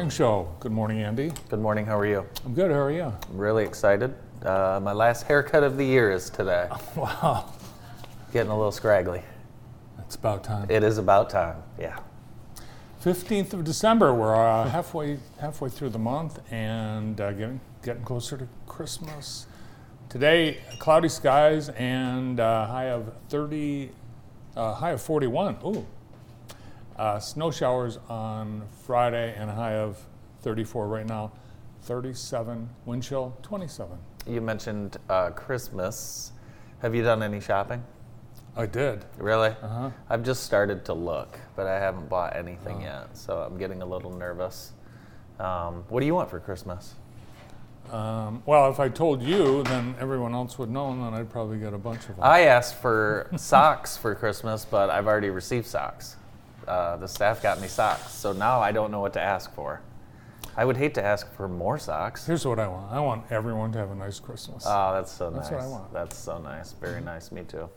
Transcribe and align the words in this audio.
Morning 0.00 0.10
show. 0.10 0.48
Good 0.60 0.72
morning, 0.72 1.02
Andy. 1.02 1.30
Good 1.50 1.60
morning. 1.60 1.84
How 1.84 1.98
are 1.98 2.06
you? 2.06 2.24
I'm 2.46 2.54
good. 2.54 2.70
How 2.70 2.78
are 2.78 2.90
you? 2.90 3.02
I'm 3.02 3.36
really 3.36 3.64
excited. 3.64 4.14
Uh, 4.42 4.80
my 4.82 4.92
last 4.92 5.24
haircut 5.24 5.62
of 5.62 5.76
the 5.76 5.84
year 5.84 6.10
is 6.10 6.30
today. 6.30 6.70
Wow, 6.96 7.52
Getting 8.32 8.50
a 8.50 8.56
little 8.56 8.72
scraggly. 8.72 9.20
it's 9.98 10.14
about 10.14 10.42
time. 10.42 10.70
It 10.70 10.82
is 10.84 10.96
about 10.96 11.28
time. 11.28 11.62
Yeah. 11.78 11.98
15th 13.04 13.52
of 13.52 13.64
December. 13.64 14.14
We're 14.14 14.34
uh, 14.34 14.70
halfway 14.70 15.18
halfway 15.38 15.68
through 15.68 15.90
the 15.90 15.98
month 15.98 16.40
and 16.50 17.20
uh, 17.20 17.32
getting 17.32 17.60
getting 17.82 18.02
closer 18.02 18.38
to 18.38 18.48
Christmas. 18.66 19.48
Today, 20.08 20.60
cloudy 20.78 21.10
skies 21.10 21.68
and 21.68 22.40
uh, 22.40 22.66
high 22.68 22.88
of 22.88 23.12
30, 23.28 23.90
uh, 24.56 24.72
high 24.72 24.92
of 24.92 25.02
41. 25.02 25.58
Ooh. 25.62 25.86
Uh, 27.00 27.18
snow 27.18 27.50
showers 27.50 27.98
on 28.10 28.62
Friday 28.84 29.34
and 29.34 29.48
a 29.48 29.54
high 29.54 29.72
of 29.72 29.98
34 30.42 30.86
right 30.86 31.06
now. 31.06 31.32
37 31.84 32.68
wind 32.84 33.02
chill 33.02 33.34
27. 33.40 33.96
You 34.26 34.42
mentioned 34.42 34.98
uh, 35.08 35.30
Christmas. 35.30 36.32
Have 36.82 36.94
you 36.94 37.02
done 37.02 37.22
any 37.22 37.40
shopping? 37.40 37.82
I 38.54 38.66
did. 38.66 39.06
Really? 39.16 39.48
Uh-huh. 39.48 39.88
I've 40.10 40.22
just 40.22 40.42
started 40.42 40.84
to 40.84 40.92
look, 40.92 41.38
but 41.56 41.66
I 41.66 41.78
haven't 41.78 42.10
bought 42.10 42.36
anything 42.36 42.82
yet, 42.82 43.16
so 43.16 43.38
I'm 43.38 43.56
getting 43.56 43.80
a 43.80 43.86
little 43.86 44.10
nervous. 44.10 44.72
Um, 45.38 45.84
what 45.88 46.00
do 46.00 46.06
you 46.06 46.14
want 46.14 46.28
for 46.28 46.38
Christmas? 46.38 46.96
Um, 47.90 48.42
well, 48.44 48.70
if 48.70 48.78
I 48.78 48.90
told 48.90 49.22
you, 49.22 49.62
then 49.62 49.94
everyone 49.98 50.34
else 50.34 50.58
would 50.58 50.68
know, 50.68 50.90
and 50.90 51.02
then 51.02 51.14
I'd 51.14 51.30
probably 51.30 51.60
get 51.60 51.72
a 51.72 51.78
bunch 51.78 52.00
of 52.10 52.16
them. 52.16 52.18
I 52.20 52.40
asked 52.40 52.74
for 52.74 53.30
socks 53.38 53.96
for 53.96 54.14
Christmas, 54.14 54.66
but 54.66 54.90
I've 54.90 55.06
already 55.06 55.30
received 55.30 55.66
socks. 55.66 56.16
Uh, 56.70 56.96
the 56.98 57.08
staff 57.08 57.42
got 57.42 57.60
me 57.60 57.66
socks, 57.66 58.12
so 58.12 58.32
now 58.32 58.60
I 58.60 58.70
don't 58.70 58.92
know 58.92 59.00
what 59.00 59.12
to 59.14 59.20
ask 59.20 59.52
for. 59.52 59.80
I 60.56 60.64
would 60.64 60.76
hate 60.76 60.94
to 60.94 61.04
ask 61.04 61.28
for 61.34 61.48
more 61.48 61.80
socks. 61.80 62.24
Here's 62.26 62.46
what 62.46 62.60
I 62.60 62.68
want. 62.68 62.92
I 62.92 63.00
want 63.00 63.24
everyone 63.28 63.72
to 63.72 63.78
have 63.78 63.90
a 63.90 63.94
nice 63.96 64.20
Christmas. 64.20 64.62
Oh, 64.68 64.92
that's 64.94 65.10
so 65.10 65.30
nice. 65.30 65.48
That's 65.48 65.50
what 65.50 65.60
I 65.62 65.66
want. 65.66 65.92
That's 65.92 66.16
so 66.16 66.38
nice. 66.38 66.70
Very 66.74 67.00
nice. 67.00 67.32
Me 67.32 67.42
too. 67.42 67.68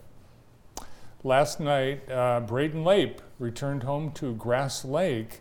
Last 1.24 1.58
night, 1.58 2.08
uh, 2.08 2.42
Brayden 2.46 2.84
Lape 2.84 3.20
returned 3.40 3.82
home 3.82 4.12
to 4.12 4.32
Grass 4.34 4.84
Lake, 4.84 5.40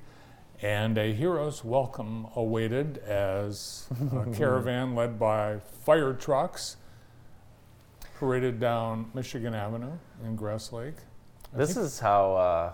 and 0.59 0.97
a 0.97 1.13
hero's 1.13 1.63
welcome 1.63 2.25
awaited 2.35 2.97
as 3.05 3.85
a 4.11 4.31
caravan 4.35 4.95
led 4.95 5.19
by 5.19 5.59
fire 5.85 6.13
trucks 6.15 6.77
paraded 8.17 8.59
down 8.59 9.11
Michigan 9.13 9.53
Avenue 9.53 9.99
in 10.25 10.35
Grass 10.35 10.71
Lake. 10.71 10.95
I 11.53 11.57
This 11.57 11.77
is 11.77 11.99
how. 11.99 12.33
Uh, 12.35 12.73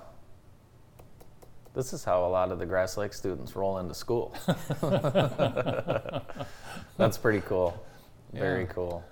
this 1.80 1.94
is 1.94 2.04
how 2.04 2.26
a 2.26 2.28
lot 2.28 2.52
of 2.52 2.60
the 2.60 2.66
Grass 2.66 2.98
Lake 2.98 3.14
students 3.14 3.56
roll 3.56 3.78
into 3.78 3.94
school. 3.94 4.36
That's 6.98 7.18
pretty 7.18 7.40
cool. 7.48 7.82
Very 8.34 8.64
Yeah. 8.64 8.74
cool. 8.74 9.04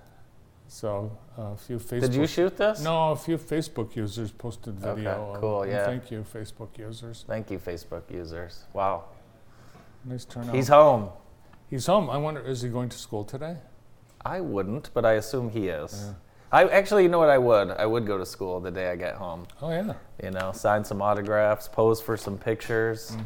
so. 0.68 1.10
Uh, 1.38 1.52
a 1.52 1.56
few 1.56 1.78
Facebook. 1.78 2.00
Did 2.02 2.14
you 2.14 2.26
shoot 2.26 2.56
this? 2.58 2.82
No, 2.82 3.12
a 3.12 3.16
few 3.16 3.38
Facebook 3.38 3.96
users 3.96 4.30
posted 4.30 4.74
video. 4.74 5.10
Okay, 5.12 5.34
um, 5.34 5.40
cool, 5.40 5.62
and 5.62 5.72
yeah. 5.72 5.86
Thank 5.86 6.10
you, 6.10 6.26
Facebook 6.34 6.76
users. 6.76 7.24
Thank 7.26 7.50
you, 7.50 7.58
Facebook 7.58 8.02
users. 8.10 8.64
Wow. 8.74 9.04
Nice 10.04 10.26
turnout. 10.26 10.54
He's 10.54 10.68
home. 10.68 11.08
He's 11.70 11.86
home. 11.86 12.10
I 12.10 12.18
wonder, 12.18 12.42
is 12.42 12.60
he 12.60 12.68
going 12.68 12.90
to 12.90 12.98
school 12.98 13.24
today? 13.24 13.56
I 14.26 14.40
wouldn't, 14.40 14.90
but 14.92 15.06
I 15.06 15.12
assume 15.12 15.48
he 15.50 15.68
is. 15.68 15.92
Yeah. 15.94 16.14
I 16.50 16.64
actually, 16.68 17.02
you 17.02 17.08
know 17.08 17.18
what? 17.18 17.28
I 17.28 17.38
would. 17.38 17.70
I 17.72 17.84
would 17.84 18.06
go 18.06 18.16
to 18.18 18.24
school 18.26 18.58
the 18.60 18.70
day 18.70 18.90
I 18.90 18.96
get 18.96 19.14
home. 19.16 19.46
Oh 19.60 19.70
yeah. 19.70 19.94
You 20.22 20.30
know, 20.30 20.52
sign 20.52 20.84
some 20.84 21.02
autographs, 21.02 21.68
pose 21.68 22.00
for 22.00 22.16
some 22.16 22.38
pictures, 22.38 23.16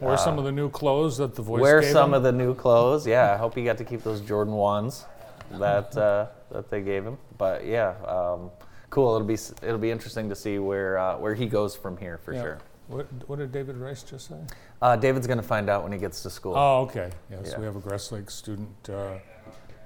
Wear 0.00 0.16
some 0.16 0.38
of 0.38 0.44
the 0.44 0.52
new 0.52 0.70
clothes 0.70 1.18
that 1.18 1.34
the 1.34 1.42
voice 1.42 1.60
wear 1.60 1.82
some 1.82 2.10
him. 2.10 2.14
of 2.14 2.22
the 2.22 2.32
new 2.32 2.54
clothes. 2.54 3.06
Yeah, 3.06 3.34
I 3.34 3.36
hope 3.36 3.54
he 3.54 3.64
got 3.64 3.76
to 3.78 3.84
keep 3.84 4.02
those 4.02 4.20
Jordan 4.22 4.54
ones 4.54 5.04
that 5.58 5.94
uh, 5.98 6.26
that 6.50 6.70
they 6.70 6.80
gave 6.80 7.04
him. 7.04 7.18
But 7.36 7.66
yeah, 7.66 7.94
um, 8.06 8.50
cool. 8.88 9.14
It'll 9.16 9.26
be 9.26 9.34
it'll 9.62 9.78
be 9.78 9.90
interesting 9.90 10.28
to 10.30 10.34
see 10.34 10.58
where 10.58 10.96
uh, 10.98 11.18
where 11.18 11.34
he 11.34 11.46
goes 11.46 11.76
from 11.76 11.96
here 11.98 12.16
for 12.18 12.32
Yeah. 12.32 12.42
sure. 12.42 12.58
What, 12.88 13.06
what 13.28 13.38
did 13.38 13.52
David 13.52 13.76
Rice 13.76 14.02
just 14.02 14.28
say? 14.28 14.36
Uh, 14.82 14.96
David's 14.96 15.26
gonna 15.26 15.42
find 15.42 15.68
out 15.68 15.82
when 15.84 15.92
he 15.92 15.98
gets 15.98 16.22
to 16.22 16.30
school. 16.30 16.54
Oh, 16.56 16.80
okay. 16.82 17.10
Yes, 17.30 17.50
Yeah. 17.52 17.58
we 17.60 17.66
have 17.66 17.76
a 17.76 17.80
Grass 17.80 18.10
Lake 18.10 18.30
student 18.30 18.70
uh, 18.88 19.14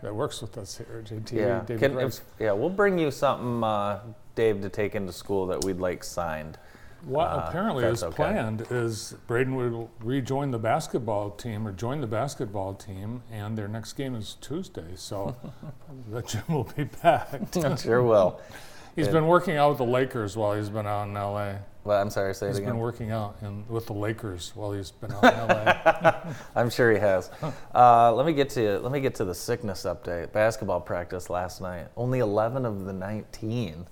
that 0.04 0.14
works 0.14 0.42
with 0.42 0.58
us 0.58 0.76
here, 0.76 1.02
JT. 1.04 1.32
yeah, 1.32 1.62
David 1.66 1.80
Can- 1.80 1.98
if- 1.98 2.20
yeah. 2.38 2.52
We'll 2.52 2.68
bring 2.68 2.98
you 2.98 3.10
something, 3.10 3.64
uh, 3.64 4.00
Dave, 4.34 4.60
to 4.60 4.68
take 4.68 4.94
into 4.94 5.12
school 5.12 5.46
that 5.46 5.64
we'd 5.64 5.78
like 5.78 6.04
signed. 6.04 6.58
what 7.06 7.26
uh, 7.28 7.46
apparently 7.48 7.84
is 7.84 8.02
okay. 8.02 8.14
planned 8.14 8.66
is 8.70 9.14
Brayden 9.28 9.54
will 9.56 9.90
rejoin 10.00 10.50
the 10.50 10.58
basketball 10.58 11.30
team 11.30 11.66
or 11.66 11.72
join 11.72 12.00
the 12.02 12.06
basketball 12.06 12.74
team, 12.74 13.22
and 13.30 13.56
their 13.56 13.68
next 13.68 13.94
game 13.94 14.14
is 14.14 14.36
Tuesday. 14.42 14.92
So 14.94 15.34
the 16.10 16.20
gym 16.22 16.42
will 16.48 16.70
be 16.76 16.84
packed. 16.84 17.54
Sure 17.80 18.02
will. 18.02 18.40
He's 18.96 19.08
been 19.08 19.26
working 19.26 19.56
out 19.56 19.70
with 19.70 19.78
the 19.78 19.84
Lakers 19.84 20.36
while 20.36 20.54
he's 20.54 20.68
been 20.68 20.86
out 20.86 21.08
in 21.08 21.14
LA. 21.14 21.54
Well, 21.84 22.00
I'm 22.00 22.10
sorry. 22.10 22.34
Say 22.34 22.46
it 22.46 22.50
He's 22.50 22.60
been 22.60 22.78
working 22.78 23.10
out 23.10 23.36
in, 23.42 23.66
with 23.68 23.86
the 23.86 23.92
Lakers 23.92 24.52
while 24.54 24.72
he's 24.72 24.90
been 24.90 25.12
out 25.12 25.24
in 25.24 25.48
LA. 25.48 26.32
I'm 26.56 26.70
sure 26.70 26.90
he 26.92 26.98
has. 26.98 27.30
Uh, 27.74 28.12
let 28.14 28.24
me 28.24 28.32
get 28.32 28.48
to 28.50 28.78
let 28.78 28.90
me 28.90 29.00
get 29.00 29.14
to 29.16 29.24
the 29.24 29.34
sickness 29.34 29.82
update. 29.82 30.32
Basketball 30.32 30.80
practice 30.80 31.28
last 31.28 31.60
night. 31.60 31.88
Only 31.96 32.20
11 32.20 32.64
of 32.64 32.84
the 32.86 32.92
19, 32.92 33.86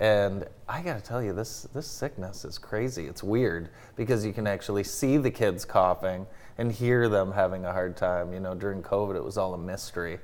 and 0.00 0.46
I 0.68 0.82
got 0.82 0.96
to 0.96 1.04
tell 1.04 1.22
you, 1.22 1.32
this 1.32 1.68
this 1.72 1.86
sickness 1.86 2.44
is 2.44 2.58
crazy. 2.58 3.06
It's 3.06 3.22
weird 3.22 3.68
because 3.94 4.24
you 4.24 4.32
can 4.32 4.46
actually 4.46 4.84
see 4.84 5.18
the 5.18 5.30
kids 5.30 5.64
coughing 5.64 6.26
and 6.58 6.72
hear 6.72 7.08
them 7.08 7.30
having 7.30 7.64
a 7.64 7.72
hard 7.72 7.96
time. 7.96 8.32
You 8.32 8.40
know, 8.40 8.54
during 8.54 8.82
COVID, 8.82 9.14
it 9.14 9.22
was 9.24 9.38
all 9.38 9.54
a 9.54 9.58
mystery. 9.58 10.18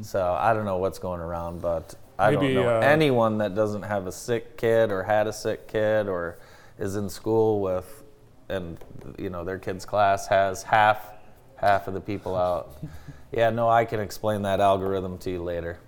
So 0.00 0.32
I 0.32 0.54
don't 0.54 0.64
know 0.64 0.78
what's 0.78 0.98
going 0.98 1.20
around, 1.20 1.60
but 1.60 1.94
I 2.18 2.30
Maybe, 2.30 2.54
don't 2.54 2.64
know 2.64 2.76
uh, 2.76 2.80
anyone 2.80 3.38
that 3.38 3.54
doesn't 3.54 3.82
have 3.82 4.06
a 4.06 4.12
sick 4.12 4.56
kid 4.56 4.90
or 4.90 5.02
had 5.02 5.26
a 5.26 5.32
sick 5.32 5.68
kid 5.68 6.08
or 6.08 6.38
is 6.78 6.96
in 6.96 7.08
school 7.08 7.60
with 7.60 8.04
and 8.48 8.78
you 9.18 9.28
know 9.30 9.44
their 9.44 9.58
kids 9.58 9.84
class 9.84 10.26
has 10.28 10.62
half 10.62 11.12
half 11.56 11.88
of 11.88 11.94
the 11.94 12.00
people 12.00 12.36
out 12.36 12.76
yeah 13.32 13.50
no 13.50 13.68
i 13.68 13.84
can 13.84 13.98
explain 14.00 14.42
that 14.42 14.60
algorithm 14.60 15.18
to 15.18 15.30
you 15.30 15.42
later 15.42 15.78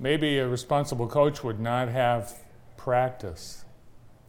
Maybe 0.00 0.38
a 0.38 0.46
responsible 0.46 1.08
coach 1.08 1.42
would 1.42 1.58
not 1.58 1.88
have 1.88 2.32
practice. 2.76 3.64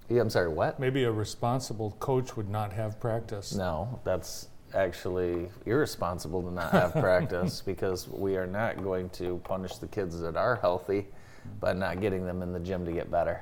yeah 0.10 0.20
i'm 0.22 0.30
sorry 0.30 0.50
what 0.50 0.80
Maybe 0.80 1.04
a 1.04 1.12
responsible 1.12 1.96
coach 2.00 2.36
would 2.36 2.50
not 2.50 2.74
have 2.74 3.00
practice. 3.00 3.54
no 3.56 4.00
that's 4.04 4.48
actually 4.76 5.50
irresponsible 5.66 6.42
to 6.44 6.52
not 6.52 6.72
have 6.72 6.94
practice 7.08 7.62
because 7.62 8.08
we 8.08 8.36
are 8.36 8.48
not 8.48 8.84
going 8.84 9.10
to 9.12 9.40
punish 9.44 9.76
the 9.78 9.88
kids 9.88 10.20
that 10.20 10.36
are 10.36 10.56
healthy 10.58 11.08
by 11.60 11.74
not 11.74 12.00
getting 12.02 12.26
them 12.26 12.42
in 12.42 12.54
the 12.54 12.60
gym 12.60 12.86
to 12.86 12.92
get 12.92 13.10
better 13.12 13.42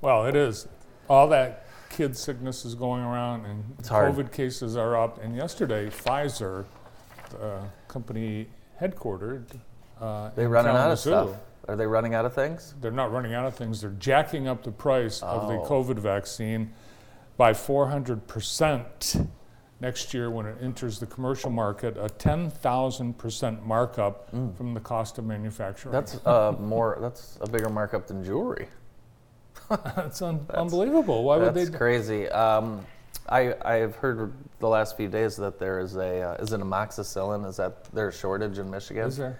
Well, 0.00 0.26
it 0.26 0.34
is. 0.36 0.66
All 1.08 1.28
that 1.28 1.66
kid 1.90 2.16
sickness 2.16 2.64
is 2.64 2.74
going 2.74 3.02
around, 3.02 3.44
and 3.46 3.64
It's 3.78 3.88
hard. 3.88 4.14
COVID 4.14 4.32
cases 4.32 4.76
are 4.76 4.96
up. 4.96 5.22
And 5.22 5.36
yesterday, 5.36 5.88
Pfizer, 5.90 6.64
the 7.30 7.60
company 7.88 8.48
headquartered, 8.80 9.44
uh, 10.00 10.30
they 10.34 10.44
in 10.44 10.50
running 10.50 10.72
out 10.74 10.90
of 10.90 10.98
stuff 10.98 11.30
are 11.68 11.76
they 11.76 11.86
running 11.86 12.12
out 12.14 12.24
of 12.24 12.34
things 12.34 12.74
They're 12.80 12.90
not 12.90 13.12
running 13.12 13.34
out 13.34 13.46
of 13.46 13.54
things. 13.54 13.80
They're 13.80 13.90
jacking 13.90 14.48
up 14.48 14.64
the 14.64 14.72
price 14.72 15.22
of 15.22 15.46
the 15.48 15.54
Oh. 15.60 15.64
COVID 15.68 15.98
vaccine 15.98 16.72
by 17.36 17.52
400% 17.52 19.28
next 19.82 20.14
year 20.14 20.30
when 20.30 20.46
it 20.46 20.56
enters 20.62 20.98
the 21.00 21.06
commercial 21.06 21.50
market, 21.50 21.96
a 21.98 22.06
10,000% 22.06 23.66
markup 23.66 24.30
from 24.30 24.72
the 24.72 24.80
cost 24.80 25.18
of 25.18 25.26
manufacturing. 25.26 25.92
Mm. 25.92 25.98
that's 25.98 26.26
uh, 26.26 26.52
more 26.58 26.98
that's 27.02 27.36
a 27.42 27.48
bigger 27.50 27.68
markup 27.68 28.06
than 28.06 28.24
jewelry 28.24 28.68
That's 29.68 30.22
un- 30.22 30.46
unbelievable. 30.54 31.24
Why 31.24 31.36
would 31.36 31.54
they? 31.54 31.64
That's 31.64 31.76
crazy. 31.76 32.28
Um, 32.28 32.84
I 33.28 33.54
I've 33.64 33.94
heard 33.96 34.32
the 34.58 34.68
last 34.68 34.96
few 34.96 35.08
days 35.08 35.36
that 35.36 35.58
there 35.58 35.78
is 35.78 35.96
a 35.96 36.20
uh, 36.22 36.34
is 36.42 36.52
it 36.52 36.60
amoxicillin? 36.60 37.46
Is 37.46 37.56
that 37.56 37.84
there 37.92 38.08
a 38.08 38.12
shortage 38.12 38.58
in 38.58 38.70
Michigan? 38.70 39.06
Is 39.06 39.16
there? 39.16 39.38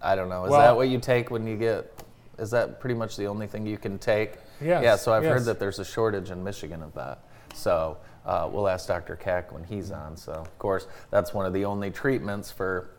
I 0.00 0.16
don't 0.16 0.28
know. 0.28 0.44
Is 0.44 0.50
Well- 0.50 0.60
that 0.60 0.76
what 0.76 0.88
you 0.88 0.98
take 0.98 1.30
when 1.30 1.46
you 1.46 1.56
get? 1.56 1.92
Is 2.38 2.50
that 2.52 2.80
pretty 2.80 2.94
much 2.94 3.16
the 3.16 3.26
only 3.26 3.46
thing 3.46 3.66
you 3.66 3.78
can 3.78 3.98
take? 3.98 4.34
Yes, 4.60 4.82
Yeah. 4.82 4.96
So 4.96 5.12
I've 5.12 5.24
heard 5.24 5.44
that 5.44 5.58
there's 5.58 5.78
a 5.80 5.84
shortage 5.84 6.30
in 6.30 6.42
Michigan 6.42 6.82
of 6.82 6.94
that. 6.94 7.24
So 7.54 7.98
uh, 8.24 8.48
we'll 8.50 8.68
ask 8.68 8.86
Dr. 8.88 9.16
Kak 9.16 9.52
when 9.52 9.64
he's 9.64 9.90
on. 9.90 10.16
So 10.16 10.32
of 10.32 10.58
course 10.58 10.86
that's 11.10 11.32
one 11.34 11.46
of 11.46 11.52
the 11.52 11.64
only 11.64 11.90
treatments 11.90 12.50
for 12.50 12.90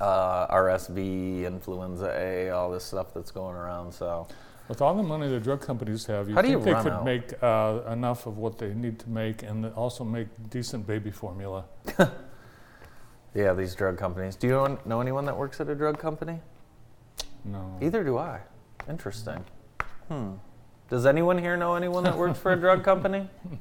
uh, 0.00 0.46
RSV, 0.54 1.44
influenza 1.46 2.12
A, 2.18 2.50
all 2.50 2.70
this 2.70 2.84
stuff 2.84 3.14
that's 3.14 3.30
going 3.30 3.54
around. 3.56 3.92
So 3.92 4.26
With 4.68 4.82
all 4.82 4.94
the 4.94 5.02
money 5.02 5.28
the 5.28 5.40
drug 5.40 5.60
companies 5.60 6.06
have, 6.06 6.28
you 6.28 6.34
How 6.34 6.42
do 6.42 6.48
think 6.48 6.60
you 6.60 6.64
they 6.64 6.72
run 6.72 6.82
could 6.82 6.92
out? 6.92 7.04
make 7.04 7.42
uh, 7.42 7.80
enough 7.92 8.26
of 8.26 8.38
what 8.38 8.58
they 8.58 8.74
need 8.74 8.98
to 9.00 9.08
make 9.10 9.42
and 9.42 9.66
also 9.74 10.04
make 10.04 10.28
decent 10.50 10.86
baby 10.86 11.10
formula? 11.10 11.64
yeah, 13.34 13.52
these 13.54 13.74
drug 13.74 13.96
companies. 13.98 14.36
Do 14.36 14.46
you 14.46 14.52
know, 14.54 14.78
know 14.84 15.00
anyone 15.00 15.24
that 15.26 15.36
works 15.36 15.60
at 15.60 15.68
a 15.68 15.74
drug 15.74 15.98
company? 15.98 16.40
No. 17.44 17.78
Either 17.80 18.02
do 18.02 18.18
I. 18.18 18.40
Interesting. 18.88 19.44
Hmm. 20.08 20.32
Does 20.90 21.06
anyone 21.06 21.38
here 21.38 21.56
know 21.56 21.74
anyone 21.74 22.04
that 22.04 22.16
works 22.16 22.38
for 22.38 22.52
a 22.52 22.56
drug 22.56 22.84
company? 22.84 23.28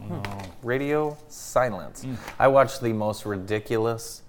No. 0.00 0.22
Radio 0.62 1.16
silence. 1.28 2.04
Mm. 2.04 2.16
I 2.38 2.46
watched 2.46 2.80
the 2.80 2.92
most 2.92 3.26
ridiculous, 3.26 4.22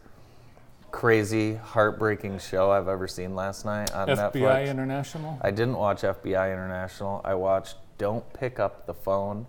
crazy, 0.89 1.55
heartbreaking 1.55 2.39
show 2.39 2.71
I've 2.71 2.87
ever 2.87 3.07
seen 3.07 3.35
last 3.35 3.65
night 3.65 3.91
on 3.91 4.07
FBI 4.07 4.31
Netflix. 4.31 4.67
International? 4.67 5.37
I 5.41 5.51
didn't 5.51 5.75
watch 5.75 6.01
FBI 6.01 6.51
International. 6.51 7.21
I 7.23 7.35
watched 7.35 7.75
Don't 7.99 8.31
Pick 8.33 8.59
Up 8.59 8.87
the 8.87 8.95
Phone. 8.95 9.45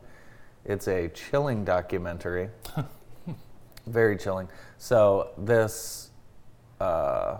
It's 0.66 0.88
a 0.88 1.08
chilling 1.08 1.64
documentary. 1.64 2.50
Very 3.86 4.18
chilling. 4.18 4.48
So 4.76 5.30
this, 5.38 6.10
uh, 6.80 7.38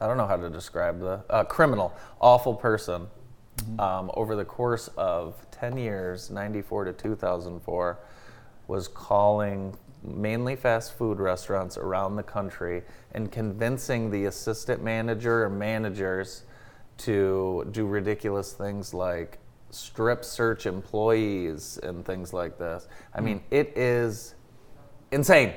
I 0.00 0.06
don't 0.08 0.16
know 0.16 0.26
how 0.26 0.36
to 0.36 0.50
describe 0.50 0.98
the 0.98 1.22
uh, 1.30 1.44
criminal, 1.44 1.94
awful 2.20 2.54
person. 2.54 3.06
Mm-hmm. 3.56 3.80
Um, 3.80 4.10
over 4.14 4.36
the 4.36 4.44
course 4.44 4.88
of 4.96 5.34
10 5.50 5.78
years, 5.78 6.30
94 6.30 6.84
to 6.84 6.92
2004, 6.92 7.98
was 8.68 8.88
calling 8.88 9.76
mainly 10.02 10.56
fast 10.56 10.96
food 10.96 11.18
restaurants 11.18 11.76
around 11.76 12.16
the 12.16 12.22
country 12.22 12.82
and 13.12 13.32
convincing 13.32 14.10
the 14.10 14.26
assistant 14.26 14.82
manager 14.82 15.44
or 15.44 15.50
managers 15.50 16.44
to 16.98 17.66
do 17.72 17.86
ridiculous 17.86 18.52
things 18.52 18.94
like 18.94 19.38
strip 19.70 20.24
search 20.24 20.66
employees 20.66 21.78
and 21.82 22.04
things 22.04 22.32
like 22.32 22.58
this. 22.58 22.88
I 23.14 23.20
mean, 23.20 23.40
mm-hmm. 23.40 23.54
it 23.54 23.72
is 23.76 24.34
insane. 25.10 25.54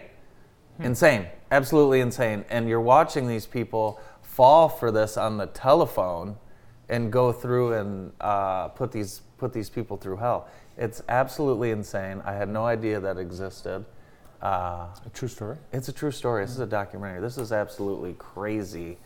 Hmm. 0.77 0.83
Insane. 0.83 1.27
Absolutely 1.51 2.01
insane. 2.01 2.45
And 2.49 2.67
you're 2.67 2.81
watching 2.81 3.27
these 3.27 3.45
people 3.45 4.01
fall 4.21 4.69
for 4.69 4.91
this 4.91 5.17
on 5.17 5.37
the 5.37 5.47
telephone 5.47 6.37
and 6.89 7.11
go 7.11 7.31
through 7.31 7.73
and 7.73 8.11
uh, 8.19 8.67
put 8.69 8.91
these 8.91 9.21
put 9.37 9.53
these 9.53 9.69
people 9.69 9.95
through 9.97 10.17
hell. 10.17 10.47
It's 10.77 11.01
absolutely 11.09 11.71
insane. 11.71 12.21
I 12.25 12.33
had 12.33 12.49
no 12.49 12.65
idea 12.65 12.99
that 12.99 13.17
existed. 13.17 13.85
Uh, 14.41 14.87
A 15.05 15.09
true 15.13 15.27
story? 15.27 15.57
it's 15.73 15.89
a 15.89 15.93
true 15.93 16.11
story. 16.11 16.43
This 16.45 16.51
is 16.51 16.59
a 16.59 16.65
documentary. 16.65 17.19
This 17.21 17.37
is 17.37 17.51
absolutely 17.51 18.13
crazy. 18.17 18.97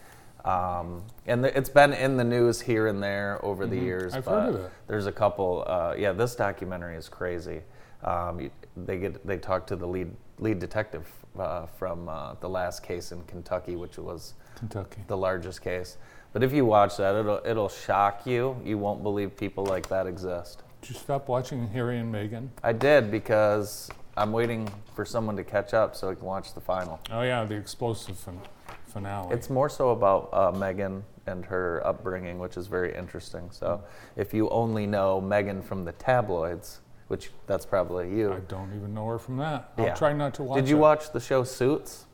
Um, 0.45 1.03
and 1.25 1.43
th- 1.43 1.55
it's 1.55 1.69
been 1.69 1.93
in 1.93 2.17
the 2.17 2.23
news 2.23 2.61
here 2.61 2.87
and 2.87 3.01
there 3.01 3.43
over 3.43 3.65
the 3.65 3.77
years. 3.77 4.11
Mm-hmm. 4.11 4.17
I've 4.17 4.25
but 4.25 4.41
heard 4.41 4.55
of 4.55 4.61
it. 4.65 4.71
There's 4.87 5.07
a 5.07 5.11
couple. 5.11 5.63
Uh, 5.65 5.95
yeah, 5.97 6.11
this 6.11 6.35
documentary 6.35 6.95
is 6.97 7.09
crazy. 7.09 7.61
Um, 8.03 8.49
they 8.75 8.97
get 8.97 9.25
they 9.25 9.37
talk 9.37 9.65
to 9.67 9.75
the 9.75 9.87
lead 9.87 10.11
lead 10.39 10.59
detective 10.59 11.07
uh, 11.39 11.65
from 11.67 12.09
uh, 12.09 12.33
the 12.41 12.49
last 12.49 12.83
case 12.83 13.11
in 13.11 13.23
Kentucky, 13.23 13.75
which 13.75 13.97
was 13.97 14.33
Kentucky. 14.55 15.01
the 15.07 15.17
largest 15.17 15.61
case. 15.61 15.97
But 16.33 16.43
if 16.43 16.51
you 16.51 16.65
watch 16.65 16.97
that, 16.97 17.15
it'll 17.15 17.41
it'll 17.45 17.69
shock 17.69 18.25
you. 18.25 18.59
You 18.65 18.77
won't 18.77 19.03
believe 19.03 19.37
people 19.37 19.65
like 19.65 19.87
that 19.89 20.07
exist. 20.07 20.63
Did 20.81 20.89
you 20.89 20.95
stop 20.95 21.27
watching 21.29 21.67
Harry 21.69 21.99
and 21.99 22.13
Meghan? 22.13 22.49
I 22.63 22.73
did 22.73 23.09
because 23.11 23.89
I'm 24.17 24.31
waiting 24.31 24.67
for 24.95 25.05
someone 25.05 25.37
to 25.37 25.43
catch 25.43 25.73
up 25.73 25.95
so 25.95 26.09
I 26.09 26.15
can 26.15 26.25
watch 26.25 26.53
the 26.53 26.59
final. 26.61 26.99
Oh, 27.11 27.21
yeah, 27.21 27.45
the 27.45 27.55
explosive 27.55 28.17
fin- 28.17 28.41
finale. 28.87 29.33
It's 29.33 29.49
more 29.49 29.69
so 29.69 29.91
about 29.91 30.29
uh, 30.33 30.51
Megan 30.51 31.03
and 31.25 31.45
her 31.45 31.81
upbringing, 31.85 32.37
which 32.37 32.57
is 32.57 32.67
very 32.67 32.93
interesting. 32.95 33.47
So, 33.51 33.81
if 34.17 34.33
you 34.33 34.49
only 34.49 34.85
know 34.85 35.21
Megan 35.21 35.61
from 35.61 35.85
the 35.85 35.93
tabloids, 35.93 36.81
which 37.07 37.31
that's 37.47 37.65
probably 37.65 38.09
you. 38.13 38.33
I 38.33 38.39
don't 38.41 38.73
even 38.75 38.93
know 38.93 39.07
her 39.07 39.19
from 39.19 39.37
that. 39.37 39.71
I'll 39.77 39.85
Yeah. 39.85 39.93
try 39.93 40.11
not 40.13 40.33
to 40.35 40.43
watch 40.43 40.57
Did 40.59 40.67
you 40.67 40.75
it. 40.77 40.79
watch 40.79 41.11
the 41.11 41.19
show 41.21 41.43
Suits? 41.45 42.05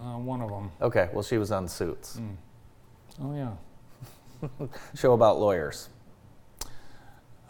Uh, 0.00 0.18
one 0.18 0.40
of 0.40 0.50
them. 0.50 0.72
Okay, 0.82 1.10
well, 1.12 1.22
she 1.22 1.38
was 1.38 1.52
on 1.52 1.68
Suits, 1.68 2.20
Oh, 3.20 3.34
yeah. 3.34 4.66
show 4.94 5.12
about 5.12 5.40
lawyers. 5.40 5.88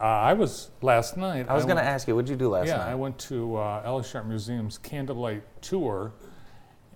Uh, 0.00 0.04
I 0.04 0.32
was 0.32 0.70
last 0.80 1.16
night. 1.16 1.46
I 1.48 1.54
was 1.54 1.64
going 1.64 1.76
to 1.76 1.82
ask 1.82 2.06
you, 2.06 2.14
what'd 2.14 2.28
you 2.28 2.36
do 2.36 2.48
last 2.48 2.68
yeah, 2.68 2.76
night? 2.76 2.86
Yeah, 2.86 2.92
I 2.92 2.94
went 2.94 3.18
to 3.20 3.56
uh, 3.56 3.82
Ella 3.84 4.04
Sharp 4.04 4.26
Museum's 4.26 4.78
candlelight 4.78 5.42
tour, 5.60 6.12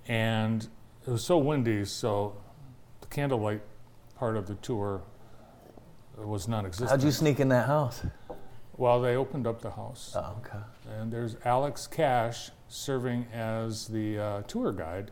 and 0.06 0.68
it 1.06 1.10
was 1.10 1.24
so 1.24 1.38
windy, 1.38 1.84
so 1.84 2.36
the 3.00 3.08
candlelight 3.08 3.60
part 4.14 4.36
of 4.36 4.46
the 4.46 4.54
tour 4.56 5.02
was 6.16 6.46
non-existent. 6.46 6.90
How'd 6.90 7.02
you 7.02 7.10
sneak 7.10 7.40
in 7.40 7.48
that 7.48 7.66
house? 7.66 8.06
well, 8.76 9.00
they 9.00 9.16
opened 9.16 9.48
up 9.48 9.60
the 9.60 9.72
house, 9.72 10.12
Oh, 10.16 10.36
okay. 10.44 10.62
and 10.98 11.12
there's 11.12 11.36
Alex 11.44 11.88
Cash 11.88 12.50
serving 12.68 13.26
as 13.32 13.88
the 13.88 14.18
uh, 14.18 14.42
tour 14.42 14.72
guide. 14.72 15.10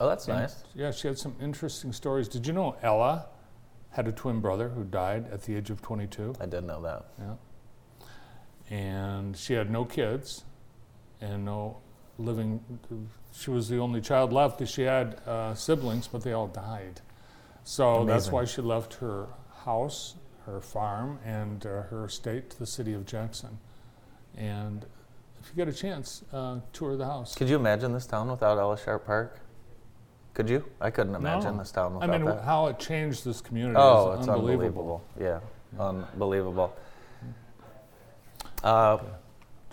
Oh, 0.00 0.08
that's 0.08 0.26
And, 0.26 0.38
nice. 0.38 0.64
Yeah, 0.74 0.90
she 0.90 1.08
had 1.08 1.18
some 1.18 1.36
interesting 1.40 1.92
stories. 1.92 2.26
Did 2.26 2.46
you 2.46 2.54
know 2.54 2.74
Ella 2.82 3.26
had 3.90 4.08
a 4.08 4.12
twin 4.12 4.40
brother 4.40 4.70
who 4.70 4.82
died 4.84 5.30
at 5.30 5.42
the 5.42 5.54
age 5.54 5.68
of 5.68 5.82
22? 5.82 6.36
I 6.40 6.46
didn't 6.46 6.66
know 6.66 6.80
that. 6.82 7.04
Yeah. 7.18 7.34
And 8.76 9.36
she 9.36 9.52
had 9.54 9.70
no 9.70 9.84
kids 9.84 10.44
and 11.20 11.44
no 11.44 11.78
living. 12.18 12.64
She 13.32 13.50
was 13.50 13.68
the 13.68 13.78
only 13.78 14.00
child 14.00 14.32
left. 14.32 14.58
Because 14.58 14.72
she 14.72 14.82
had 14.82 15.20
uh, 15.26 15.54
siblings, 15.54 16.08
but 16.08 16.22
they 16.22 16.32
all 16.32 16.48
died. 16.48 17.02
So 17.62 18.04
that's 18.04 18.30
why 18.30 18.46
she 18.46 18.62
left 18.62 18.94
her 18.94 19.26
house, 19.64 20.14
her 20.46 20.60
farm, 20.60 21.18
and 21.26 21.64
uh, 21.66 21.82
her 21.82 22.06
estate 22.06 22.48
to 22.50 22.58
the 22.58 22.66
city 22.66 22.94
of 22.94 23.04
Jackson. 23.04 23.58
And 24.34 24.86
if 25.42 25.50
you 25.50 25.56
get 25.56 25.68
a 25.68 25.76
chance, 25.76 26.24
uh, 26.32 26.60
tour 26.72 26.96
the 26.96 27.04
house. 27.04 27.34
Could 27.34 27.50
you 27.50 27.56
imagine 27.56 27.92
this 27.92 28.06
town 28.06 28.30
without 28.30 28.56
Ella 28.58 28.78
Sharp 28.78 29.04
Park? 29.04 29.40
Could 30.40 30.48
you? 30.48 30.64
I 30.80 30.88
couldn't 30.88 31.14
imagine 31.14 31.52
No. 31.52 31.58
this 31.58 31.70
town 31.70 31.92
without 31.96 32.08
I 32.08 32.16
mean, 32.16 32.24
that. 32.24 32.44
how 32.44 32.68
it 32.68 32.78
changed 32.78 33.26
this 33.26 33.42
community 33.42 33.76
Oh, 33.78 34.12
is 34.12 34.20
it's 34.20 34.28
unbelievable. 34.28 35.02
unbelievable. 35.18 35.42
Yeah, 35.78 35.78
unbelievable. 35.78 36.72
Uh, 38.64 38.98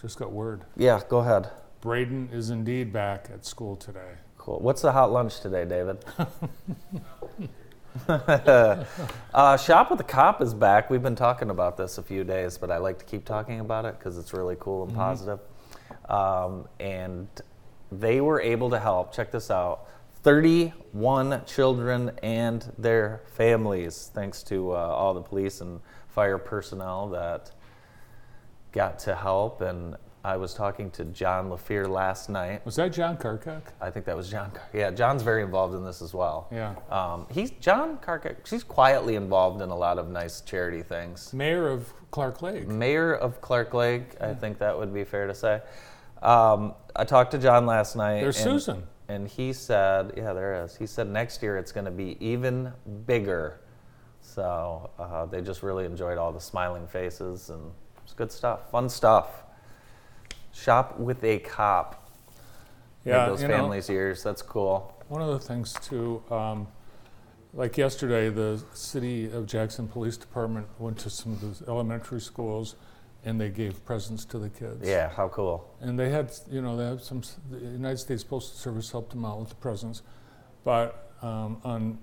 Just 0.02 0.20
got 0.20 0.34
word. 0.34 0.66
yeah, 0.76 1.00
go 1.08 1.20
ahead. 1.20 1.50
Brayden 1.82 2.34
is 2.34 2.50
indeed 2.50 2.92
back 2.92 3.30
at 3.34 3.46
school 3.46 3.78
today. 3.78 4.16
Cool. 4.38 4.60
What's 4.60 4.82
the 4.82 4.92
hot 4.92 5.10
lunch 5.14 5.40
today, 5.40 5.64
David? 5.64 6.04
uh, 9.34 9.56
Shop 9.56 9.90
with 9.90 10.00
the 10.00 10.04
Cop 10.06 10.42
is 10.42 10.54
back. 10.54 10.90
We've 10.90 11.02
been 11.02 11.16
talking 11.16 11.50
about 11.50 11.78
this 11.78 11.98
a 11.98 12.04
few 12.04 12.26
days, 12.26 12.58
but 12.58 12.72
I 12.72 12.78
like 12.80 13.00
to 13.00 13.06
keep 13.06 13.24
talking 13.24 13.62
about 13.62 13.86
it 13.86 13.98
because 13.98 14.18
it's 14.18 14.34
really 14.34 14.58
cool 14.60 14.84
and 14.84 14.94
positive. 14.94 15.40
Um, 16.10 16.68
and 16.82 17.30
they 17.90 18.20
were 18.20 18.42
able 18.42 18.70
to 18.72 18.80
help. 18.80 19.14
Check 19.14 19.32
this 19.32 19.50
out 19.50 19.88
31 20.28 21.46
children 21.46 22.12
and 22.22 22.74
their 22.78 23.22
families, 23.28 24.12
thanks 24.14 24.44
to 24.44 24.74
uh, 24.74 24.76
all 24.76 25.14
the 25.14 25.22
police 25.22 25.62
and 25.62 25.80
fire 26.10 26.38
personnel 26.38 27.08
that 27.08 27.50
got 28.74 29.00
to 29.00 29.16
help. 29.16 29.62
And 29.62 29.96
I 30.26 30.36
was 30.36 30.54
talking 30.54 30.92
to 30.92 31.06
John 31.06 31.50
LaFear 31.50 31.88
last 31.88 32.28
night. 32.28 32.66
Was 32.66 32.76
that 32.76 32.92
John 32.92 33.16
Karkak? 33.16 33.62
I 33.80 33.90
think 33.90 34.06
that 34.06 34.18
was 34.18 34.30
John. 34.30 34.52
Yeah, 34.74 34.92
John's 34.92 35.24
very 35.24 35.44
involved 35.44 35.74
in 35.76 35.86
this 35.86 36.02
as 36.02 36.14
well. 36.14 36.50
Yeah. 36.52 36.76
Um, 36.90 37.26
he's 37.32 37.52
John 37.52 37.98
Carca. 38.00 38.36
He's 38.50 38.66
quietly 38.66 39.16
involved 39.16 39.62
in 39.62 39.70
a 39.70 39.78
lot 39.78 39.98
of 39.98 40.10
nice 40.10 40.42
charity 40.42 40.84
things. 40.84 41.32
Mayor 41.32 41.70
of 41.70 41.94
Clark 42.12 42.42
Lake. 42.42 42.68
Mayor 42.68 43.14
of 43.14 43.40
Clark 43.40 43.74
Lake, 43.74 44.20
I 44.20 44.34
think 44.34 44.58
that 44.58 44.78
would 44.78 44.94
be 44.94 45.06
fair 45.06 45.26
to 45.28 45.34
say. 45.34 45.62
Um, 46.22 46.74
I 46.98 47.06
talked 47.06 47.32
to 47.32 47.38
John 47.38 47.66
last 47.66 47.96
night. 47.96 48.20
There's 48.20 48.36
Susan. 48.36 48.84
And 49.10 49.28
he 49.28 49.54
said, 49.54 50.14
yeah, 50.18 50.34
there 50.34 50.64
is. 50.64 50.76
He 50.76 50.86
said 50.86 51.08
next 51.08 51.42
year 51.42 51.58
it's 51.58 51.72
going 51.72 51.86
to 51.86 51.92
be 51.92 52.18
even 52.20 52.74
bigger. 53.06 53.62
So 54.22 54.90
uh, 55.00 55.26
they 55.26 55.42
just 55.42 55.64
really 55.64 55.86
enjoyed 55.86 56.18
all 56.18 56.32
the 56.34 56.42
smiling 56.42 56.88
faces 56.88 57.50
and 57.50 57.72
it's 58.04 58.14
good 58.14 58.32
stuff, 58.32 58.70
fun 58.72 58.90
stuff. 58.90 59.44
Shop 60.54 61.00
with 61.00 61.24
a 61.24 61.40
cop. 61.40 62.10
Made 63.06 63.12
Yeah, 63.12 63.28
those 63.28 63.42
you 63.42 63.48
know, 63.48 63.56
families 63.56 63.90
years. 63.90 64.24
That's 64.24 64.42
cool. 64.42 64.94
One 65.08 65.22
of 65.22 65.30
the 65.30 65.40
things 65.40 65.74
too, 65.74 66.22
um, 66.30 66.68
like 67.54 67.78
yesterday, 67.78 68.30
the 68.30 68.62
city 68.74 69.32
of 69.32 69.46
Jackson 69.46 69.88
Police 69.88 70.18
Department 70.18 70.68
went 70.80 70.98
to 71.00 71.10
some 71.10 71.32
of 71.34 71.42
those 71.42 71.64
elementary 71.68 72.20
schools 72.20 72.76
and 73.28 73.40
they 73.40 73.50
gave 73.50 73.84
presents 73.86 74.24
to 74.26 74.40
the 74.40 74.50
kids. 74.50 74.88
Yeah, 74.88 75.10
how 75.10 75.28
cool. 75.28 75.70
And 75.82 76.00
they 76.00 76.10
had, 76.10 76.32
you 76.50 76.62
know, 76.62 76.78
they 76.78 76.86
had 76.86 77.02
some. 77.02 77.22
The 77.52 77.58
United 77.60 77.98
States 77.98 78.24
Postal 78.24 78.56
Service 78.58 78.90
helped 78.92 79.12
them 79.12 79.26
out 79.26 79.40
with 79.40 79.50
the 79.50 79.56
presents, 79.56 80.02
but 80.64 81.12
um, 81.22 81.58
on 81.64 81.98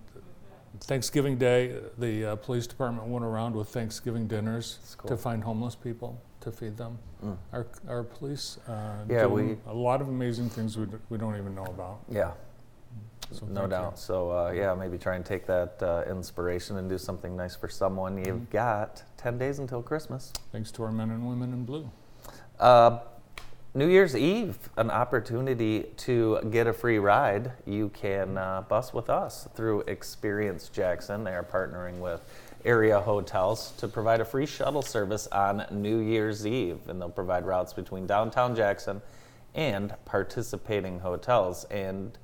Thanksgiving 0.81 1.39
Day, 1.39 1.77
the 1.99 2.33
uh, 2.33 2.37
police 2.37 2.67
department 2.67 3.07
went 3.09 3.25
around 3.25 3.55
with 3.57 3.69
Thanksgiving 3.69 4.27
dinners 4.27 4.97
cool. 4.99 5.09
to 5.09 5.17
find 5.17 5.43
homeless 5.43 5.75
people 5.75 6.21
to 6.41 6.53
feed 6.53 6.77
them. 6.77 6.99
Mm. 7.25 7.37
Our, 7.53 7.67
our 7.89 8.03
police 8.03 8.59
uh, 8.69 9.05
Yeah, 9.09 9.23
do 9.23 9.29
we- 9.31 9.57
a 9.67 9.73
lot 9.73 10.03
of 10.03 10.09
amazing 10.09 10.51
things 10.51 10.77
we, 10.77 10.85
d- 10.87 10.97
we 11.09 11.17
don't 11.17 11.37
even 11.37 11.55
know 11.55 11.65
about. 11.65 12.01
Yeah, 12.11 12.33
So 13.31 13.47
no 13.47 13.61
thank 13.61 13.65
you. 13.65 13.69
doubt. 13.71 13.99
So 13.99 14.31
uh, 14.31 14.51
yeah, 14.51 14.75
maybe 14.75 14.99
try 14.99 15.15
and 15.17 15.25
take 15.25 15.47
that 15.47 15.83
uh, 15.83 16.03
inspiration 16.11 16.77
and 16.77 16.87
do 16.91 16.99
something 16.99 17.35
nice 17.35 17.57
for 17.57 17.69
someone. 17.71 18.19
You've 18.19 18.37
Mm-hmm. 18.37 18.53
got 18.53 19.03
ten 19.25 19.39
days 19.39 19.59
until 19.59 19.81
Christmas. 19.81 20.35
Thanks 20.53 20.71
to 20.73 20.83
our 20.83 20.93
men 20.93 21.09
and 21.09 21.27
women 21.27 21.55
in 21.55 21.65
blue. 21.65 21.91
Uh, 22.61 22.99
New 23.73 23.89
Year's 23.89 24.15
Eve, 24.15 24.59
an 24.77 24.91
opportunity 24.91 25.87
to 25.97 26.41
get 26.51 26.67
a 26.67 26.75
free 26.75 26.99
ride. 26.99 27.53
You 27.65 27.89
can 27.95 28.37
uh, 28.37 28.65
bus 28.69 28.93
with 28.93 29.09
us 29.09 29.49
through 29.55 29.81
Experience 29.87 30.69
Jackson. 30.69 31.25
They 31.25 31.35
are 31.35 31.43
partnering 31.43 32.01
with 32.01 32.21
area 32.67 33.01
hotels 33.01 33.73
to 33.79 33.89
provide 33.89 34.21
a 34.21 34.27
free 34.27 34.45
shuttle 34.45 34.83
service 34.83 35.27
on 35.29 35.65
New 35.71 36.01
Year's 36.01 36.47
Eve, 36.47 36.81
and 36.87 37.01
they'll 37.01 37.09
provide 37.09 37.47
routes 37.47 37.73
between 37.73 38.07
downtown 38.07 38.55
Jackson 38.55 39.01
and 39.55 39.95
participating 40.05 41.01
hotels. 41.01 41.65
And 41.71 42.19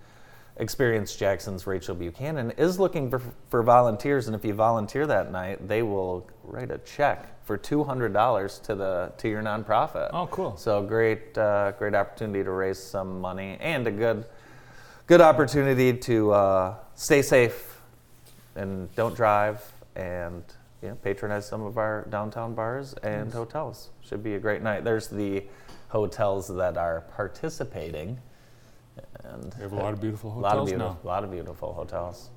Experience 0.57 1.17
Jackson's 1.17 1.67
Rachel 1.67 1.95
Buchanan 1.95 2.51
is 2.53 2.79
looking 2.79 3.09
for, 3.09 3.23
for 3.49 3.63
volunteers, 3.63 4.27
and 4.27 4.37
if 4.37 4.45
you 4.45 4.53
volunteer 4.53 5.07
that 5.07 5.33
night, 5.33 5.67
they 5.67 5.83
will 5.83 6.29
write 6.45 6.71
a 6.71 6.79
check 6.79 7.45
for 7.45 7.57
two 7.57 7.83
hundred 7.83 8.13
dollars 8.13 8.59
to 8.61 8.75
the 8.75 9.13
to 9.17 9.29
your 9.29 9.43
nonprofit. 9.43 10.11
Oh, 10.13 10.27
cool. 10.27 10.57
So 10.57 10.83
great, 10.83 11.37
uh, 11.39 11.73
great 11.73 11.95
opportunity 11.95 12.45
to 12.45 12.51
raise 12.51 12.79
some 12.79 13.21
money 13.21 13.57
and 13.61 13.87
a 13.87 13.91
good, 13.91 14.27
good 15.07 15.21
opportunity 15.21 15.95
to 15.95 16.33
uh, 16.33 16.75
stay 16.95 17.23
safe 17.23 17.81
and 18.55 18.95
don't 18.95 19.17
drive 19.17 19.65
and 19.97 20.45
you 20.83 20.89
know, 20.89 20.95
patronize 20.97 21.47
some 21.47 21.63
of 21.63 21.79
our 21.79 22.07
downtown 22.11 22.55
bars 22.55 22.95
and 23.03 23.33
hotels. 23.33 23.91
Should 24.03 24.23
be 24.23 24.35
a 24.35 24.39
great 24.39 24.63
night. 24.63 24.85
There's 24.85 25.09
the 25.09 25.45
hotels 25.89 26.49
that 26.49 26.77
are 26.77 27.03
participating, 27.17 28.19
and 29.25 29.55
We 29.57 29.63
have 29.63 29.73
a 29.73 29.77
lot 29.77 29.93
of 29.93 30.01
beautiful 30.01 30.31
a 30.31 30.41
lot 30.41 30.53
of 30.53 30.61
hotels 30.61 30.71
beautiful, 30.71 30.99
now. 31.05 31.09
lot 31.11 31.25
of 31.25 31.31
beautiful 31.31 31.73
hotels. 31.75 32.31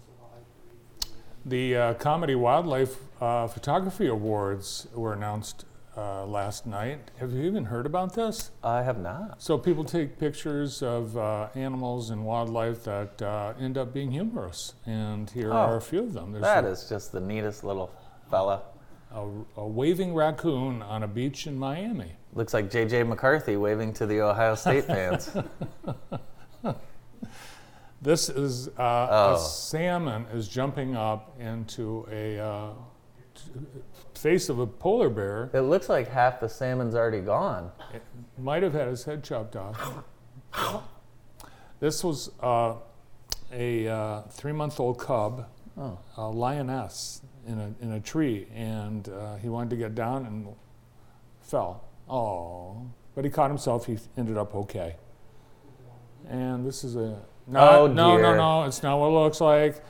The 1.45 1.75
uh, 1.75 1.93
Comedy 1.95 2.35
Wildlife 2.35 2.97
uh, 3.21 3.47
Photography 3.47 4.07
Awards 4.07 4.87
were 4.93 5.11
announced 5.13 5.65
uh, 5.97 6.25
last 6.25 6.65
night. 6.65 7.11
Have 7.19 7.33
you 7.33 7.43
even 7.43 7.65
heard 7.65 7.85
about 7.85 8.13
this? 8.15 8.51
I 8.63 8.81
have 8.81 8.97
not. 8.97 9.41
So 9.41 9.57
people 9.57 9.83
take 9.83 10.17
pictures 10.17 10.81
of 10.81 11.17
uh, 11.17 11.49
animals 11.55 12.09
and 12.11 12.25
wildlife 12.25 12.83
that 12.85 13.21
uh, 13.21 13.53
end 13.59 13.77
up 13.77 13.93
being 13.93 14.09
humorous, 14.11 14.73
and 14.85 15.29
here 15.29 15.51
Oh, 15.53 15.57
are 15.57 15.75
a 15.77 15.81
few 15.81 15.99
of 15.99 16.13
them. 16.13 16.31
There's 16.31 16.41
That 16.43 16.63
a, 16.63 16.69
is 16.69 16.87
just 16.89 17.11
the 17.11 17.19
neatest 17.19 17.63
little 17.65 17.91
fella. 18.31 18.61
a, 19.13 19.27
a 19.57 19.67
waving 19.67 20.13
raccoon 20.15 20.81
on 20.81 21.03
a 21.03 21.07
beach 21.07 21.45
in 21.45 21.59
Miami. 21.59 22.13
Looks 22.33 22.53
like 22.53 22.71
J.J. 22.71 23.03
McCarthy 23.03 23.57
waving 23.57 23.93
to 23.93 24.05
the 24.07 24.21
Ohio 24.21 24.55
State 24.55 24.85
fans. 24.85 25.29
This 28.01 28.27
is 28.27 28.67
uh, 28.77 29.07
Oh. 29.09 29.35
a 29.35 29.39
salmon 29.39 30.25
is 30.33 30.49
jumping 30.49 30.93
up 30.93 31.39
into 31.39 32.05
a 32.11 32.37
uh, 32.37 32.69
t- 33.33 33.51
face 34.13 34.49
of 34.49 34.59
a 34.59 34.67
polar 34.67 35.09
bear. 35.09 35.49
It 35.53 35.61
looks 35.61 35.87
like 35.87 36.09
half 36.09 36.41
the 36.41 36.49
salmon's 36.49 36.95
already 36.95 37.21
gone. 37.21 37.71
It 37.93 38.01
Might 38.37 38.61
have 38.61 38.73
had 38.73 38.89
his 38.89 39.05
head 39.05 39.23
chopped 39.23 39.55
off. 39.55 40.03
This 41.79 42.03
was 42.03 42.29
uh, 42.41 42.75
a 43.53 43.87
uh, 43.87 44.21
three-month-old 44.23 44.99
cub, 44.99 45.47
Oh. 45.77 45.97
a 46.17 46.27
lioness, 46.27 47.21
in 47.47 47.57
a 47.57 47.73
in 47.81 47.91
a 47.93 47.99
tree, 48.01 48.47
and 48.53 49.07
uh, 49.09 49.35
he 49.37 49.47
wanted 49.49 49.69
to 49.71 49.75
get 49.77 49.95
down 49.95 50.25
and 50.25 50.47
fell. 51.41 51.85
Oh, 52.09 52.85
but 53.15 53.23
he 53.25 53.31
caught 53.31 53.49
himself. 53.49 53.85
He 53.85 53.97
ended 54.17 54.37
up 54.37 54.53
okay. 54.55 54.97
And 56.29 56.65
this 56.65 56.83
is 56.83 56.95
a 56.95 57.19
no, 57.47 57.81
Oh, 57.83 57.87
no, 57.87 58.17
no, 58.17 58.35
no. 58.35 58.63
It's 58.63 58.81
not 58.83 58.97
what 58.99 59.07
it 59.07 59.11
looks 59.11 59.41
like. 59.41 59.83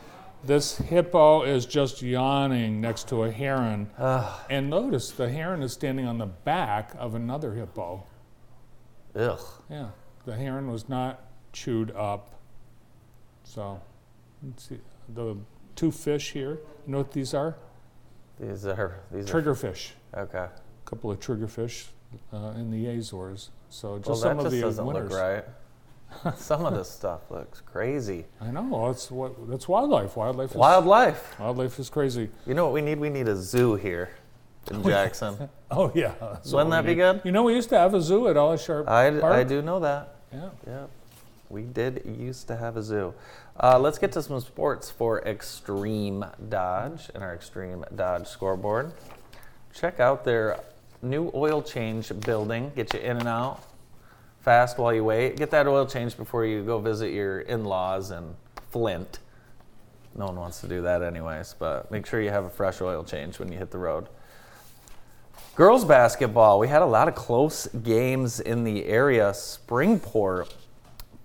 This 0.44 0.78
hippo 0.78 1.44
is 1.44 1.66
just 1.66 2.02
yawning 2.02 2.82
next 2.82 3.08
to 3.10 3.24
a 3.24 3.32
heron. 3.32 3.90
Ugh. 3.98 4.40
And 4.50 4.70
notice 4.70 5.12
the 5.12 5.30
heron 5.30 5.62
is 5.64 5.72
standing 5.72 6.06
on 6.06 6.18
the 6.18 6.26
back 6.26 6.92
of 6.98 7.16
another 7.16 7.54
hippo. 7.54 8.04
Ugh. 9.16 9.40
Yeah, 9.70 9.90
the 10.26 10.36
heron 10.36 10.70
was 10.70 10.90
not 10.90 11.22
chewed 11.54 11.92
up. 11.96 12.40
So, 13.44 13.80
let's 14.46 14.68
see. 14.68 14.80
The 15.14 15.38
two 15.76 15.92
fish 15.92 16.32
here, 16.32 16.60
you 16.86 16.92
know 16.92 16.98
what 17.00 17.12
these 17.12 17.34
are? 17.34 17.56
These 18.40 18.66
are 18.66 19.00
these 19.12 19.30
Trigger 19.30 19.54
fish. 19.56 19.94
are 20.14 20.24
okay. 20.24 20.38
A 20.40 20.52
couple 20.90 21.12
of 21.12 21.20
triggerfish 21.20 21.86
uh, 22.34 22.54
in 22.58 22.72
the 22.72 22.88
Azores. 22.88 23.52
So, 23.70 23.98
just 23.98 24.08
Well, 24.10 24.16
some 24.18 24.38
that 24.38 24.46
of 24.46 24.52
just 24.52 24.56
the 24.56 24.62
doesn't 24.62 24.86
winners. 24.86 25.12
look 25.12 25.20
right. 25.20 25.46
Some 26.36 26.66
of 26.66 26.74
this 26.74 26.90
stuff 26.90 27.30
looks 27.30 27.62
crazy. 27.62 28.26
I 28.42 28.52
know. 28.52 28.88
That's 28.88 29.10
what. 29.12 29.50
That's 29.50 29.68
wildlife. 29.68 30.16
Wildlife. 30.16 30.52
Is, 30.52 30.56
Wildlife. 30.56 31.40
Wildlife 31.40 31.80
is 31.80 31.90
crazy. 31.90 32.30
You 32.46 32.54
know 32.54 32.66
what 32.66 32.74
we 32.74 32.82
need? 32.82 33.00
We 33.00 33.10
need 33.10 33.28
a 33.28 33.36
zoo 33.36 33.76
here 33.76 34.10
in 34.72 34.84
Jackson. 34.84 35.50
Oh 35.76 35.92
yeah. 35.96 36.14
that's 36.22 36.54
Wouldn't 36.54 36.70
that 36.70 36.86
be 36.86 36.94
good? 36.94 37.22
You 37.24 37.32
know, 37.32 37.42
we 37.42 37.56
used 37.56 37.70
to 37.70 37.78
have 37.80 37.96
a 37.96 38.02
zoo 38.02 38.28
at 38.28 38.38
Ella 38.38 38.60
Sharp 38.60 38.88
I, 38.88 39.10
Park. 39.10 39.34
I 39.34 39.44
do 39.44 39.64
know 39.64 39.80
that. 39.80 40.18
Yeah. 40.32 40.50
Yeah, 40.68 40.86
we 41.50 41.64
did 41.64 42.04
used 42.06 42.48
to 42.50 42.56
have 42.56 42.78
a 42.78 42.84
zoo. 42.84 43.16
Uh, 43.60 43.80
let's 43.80 43.98
get 43.98 44.12
to 44.12 44.22
some 44.22 44.40
sports 44.40 44.92
for 44.92 45.24
Extreme 45.24 46.26
Dodge 46.48 47.10
and 47.16 47.24
our 47.24 47.34
Extreme 47.34 47.86
Dodge 47.96 48.28
scoreboard. 48.28 48.94
Check 49.74 50.00
out 50.00 50.24
their 50.24 50.60
new 51.02 51.32
oil 51.34 51.64
change 51.64 52.12
building. 52.20 52.72
Get 52.76 52.94
you 52.94 53.00
in 53.00 53.18
and 53.18 53.28
out 53.28 53.64
fast 54.44 54.78
while 54.78 54.94
you 54.94 55.06
wait. 55.06 55.38
Get 55.38 55.52
that 55.52 55.68
oil 55.68 55.86
change 55.86 56.18
before 56.18 56.46
you 56.46 56.64
go 56.64 56.78
visit 56.78 57.14
your 57.14 57.40
in-laws 57.42 58.12
in 58.12 58.36
Flint. 58.72 59.20
No 60.16 60.26
one 60.26 60.36
wants 60.36 60.60
to 60.62 60.68
do 60.68 60.82
that 60.82 61.02
anyways, 61.02 61.56
but 61.58 61.90
make 61.90 62.06
sure 62.06 62.22
you 62.22 62.30
have 62.30 62.44
a 62.44 62.50
fresh 62.50 62.82
oil 62.82 63.04
change 63.04 63.40
when 63.40 63.52
you 63.52 63.58
hit 63.58 63.72
the 63.72 63.78
road. 63.78 64.08
Girls 65.56 65.86
basketball, 65.86 66.60
we 66.60 66.68
had 66.68 66.82
a 66.82 66.86
lot 66.86 67.08
of 67.08 67.16
close 67.16 67.68
games 67.68 68.42
in 68.42 68.66
the 68.66 68.86
area. 68.86 69.32
Springport 69.32 70.54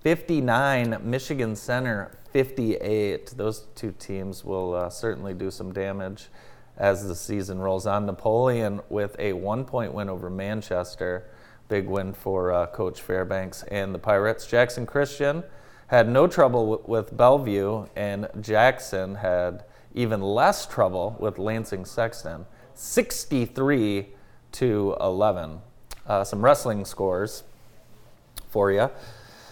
59, 0.02 0.98
Michigan 1.02 1.56
Center 1.56 2.16
58. 2.32 3.34
Those 3.36 3.66
two 3.74 3.92
teams 3.98 4.44
will 4.44 4.74
uh, 4.74 4.90
certainly 4.90 5.34
do 5.34 5.50
some 5.50 5.72
damage 5.72 6.28
as 6.76 7.08
the 7.08 7.16
season 7.16 7.58
rolls 7.58 7.86
on. 7.86 8.06
Napoleon 8.06 8.80
with 8.88 9.16
a 9.18 9.32
one 9.32 9.64
point 9.64 9.92
win 9.92 10.08
over 10.08 10.30
Manchester. 10.30 11.24
Big 11.68 11.86
win 11.86 12.12
for 12.12 12.52
uh, 12.52 12.66
Coach 12.66 13.02
Fairbanks 13.02 13.62
and 13.64 13.94
the 13.94 13.98
Pirates. 13.98 14.46
Jackson 14.46 14.86
Christian 14.86 15.44
had 15.88 16.08
no 16.08 16.26
trouble 16.26 16.76
w- 16.76 16.84
with 16.86 17.16
Bellevue, 17.16 17.86
and 17.94 18.28
Jackson 18.40 19.16
had 19.16 19.64
even 19.94 20.22
less 20.22 20.66
trouble 20.66 21.16
with 21.18 21.38
Lansing 21.38 21.84
Sexton. 21.84 22.46
63 22.74 24.08
to 24.52 24.96
11. 25.00 25.60
Uh, 26.06 26.24
some 26.24 26.42
wrestling 26.42 26.84
scores 26.84 27.42
for 28.48 28.72
you. 28.72 28.90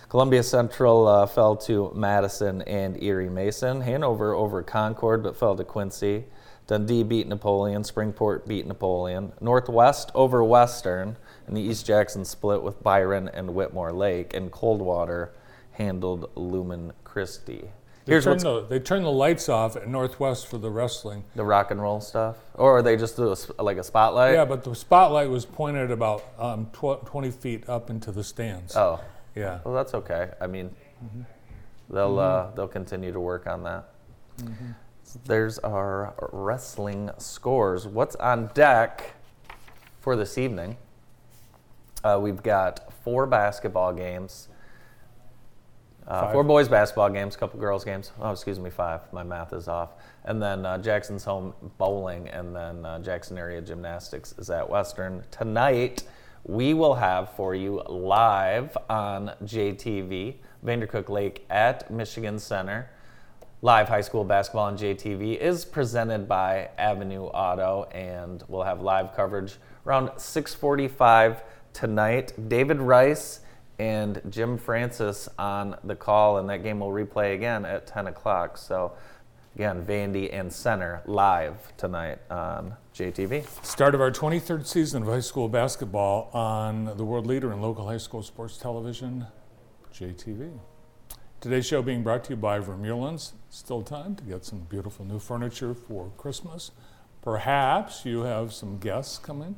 Columbia 0.08 0.42
Central 0.42 1.06
uh, 1.08 1.26
fell 1.26 1.56
to 1.56 1.92
Madison 1.94 2.62
and 2.62 3.02
Erie 3.02 3.28
Mason. 3.28 3.80
Hanover 3.80 4.32
over 4.34 4.62
Concord, 4.62 5.22
but 5.22 5.36
fell 5.36 5.56
to 5.56 5.64
Quincy. 5.64 6.24
Dundee 6.66 7.02
beat 7.02 7.28
Napoleon. 7.28 7.82
Springport 7.82 8.46
beat 8.46 8.66
Napoleon. 8.66 9.32
Northwest 9.40 10.10
over 10.14 10.42
Western. 10.42 11.16
And 11.46 11.56
the 11.56 11.60
East 11.60 11.86
Jackson 11.86 12.24
split 12.24 12.62
with 12.62 12.82
Byron 12.82 13.28
and 13.32 13.54
Whitmore 13.54 13.92
Lake. 13.92 14.34
And 14.34 14.50
Coldwater 14.50 15.32
handled 15.72 16.30
Lumen 16.34 16.92
Christi. 17.04 17.70
They 18.04 18.12
Here's 18.12 18.24
turned, 18.24 18.40
the, 18.40 18.64
they 18.68 18.78
turned 18.78 19.04
the 19.04 19.10
lights 19.10 19.48
off 19.48 19.74
at 19.76 19.88
Northwest 19.88 20.46
for 20.46 20.58
the 20.58 20.70
wrestling. 20.70 21.24
the 21.34 21.44
rock 21.44 21.72
and 21.72 21.82
roll 21.82 22.00
stuff. 22.00 22.36
Or 22.54 22.80
they 22.80 22.96
just 22.96 23.16
do 23.16 23.34
a, 23.58 23.62
like 23.62 23.78
a 23.78 23.82
spotlight? 23.84 24.34
Yeah, 24.34 24.44
but 24.44 24.62
the 24.62 24.74
spotlight 24.76 25.28
was 25.28 25.44
pointed 25.44 25.90
about 25.90 26.22
um, 26.38 26.66
tw- 26.72 27.04
20 27.04 27.30
feet 27.32 27.68
up 27.68 27.90
into 27.90 28.12
the 28.12 28.22
stands. 28.22 28.76
Oh, 28.76 29.00
Yeah. 29.34 29.58
well, 29.64 29.74
that's 29.74 29.92
okay. 29.94 30.30
I 30.40 30.46
mean, 30.46 30.70
they'll 31.90 32.18
uh, 32.20 32.52
they'll 32.54 32.68
continue 32.68 33.12
to 33.12 33.18
work 33.20 33.48
on 33.48 33.64
that. 33.64 33.88
There's 35.24 35.58
our 35.60 36.14
wrestling 36.32 37.10
scores. 37.18 37.86
What's 37.86 38.16
on 38.16 38.50
deck 38.54 39.14
for 40.00 40.16
this 40.16 40.38
evening? 40.38 40.76
Uh, 42.04 42.18
we've 42.20 42.42
got 42.42 42.92
four 43.02 43.26
basketball 43.26 43.92
games. 43.92 44.48
Uh, 46.06 46.30
four 46.30 46.44
boys 46.44 46.68
basketball 46.68 47.10
games, 47.10 47.34
a 47.34 47.38
couple 47.38 47.58
girls 47.58 47.84
games. 47.84 48.12
Oh, 48.20 48.30
excuse 48.30 48.60
me, 48.60 48.70
five. 48.70 49.00
My 49.12 49.24
math 49.24 49.52
is 49.52 49.66
off. 49.66 49.94
And 50.24 50.40
then 50.40 50.64
uh, 50.64 50.78
Jackson's 50.78 51.24
home 51.24 51.52
bowling, 51.78 52.28
and 52.28 52.54
then 52.54 52.84
uh, 52.84 53.00
Jackson 53.00 53.38
area 53.38 53.60
gymnastics 53.60 54.34
is 54.38 54.50
at 54.50 54.68
Western 54.68 55.24
tonight. 55.32 56.04
We 56.44 56.74
will 56.74 56.94
have 56.94 57.30
for 57.30 57.56
you 57.56 57.82
live 57.88 58.76
on 58.88 59.32
JTV, 59.42 60.36
Vandercook 60.64 61.08
Lake 61.08 61.44
at 61.50 61.90
Michigan 61.90 62.38
Center. 62.38 62.88
Live 63.62 63.88
high 63.88 64.02
school 64.02 64.22
basketball 64.22 64.66
on 64.66 64.76
JTV 64.76 65.38
is 65.38 65.64
presented 65.64 66.28
by 66.28 66.68
Avenue 66.76 67.22
Auto, 67.22 67.84
and 67.90 68.44
we'll 68.48 68.64
have 68.64 68.82
live 68.82 69.16
coverage 69.16 69.56
around 69.86 70.10
6:45 70.18 71.42
tonight. 71.72 72.34
David 72.50 72.80
Rice 72.82 73.40
and 73.78 74.20
Jim 74.28 74.58
Francis 74.58 75.26
on 75.38 75.74
the 75.82 75.96
call, 75.96 76.36
and 76.36 76.50
that 76.50 76.62
game 76.62 76.80
will 76.80 76.90
replay 76.90 77.34
again 77.34 77.64
at 77.64 77.86
10 77.86 78.08
o'clock. 78.08 78.58
So, 78.58 78.92
again, 79.54 79.86
Vandy 79.86 80.28
and 80.30 80.52
Center 80.52 81.00
live 81.06 81.74
tonight 81.78 82.18
on 82.30 82.76
JTV. 82.92 83.46
Start 83.64 83.94
of 83.94 84.02
our 84.02 84.10
23rd 84.10 84.66
season 84.66 85.02
of 85.02 85.08
high 85.08 85.20
school 85.20 85.48
basketball 85.48 86.28
on 86.34 86.94
the 86.98 87.04
world 87.06 87.26
leader 87.26 87.50
in 87.54 87.62
local 87.62 87.86
high 87.88 87.96
school 87.96 88.22
sports 88.22 88.58
television, 88.58 89.26
JTV. 89.94 90.60
Today's 91.38 91.66
show 91.66 91.82
being 91.82 92.02
brought 92.02 92.24
to 92.24 92.30
you 92.30 92.36
by 92.36 92.60
Vermeulen's. 92.60 93.34
Still 93.50 93.82
time 93.82 94.16
to 94.16 94.24
get 94.24 94.46
some 94.46 94.60
beautiful 94.60 95.04
new 95.04 95.18
furniture 95.18 95.74
for 95.74 96.10
Christmas. 96.16 96.70
Perhaps 97.20 98.06
you 98.06 98.22
have 98.22 98.54
some 98.54 98.78
guests 98.78 99.18
coming 99.18 99.56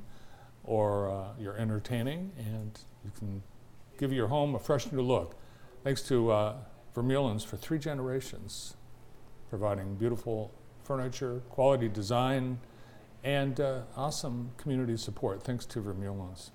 or 0.65 1.09
uh, 1.09 1.29
you're 1.39 1.57
entertaining 1.57 2.33
and 2.37 2.81
you 3.05 3.13
can 3.17 3.45
give 3.97 4.13
your 4.13 4.27
home 4.27 4.57
a 4.57 4.59
fresh 4.59 4.91
new 4.91 5.01
look. 5.01 5.37
Thanks 5.85 6.03
to 6.09 6.33
uh, 6.33 6.57
Vermeulen's 6.97 7.45
for 7.45 7.57
three 7.57 7.79
generations, 7.79 8.75
providing 9.49 9.95
beautiful 9.95 10.53
furniture, 10.83 11.43
quality 11.49 11.89
design, 11.89 12.59
and 13.23 13.61
uh, 13.61 13.83
awesome 13.97 14.51
community 14.57 14.97
support. 14.97 15.45
Thanks 15.45 15.65
to 15.67 15.81
Vermeulen's. 15.81 16.51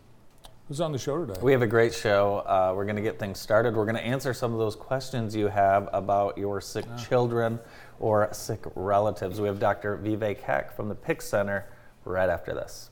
Who's 0.74 0.82
on 0.82 0.92
the 0.92 0.98
show 0.98 1.24
today? 1.24 1.40
We 1.40 1.52
have 1.52 1.62
a 1.62 1.68
great 1.68 1.94
show. 1.94 2.38
Uh, 2.48 2.74
we're 2.76 2.86
going 2.86 2.96
to 2.96 3.02
get 3.04 3.20
things 3.20 3.40
started. 3.40 3.76
We're 3.76 3.86
going 3.86 3.94
to 3.94 4.04
answer 4.04 4.34
some 4.34 4.54
of 4.54 4.58
those 4.58 4.76
questions 4.76 5.36
you 5.36 5.48
have 5.48 5.88
about 5.94 6.36
your 6.36 6.62
sick 6.62 6.86
children 6.98 7.60
or 8.00 8.28
sick 8.32 8.64
relatives. 8.74 9.40
We 9.40 9.48
have 9.48 9.60
Dr. 9.60 10.00
Vivek 10.00 10.42
Kak 10.42 10.76
from 10.76 10.90
the 10.90 10.96
PIC 10.96 11.22
Center 11.22 11.68
right 12.06 12.28
after 12.28 12.56
this. 12.56 12.90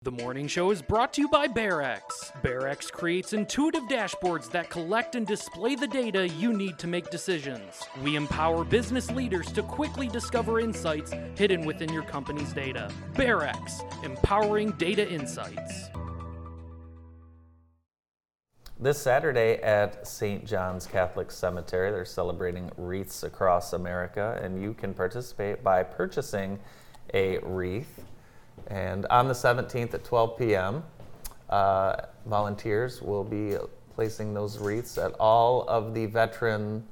The 0.00 0.12
morning 0.12 0.48
show 0.48 0.70
is 0.70 0.80
brought 0.80 1.12
to 1.12 1.20
you 1.20 1.28
by 1.28 1.46
BearX. 1.46 2.00
BearX 2.42 2.90
creates 2.90 3.34
intuitive 3.34 3.82
dashboards 3.82 4.50
that 4.52 4.70
collect 4.70 5.14
and 5.14 5.26
display 5.26 5.74
the 5.74 5.86
data 5.86 6.26
you 6.26 6.54
need 6.54 6.78
to 6.78 6.86
make 6.86 7.10
decisions. 7.10 7.82
We 8.02 8.16
empower 8.16 8.64
business 8.64 9.10
leaders 9.10 9.52
to 9.52 9.62
quickly 9.62 10.08
discover 10.08 10.58
insights 10.58 11.12
hidden 11.34 11.66
within 11.66 11.92
your 11.92 12.04
company's 12.04 12.54
data. 12.54 12.90
BearX, 13.12 14.04
empowering 14.04 14.70
data 14.78 15.06
insights. 15.06 15.90
This 18.80 19.00
Saturday 19.00 19.60
at 19.62 20.06
St. 20.06 20.44
John's 20.44 20.86
Catholic 20.86 21.30
Cemetery, 21.30 21.92
they're 21.92 22.04
celebrating 22.04 22.70
wreaths 22.76 23.22
across 23.22 23.74
America, 23.74 24.40
and 24.42 24.60
you 24.60 24.74
can 24.74 24.92
participate 24.92 25.62
by 25.62 25.84
purchasing 25.84 26.58
a 27.14 27.38
wreath. 27.38 28.04
And 28.66 29.06
on 29.06 29.28
the 29.28 29.34
17th 29.34 29.94
at 29.94 30.04
12 30.04 30.38
p.m., 30.38 30.82
uh, 31.48 31.96
volunteers 32.26 33.00
will 33.02 33.22
be 33.22 33.56
placing 33.94 34.34
those 34.34 34.58
wreaths 34.58 34.98
at 34.98 35.12
all 35.20 35.62
of 35.68 35.94
the 35.94 36.06
veteran 36.06 36.84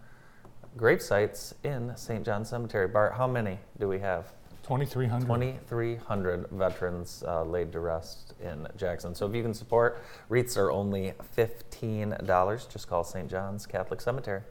grave 0.77 1.03
sites 1.03 1.55
in 1.65 1.97
St. 1.97 2.25
John's 2.25 2.51
Cemetery. 2.51 2.87
Bart, 2.87 3.15
how 3.15 3.27
many 3.27 3.59
do 3.81 3.89
we 3.89 3.99
have? 3.99 4.33
2300. 4.71 5.27
2,300 5.67 6.47
veterans 6.53 7.25
uh, 7.27 7.43
laid 7.43 7.73
to 7.73 7.81
rest 7.81 8.35
in 8.41 8.69
Jackson. 8.77 9.17
So 9.17 9.27
if 9.27 9.35
you 9.35 9.43
can 9.43 9.53
support, 9.53 10.01
wreaths 10.29 10.57
are 10.57 10.71
only 10.71 11.13
$15. 11.37 12.73
Just 12.73 12.89
call 12.89 13.03
St. 13.03 13.29
John's 13.29 13.67
Catholic 13.67 14.01
Cemetery. 14.01 14.43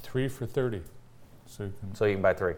Three 0.00 0.28
for 0.28 0.46
30. 0.46 0.82
So 1.46 1.64
you 1.64 1.72
can. 1.80 1.94
So 1.94 2.04
you 2.04 2.14
can 2.14 2.22
buy 2.22 2.34
three. 2.34 2.54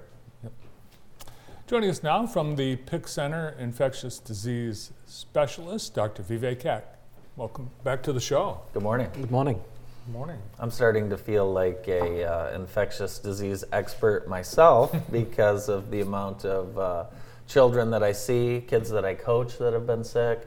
Joining 1.67 1.89
us 1.89 2.03
now 2.03 2.27
from 2.27 2.55
the 2.55 2.77
PIC 2.77 3.09
Center 3.09 3.57
infectious 3.59 4.19
disease 4.19 4.93
specialist, 5.07 5.95
Dr. 5.95 6.23
Vivek 6.23 6.61
Kak. 6.61 6.99
Welcome 7.35 7.71
back 7.83 8.03
to 8.05 8.13
the 8.13 8.21
show. 8.21 8.61
Good 8.75 8.83
morning. 8.83 9.09
Good 9.15 9.31
morning. 9.31 9.61
Good 10.07 10.13
morning. 10.13 10.39
I'm 10.61 10.71
starting 10.71 11.11
to 11.11 11.17
feel 11.17 11.53
like 11.53 11.89
a 11.89 12.23
uh, 12.23 12.55
infectious 12.55 13.19
disease 13.19 13.65
expert 13.73 14.29
myself 14.29 14.95
because 15.11 15.69
of 15.69 15.91
the 15.91 16.01
amount 16.01 16.45
of 16.45 16.79
uh, 16.79 17.05
children 17.49 17.91
that 17.91 18.05
I 18.05 18.13
see, 18.13 18.63
kids 18.69 18.89
that 18.91 19.05
I 19.05 19.15
coach 19.15 19.59
that 19.59 19.73
have 19.73 19.85
been 19.85 20.05
sick. 20.05 20.47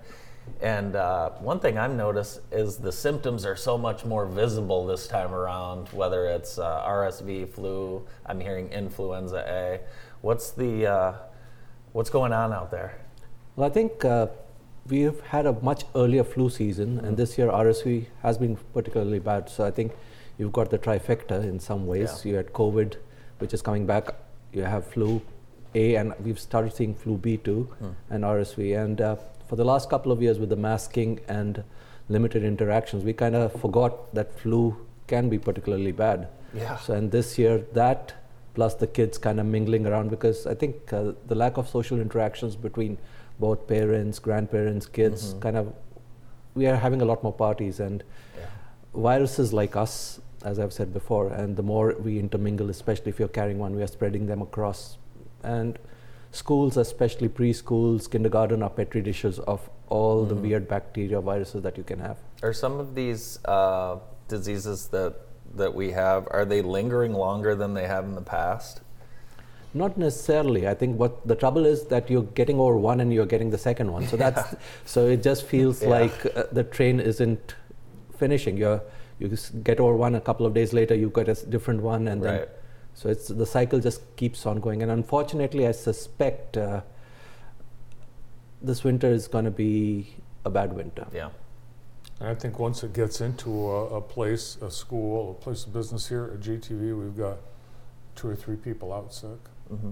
And 0.62 0.96
uh, 0.96 1.32
one 1.42 1.60
thing 1.60 1.78
I've 1.78 1.92
noticed 1.92 2.40
is 2.54 2.78
the 2.78 2.94
symptoms 2.94 3.46
are 3.46 3.58
so 3.58 3.78
much 3.78 4.06
more 4.06 4.26
visible 4.26 4.88
this 4.88 5.08
time 5.08 5.34
around, 5.34 5.90
whether 5.90 6.28
it's 6.28 6.58
uh, 6.58 6.82
RSV, 6.88 7.50
flu, 7.50 8.08
I'm 8.26 8.40
hearing 8.40 8.70
influenza 8.70 9.44
A. 9.46 9.82
What's 10.22 10.52
the 10.52 10.88
uh, 10.88 11.14
what's 11.92 12.10
going 12.10 12.32
on 12.32 12.54
out 12.54 12.72
there? 12.72 12.98
Well, 13.58 13.70
I 13.70 13.74
think 13.74 14.06
uh, 14.06 14.28
we've 14.90 15.20
had 15.22 15.46
a 15.46 15.54
much 15.62 15.84
earlier 15.96 16.24
flu 16.24 16.50
season, 16.50 17.00
and 17.00 17.18
this 17.18 17.38
year 17.38 17.48
RSV 17.48 18.06
has 18.22 18.38
been 18.38 18.58
particularly 18.74 19.20
bad. 19.20 19.50
So 19.50 19.66
I 19.66 19.72
think 19.72 19.92
you've 20.38 20.52
got 20.52 20.70
the 20.70 20.78
trifecta 20.78 21.44
in 21.44 21.60
some 21.60 21.86
ways. 21.86 22.22
Yeah. 22.24 22.32
You 22.32 22.38
had 22.38 22.54
COVID, 22.54 22.96
which 23.40 23.54
is 23.54 23.62
coming 23.62 23.86
back. 23.86 24.16
You 24.54 24.64
have 24.64 24.88
flu 24.88 25.22
A, 25.76 25.96
and 25.96 26.14
we've 26.24 26.40
started 26.40 26.74
seeing 26.74 26.96
flu 26.96 27.18
B 27.18 27.38
too, 27.38 27.70
and 28.10 28.24
RSV. 28.24 28.84
And 28.84 29.02
uh, 29.02 29.16
for 29.48 29.56
the 29.56 29.66
last 29.66 29.90
couple 29.90 30.12
of 30.12 30.22
years, 30.22 30.40
with 30.40 30.50
the 30.50 30.56
masking 30.56 31.20
and 31.28 31.64
limited 32.08 32.44
interactions, 32.44 33.04
we 33.04 33.14
kind 33.14 33.36
of 33.36 33.54
forgot 33.62 34.14
that 34.16 34.38
flu 34.40 34.76
can 35.08 35.30
be 35.30 35.38
particularly 35.38 35.92
bad. 35.92 36.28
Yeah. 36.54 36.78
So 36.78 36.94
and 36.94 37.12
this 37.12 37.38
year 37.38 37.60
that 37.74 38.16
plus 38.56 38.74
the 38.76 38.88
kids 38.88 39.18
kind 39.18 39.40
of 39.40 39.46
mingling 39.46 39.86
around 39.86 40.10
because 40.10 40.48
I 40.48 40.56
think 40.56 40.92
uh, 40.92 41.12
the 41.28 41.36
lack 41.36 41.58
of 41.58 41.70
social 41.70 42.00
interactions 42.00 42.56
between 42.56 42.98
both 43.40 43.68
parents, 43.68 44.20
grandparents, 44.20 44.86
kids 44.86 45.36
kind 45.40 45.58
of 45.58 45.74
we 46.56 46.68
are 46.68 46.76
having 46.76 47.02
a 47.02 47.06
lot 47.06 47.24
more 47.24 47.34
parties. 47.34 47.80
And 47.80 48.04
viruses 48.94 49.54
like 49.54 49.76
us 49.76 50.20
as 50.44 50.58
I've 50.58 50.74
said 50.74 50.94
before 50.94 51.28
and 51.34 51.56
the 51.56 51.64
more 51.64 51.96
we 52.00 52.18
intermingle 52.18 52.70
especially 52.70 53.10
if 53.10 53.20
you're 53.20 53.28
carrying 53.28 53.60
one 53.60 53.76
we 53.76 53.84
are 53.84 53.88
spreading 53.88 54.26
them 54.28 54.42
across. 54.42 54.98
And 55.44 55.78
schools 56.32 56.78
especially 56.78 57.30
preschools 57.30 58.10
kindergarten 58.10 58.64
are 58.64 58.70
petri 58.70 59.02
dishes 59.02 59.40
of 59.40 59.70
all 59.88 60.26
the 60.26 60.36
weird 60.36 60.68
bacteria 60.68 61.20
viruses 61.20 61.62
that 61.64 61.78
you 61.78 61.84
can 61.84 62.00
have. 62.00 62.18
Are 62.44 62.54
some 62.54 62.80
of 62.80 62.96
these 62.96 63.40
uh, 63.46 63.98
diseases 64.28 64.88
that 64.88 65.16
that 65.56 65.74
we 65.74 65.92
have 65.92 66.28
are 66.32 66.46
they 66.46 66.62
lingering 66.62 67.14
longer 67.14 67.56
than 67.56 67.74
they 67.74 67.88
have 67.88 68.06
in 68.06 68.16
the 68.16 68.22
past? 68.22 68.82
Not 69.74 69.98
necessarily. 69.98 70.68
I 70.68 70.74
think 70.74 71.00
what 71.00 71.28
the 71.28 71.36
trouble 71.36 71.66
is 71.66 71.86
that 71.88 72.10
you're 72.10 72.24
getting 72.24 72.60
over 72.60 72.78
one 72.78 73.02
and 73.02 73.14
you're 73.14 73.26
getting 73.28 73.52
the 73.52 73.58
second 73.58 73.92
one. 73.92 74.08
So 74.08 74.18
that's 74.18 74.56
so 74.86 75.08
it 75.08 75.22
just 75.24 75.46
feels 75.46 75.84
Yeah. 75.84 75.90
like 75.90 76.26
uh, 76.36 76.44
the 76.52 76.64
train 76.64 77.00
isn't 77.00 77.56
finishing. 78.18 78.58
You're 78.58 78.82
you 79.20 79.30
get 79.64 79.80
over 79.80 79.96
one 79.96 80.16
a 80.16 80.22
couple 80.22 80.46
of 80.46 80.54
days 80.54 80.72
later 80.72 80.96
you 80.96 81.10
get 81.10 81.28
a 81.28 81.36
different 81.46 81.82
one 81.82 82.08
and 82.08 82.24
then 82.24 82.48
so 82.94 83.10
it's 83.10 83.28
the 83.28 83.46
cycle 83.46 83.80
just 83.80 84.02
keeps 84.16 84.46
on 84.46 84.60
going. 84.60 84.82
And 84.82 84.92
unfortunately, 84.92 85.68
I 85.68 85.72
suspect 85.72 86.58
uh, 86.58 86.82
this 88.62 88.84
winter 88.84 89.08
is 89.08 89.28
going 89.28 89.46
to 89.46 89.52
be 89.52 90.16
a 90.46 90.50
bad 90.50 90.74
winter. 90.74 91.08
Yeah. 91.14 91.30
And 92.20 92.30
I 92.30 92.36
think 92.36 92.60
once 92.60 92.84
it 92.84 92.94
gets 92.94 93.22
into 93.22 93.50
a, 93.70 93.98
a 93.98 94.02
place, 94.02 94.58
a 94.62 94.70
school, 94.70 95.32
a 95.32 95.34
place 95.34 95.66
of 95.66 95.74
business 95.74 96.10
here 96.10 96.32
at 96.34 96.42
JTV, 96.42 97.00
we've 97.00 97.16
got 97.16 97.38
two 98.16 98.28
or 98.28 98.36
three 98.36 98.58
people 98.58 98.92
out 98.92 99.14
sick. 99.14 99.40
Hmm 99.70 99.92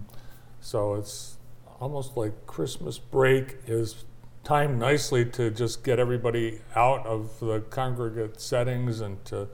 So 0.59 0.95
it's 0.95 1.37
almost 1.79 2.17
like 2.17 2.45
Christmas 2.47 2.97
break 2.97 3.57
is 3.67 4.05
timed 4.43 4.79
nicely 4.79 5.25
to 5.25 5.51
just 5.51 5.83
get 5.83 5.99
everybody 5.99 6.61
out 6.75 7.05
of 7.05 7.39
the 7.39 7.59
congregate 7.69 8.39
settings 8.41 9.01
and 9.01 9.23
to 9.25 9.47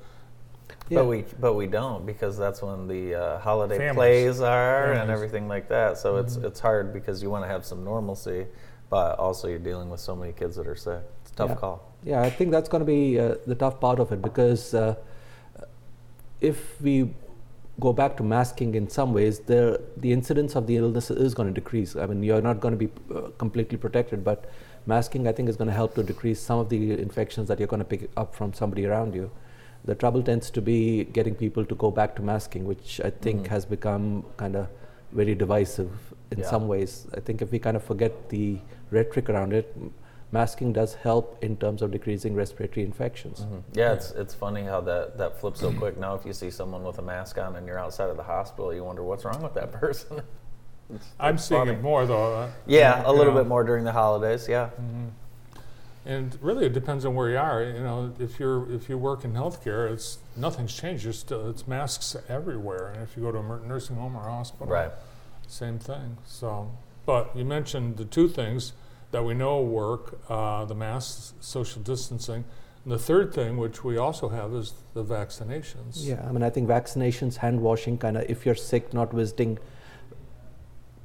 Yeah. 0.90 1.00
But 1.00 1.06
we 1.08 1.26
but 1.40 1.54
we 1.54 1.68
don't 1.68 2.06
because 2.06 2.38
that's 2.38 2.62
when 2.62 2.88
the 2.88 3.16
uh, 3.16 3.40
holiday 3.40 3.78
Families. 3.78 3.96
plays 3.96 4.42
are 4.42 4.94
and 4.94 5.10
everything 5.12 5.48
like 5.48 5.68
that. 5.70 5.98
So 5.98 6.18
it's 6.18 6.36
Mm-hmm. 6.38 6.46
it's 6.48 6.60
hard 6.60 6.94
because 6.94 7.24
you 7.24 7.30
want 7.30 7.44
to 7.44 7.48
have 7.48 7.66
some 7.66 7.84
normalcy, 7.84 8.46
but 8.90 9.18
also 9.20 9.48
you're 9.48 9.60
dealing 9.60 9.90
with 9.90 10.00
so 10.00 10.16
many 10.16 10.32
kids 10.34 10.56
that 10.58 10.68
are 10.68 10.76
sick. 10.76 11.02
It's 11.22 11.32
a 11.32 11.36
tough 11.36 11.50
Yeah. 11.50 11.56
call. 11.56 11.78
Yeah, 12.04 12.22
I 12.22 12.30
think 12.30 12.52
that's 12.52 12.70
going 12.70 12.82
to 12.82 12.86
be 12.86 13.18
uh, 13.20 13.36
the 13.48 13.56
tough 13.56 13.80
part 13.80 14.00
of 14.00 14.12
it 14.12 14.22
because 14.22 14.74
uh, 14.74 14.96
if 16.42 16.80
we 16.82 17.14
go 17.80 17.92
back 17.92 18.16
to 18.18 18.24
masking 18.24 18.76
in 18.76 18.88
some 18.90 19.14
ways, 19.14 19.40
the 19.40 19.82
the 19.98 20.12
incidence 20.12 20.56
of 20.56 20.68
the 20.68 20.78
illness 20.78 21.10
is 21.12 21.34
going 21.34 21.48
to 21.54 21.60
decrease. 21.62 21.96
I 21.96 22.06
mean, 22.06 22.22
you're 22.24 22.42
not 22.42 22.60
going 22.60 22.78
to 22.78 22.88
be 22.88 22.92
uh, 23.14 23.30
completely 23.38 23.78
protected, 23.78 24.24
but 24.24 24.46
masking 24.86 25.28
I 25.28 25.32
think 25.32 25.50
is 25.50 25.58
going 25.58 25.70
to 25.70 25.74
help 25.74 25.96
to 25.96 26.04
decrease 26.04 26.40
some 26.40 26.60
of 26.60 26.70
the 26.70 26.92
infections 26.92 27.48
that 27.48 27.60
you're 27.60 27.68
going 27.68 27.80
to 27.80 27.86
pick 27.96 28.10
up 28.16 28.36
from 28.36 28.54
somebody 28.54 28.86
around 28.86 29.16
you. 29.16 29.32
The 29.86 29.96
trouble 29.96 30.22
tends 30.24 30.50
to 30.52 30.62
be 30.62 31.04
getting 31.06 31.36
people 31.36 31.66
to 31.66 31.76
go 31.76 31.92
back 31.92 32.16
to 32.18 32.22
masking, 32.22 32.66
which 32.66 33.02
I 33.04 33.10
think 33.10 33.44
Mhm. 33.44 33.48
has 33.56 33.66
become 33.66 34.24
kind 34.38 34.56
of 34.56 34.68
very 35.12 35.36
divisive 35.36 35.92
in 36.32 36.40
Yeah. 36.40 36.50
some 36.54 36.68
ways. 36.68 37.08
I 37.18 37.20
think 37.20 37.42
if 37.42 37.52
we 37.52 37.60
kind 37.60 37.76
of 37.76 37.84
forget 37.84 38.30
the 38.30 38.60
rhetoric 38.92 39.30
around 39.30 39.52
it, 39.54 39.76
masking 40.34 40.74
does 40.74 40.96
help 40.96 41.42
in 41.44 41.56
terms 41.58 41.82
of 41.84 41.92
decreasing 41.92 42.34
respiratory 42.34 42.84
infections. 42.86 43.42
Mhm. 43.42 43.62
Yeah, 43.74 43.94
it's 43.94 44.12
it's 44.12 44.34
funny 44.34 44.64
how 44.64 44.82
that 44.82 45.18
that 45.20 45.38
flips 45.40 45.60
so 45.62 45.72
quick. 45.72 45.96
Now, 45.98 46.16
if 46.16 46.26
you 46.26 46.34
see 46.34 46.50
someone 46.50 46.84
with 46.84 46.98
a 46.98 47.02
mask 47.04 47.38
on 47.38 47.56
and 47.56 47.68
you're 47.68 47.80
outside 47.80 48.10
of 48.10 48.18
the 48.18 48.24
hospital, 48.24 48.74
you 48.74 48.84
wonder 48.84 49.04
what's 49.04 49.24
wrong 49.24 49.42
with 49.44 49.54
that 49.54 49.72
person. 49.84 50.18
It's- 50.90 51.10
I'm 51.20 51.36
it's 51.36 51.46
seeing 51.46 51.68
it 51.68 51.82
more 51.82 52.06
though. 52.06 52.34
uh, 52.36 52.50
Yeah, 52.66 53.04
a 53.06 53.12
you 53.12 53.18
little 53.18 53.34
know. 53.34 53.40
bit 53.42 53.48
more 53.48 53.64
during 53.64 53.84
the 53.86 53.92
holidays. 53.94 54.50
Yeah. 54.50 54.70
Mhm. 54.82 55.12
And 56.06 56.38
really, 56.42 56.66
it 56.66 56.74
depends 56.74 57.06
on 57.06 57.16
where 57.16 57.30
you 57.30 57.38
are. 57.38 57.64
You 57.64 57.80
know, 57.82 58.12
if 58.20 58.40
you're 58.40 58.70
if 58.74 58.90
you 58.90 58.98
work 58.98 59.24
in 59.24 59.34
healthcare, 59.34 59.90
it's 59.90 60.18
nothing's 60.36 60.74
changed. 60.76 61.04
You're 61.06 61.14
still 61.14 61.50
it's 61.50 61.66
masks 61.68 62.18
everywhere. 62.28 62.88
And 62.94 63.04
if 63.04 63.16
you 63.16 63.24
go 63.24 63.32
to 63.32 63.38
a 63.40 63.68
nursing 63.68 63.96
home 63.96 64.18
or 64.18 64.24
hospital, 64.24 64.68
Right. 64.68 64.92
same 65.48 65.78
thing. 65.80 66.18
So, 66.26 66.72
but 67.06 67.34
you 67.36 67.46
mentioned 67.46 67.98
the 67.98 68.06
two 68.06 68.28
things 68.28 68.74
that 69.14 69.24
we 69.24 69.34
know 69.34 69.62
work: 69.62 70.20
uh, 70.28 70.66
the 70.66 70.76
mass 70.76 71.34
social 71.40 71.82
distancing. 71.82 72.44
And 72.84 72.92
the 72.92 73.00
third 73.00 73.34
thing, 73.34 73.56
which 73.56 73.86
we 73.86 73.96
also 73.96 74.28
have, 74.28 74.54
is 74.54 74.74
the 74.94 75.06
vaccinations. 75.06 76.06
Yeah, 76.06 76.22
I 76.28 76.34
mean, 76.34 76.44
I 76.44 76.50
think 76.50 76.68
vaccinations, 76.68 77.38
hand 77.38 77.62
washing, 77.62 77.98
kind 77.98 78.18
of, 78.18 78.30
if 78.30 78.46
you're 78.46 78.56
sick, 78.56 78.94
not 78.94 79.14
visiting 79.14 79.58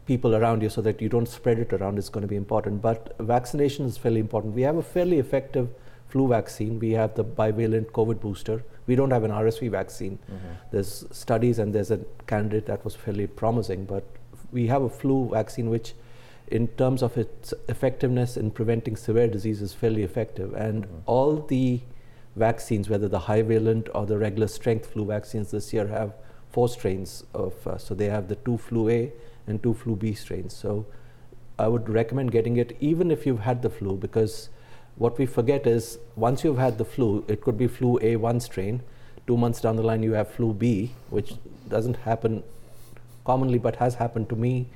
people 0.07 0.35
around 0.35 0.63
you 0.63 0.71
so 0.71 0.81
that 0.81 1.01
you 1.01 1.09
don't 1.09 1.29
spread 1.29 1.59
it 1.59 1.73
around 1.73 1.99
is 1.99 2.09
going 2.09 2.23
to 2.23 2.29
be 2.29 2.35
important. 2.35 2.83
But 2.83 3.15
vaccination 3.21 3.87
is 3.87 3.97
fairly 3.97 4.21
important. 4.21 4.55
We 4.55 4.63
have 4.63 4.77
a 4.77 4.83
fairly 4.83 5.19
effective 5.19 5.69
flu 6.09 6.27
vaccine. 6.29 6.79
We 6.79 6.93
have 6.93 7.15
the 7.15 7.25
bivalent 7.25 7.93
COVID 7.93 8.21
booster. 8.21 8.65
We 8.87 8.97
don't 8.97 9.11
have 9.11 9.25
an 9.25 9.31
RSV 9.31 9.71
vaccine. 9.71 10.19
There's 10.73 11.05
studies 11.11 11.59
and 11.59 11.75
there's 11.75 11.91
a 11.91 12.01
candidate 12.27 12.67
that 12.67 12.85
was 12.85 12.97
fairly 12.97 13.27
promising, 13.27 13.85
but 13.85 14.05
we 14.51 14.67
have 14.69 14.83
a 14.83 14.89
flu 14.89 15.29
vaccine 15.31 15.69
which, 15.69 15.93
in 16.51 16.69
terms 16.69 17.03
of 17.03 17.17
its 17.17 17.55
effectiveness 17.69 18.37
in 18.37 18.51
preventing 18.51 18.97
severe 18.97 19.29
disease, 19.29 19.63
is 19.63 19.73
fairly 19.73 20.03
effective. 20.03 20.55
And 20.55 20.85
Mhm. 20.85 20.89
all 21.07 21.37
the 21.37 21.81
vaccines, 22.37 22.89
whether 22.89 23.09
the 23.09 23.21
high 23.21 23.43
valent 23.43 23.89
or 23.95 24.07
the 24.07 24.19
regular 24.19 24.47
strength 24.49 24.87
flu 24.87 25.05
vaccines 25.05 25.51
this 25.51 25.73
year, 25.73 25.87
have 25.89 26.13
four 26.51 26.69
strains 26.69 27.25
of. 27.35 27.67
Uh, 27.67 27.79
so 27.79 27.95
they 27.95 28.09
have 28.09 28.29
the 28.29 28.37
two 28.37 28.57
flu 28.59 28.89
A 28.89 29.13
and 29.47 29.63
two 29.63 29.75
flu 29.75 29.97
B 29.97 30.15
strains. 30.15 30.55
So 30.55 30.87
I 31.59 31.69
would 31.69 31.89
recommend 31.89 32.31
getting 32.33 32.57
it 32.57 32.77
even 32.81 33.11
if 33.11 33.27
you've 33.27 33.41
had 33.41 33.63
the 33.63 33.71
flu 33.71 33.97
because 33.97 34.49
what 34.97 35.19
we 35.19 35.27
forget 35.27 35.67
is 35.67 35.99
once 36.17 36.45
you've 36.45 36.59
had 36.59 36.79
the 36.79 36.85
flu, 36.85 37.25
it 37.29 37.41
could 37.41 37.59
be 37.59 37.67
flu 37.67 37.99
A 38.03 38.17
one 38.17 38.41
strain. 38.41 38.83
Two 39.27 39.37
months 39.37 39.61
down 39.61 39.77
the 39.77 39.83
line, 39.83 40.03
you 40.03 40.13
have 40.13 40.29
flu 40.29 40.55
B, 40.55 40.93
which 41.11 41.35
doesn't 41.69 41.97
happen 41.97 42.43
commonly 43.25 43.59
but 43.59 43.77
has 43.77 43.97
happened 43.97 44.29
to 44.31 44.37
me 44.37 44.69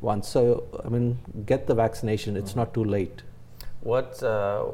once. 0.00 0.28
So, 0.28 0.64
I 0.84 0.88
mean, 0.88 1.18
get 1.46 1.66
the 1.66 1.74
vaccination, 1.74 2.36
it's 2.36 2.56
not 2.56 2.72
too 2.74 2.84
late. 2.84 3.22
What 3.80 4.22
uh, 4.22 4.66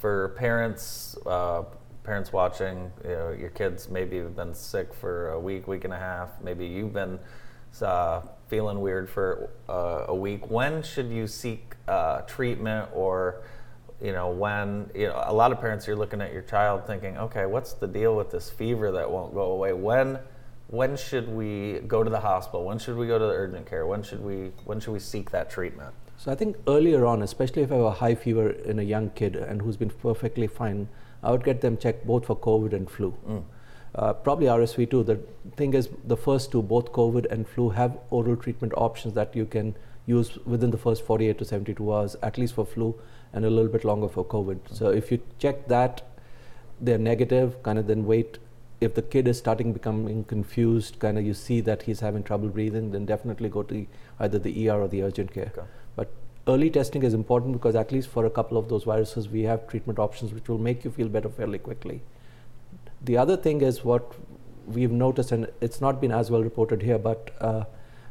for 0.00 0.30
parents? 0.38 1.16
Uh, 1.26 1.64
parents 2.04 2.32
watching, 2.32 2.90
you 3.04 3.10
know, 3.10 3.30
your 3.30 3.50
kids 3.50 3.88
maybe 3.88 4.18
have 4.18 4.34
been 4.34 4.54
sick 4.54 4.92
for 4.92 5.30
a 5.30 5.40
week, 5.40 5.68
week 5.68 5.84
and 5.84 5.94
a 5.94 5.98
half. 5.98 6.30
Maybe 6.42 6.66
you've 6.66 6.92
been 6.92 7.18
uh, 7.80 8.22
feeling 8.48 8.80
weird 8.80 9.08
for 9.08 9.50
uh, 9.68 10.06
a 10.08 10.14
week. 10.14 10.50
When 10.50 10.82
should 10.82 11.10
you 11.10 11.26
seek 11.26 11.74
uh, 11.88 12.22
treatment, 12.22 12.88
or 12.92 13.42
you 14.02 14.12
know, 14.12 14.30
when 14.30 14.90
you 14.94 15.06
know, 15.06 15.22
a 15.26 15.32
lot 15.32 15.52
of 15.52 15.60
parents 15.60 15.86
you're 15.86 15.96
looking 15.96 16.20
at 16.20 16.32
your 16.32 16.42
child 16.42 16.86
thinking, 16.86 17.16
okay, 17.18 17.46
what's 17.46 17.72
the 17.72 17.86
deal 17.86 18.16
with 18.16 18.30
this 18.30 18.50
fever 18.50 18.90
that 18.92 19.10
won't 19.10 19.32
go 19.32 19.52
away? 19.52 19.72
When 19.72 20.18
when 20.72 20.96
should 20.96 21.28
we 21.28 21.80
go 21.86 22.02
to 22.02 22.08
the 22.08 22.20
hospital? 22.20 22.64
When 22.64 22.78
should 22.78 22.96
we 22.96 23.06
go 23.06 23.18
to 23.18 23.26
the 23.26 23.32
urgent 23.32 23.66
care? 23.66 23.86
When 23.86 24.02
should 24.02 24.24
we 24.24 24.52
when 24.64 24.80
should 24.80 24.92
we 24.92 25.00
seek 25.00 25.30
that 25.30 25.50
treatment? 25.50 25.94
So 26.16 26.32
I 26.32 26.34
think 26.34 26.56
earlier 26.66 27.04
on, 27.04 27.20
especially 27.22 27.62
if 27.62 27.70
I 27.70 27.76
have 27.76 27.84
a 27.84 27.90
high 27.90 28.14
fever 28.14 28.50
in 28.50 28.78
a 28.78 28.82
young 28.82 29.10
kid 29.10 29.36
and 29.36 29.60
who's 29.60 29.76
been 29.76 29.90
perfectly 29.90 30.46
fine, 30.46 30.88
I 31.22 31.30
would 31.30 31.44
get 31.44 31.60
them 31.60 31.76
checked 31.76 32.06
both 32.06 32.24
for 32.26 32.36
COVID 32.36 32.72
and 32.72 32.90
flu. 32.90 33.14
Mm. 33.28 33.42
Uh, 33.94 34.12
probably 34.14 34.46
RSV 34.46 34.90
too. 34.90 35.02
The 35.02 35.16
thing 35.56 35.74
is, 35.74 35.90
the 36.04 36.16
first 36.16 36.50
two, 36.52 36.62
both 36.62 36.92
COVID 36.92 37.30
and 37.30 37.46
flu, 37.46 37.68
have 37.70 37.98
oral 38.08 38.36
treatment 38.36 38.72
options 38.74 39.12
that 39.14 39.36
you 39.36 39.44
can 39.44 39.74
use 40.06 40.38
within 40.46 40.70
the 40.70 40.78
first 40.78 41.04
48 41.04 41.36
to 41.38 41.44
72 41.44 41.92
hours, 41.92 42.16
at 42.22 42.38
least 42.38 42.54
for 42.54 42.64
flu, 42.64 42.94
and 43.34 43.44
a 43.44 43.50
little 43.50 43.70
bit 43.70 43.84
longer 43.84 44.08
for 44.08 44.24
COVID. 44.24 44.60
So 44.70 44.88
if 44.88 45.12
you 45.12 45.20
check 45.38 45.68
that, 45.68 46.02
they're 46.80 46.98
negative, 46.98 47.62
kind 47.62 47.78
of 47.78 47.86
then 47.86 48.06
wait. 48.06 48.38
If 48.82 48.94
the 48.94 49.02
kid 49.02 49.28
is 49.28 49.38
starting 49.38 49.72
becoming 49.72 50.24
confused, 50.24 50.98
kind 50.98 51.16
of 51.16 51.24
you 51.24 51.34
see 51.34 51.60
that 51.60 51.82
he's 51.82 52.00
having 52.00 52.24
trouble 52.24 52.48
breathing, 52.48 52.90
then 52.90 53.06
definitely 53.06 53.48
go 53.48 53.62
to 53.62 53.86
either 54.18 54.38
the 54.38 54.68
ER 54.68 54.80
or 54.80 54.88
the 54.88 55.02
urgent 55.04 55.32
care. 55.32 55.52
Okay. 55.56 55.66
But 55.94 56.10
early 56.48 56.68
testing 56.68 57.04
is 57.04 57.14
important 57.14 57.52
because 57.52 57.76
at 57.76 57.92
least 57.92 58.08
for 58.08 58.26
a 58.26 58.30
couple 58.30 58.58
of 58.58 58.68
those 58.68 58.82
viruses, 58.82 59.28
we 59.28 59.42
have 59.42 59.68
treatment 59.68 60.00
options 60.00 60.32
which 60.32 60.48
will 60.48 60.58
make 60.58 60.84
you 60.84 60.90
feel 60.90 61.08
better 61.08 61.28
fairly 61.28 61.58
quickly. 61.58 62.02
The 63.04 63.16
other 63.16 63.36
thing 63.36 63.60
is 63.60 63.84
what 63.84 64.14
we've 64.66 64.90
noticed, 64.90 65.30
and 65.30 65.46
it's 65.60 65.80
not 65.80 66.00
been 66.00 66.12
as 66.12 66.30
well 66.30 66.42
reported 66.42 66.82
here, 66.82 66.98
but 66.98 67.30
uh, 67.40 67.64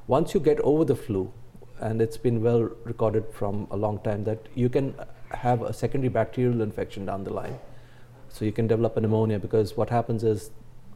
once 0.07 0.33
you 0.33 0.39
get 0.39 0.59
over 0.61 0.85
the 0.85 0.95
flu, 0.95 1.33
and 1.79 2.01
it's 2.01 2.17
been 2.17 2.41
well 2.41 2.69
recorded 2.85 3.25
from 3.33 3.67
a 3.71 3.75
long 3.75 3.99
time, 3.99 4.23
that 4.23 4.47
you 4.55 4.69
can 4.69 4.95
have 5.31 5.61
a 5.63 5.73
secondary 5.73 6.09
bacterial 6.09 6.61
infection 6.61 7.05
down 7.05 7.23
the 7.23 7.33
line. 7.33 7.59
So 8.29 8.45
you 8.45 8.51
can 8.51 8.67
develop 8.67 8.95
a 8.97 9.01
pneumonia 9.01 9.39
because 9.39 9.75
what 9.75 9.89
happens 9.89 10.23
is 10.23 10.51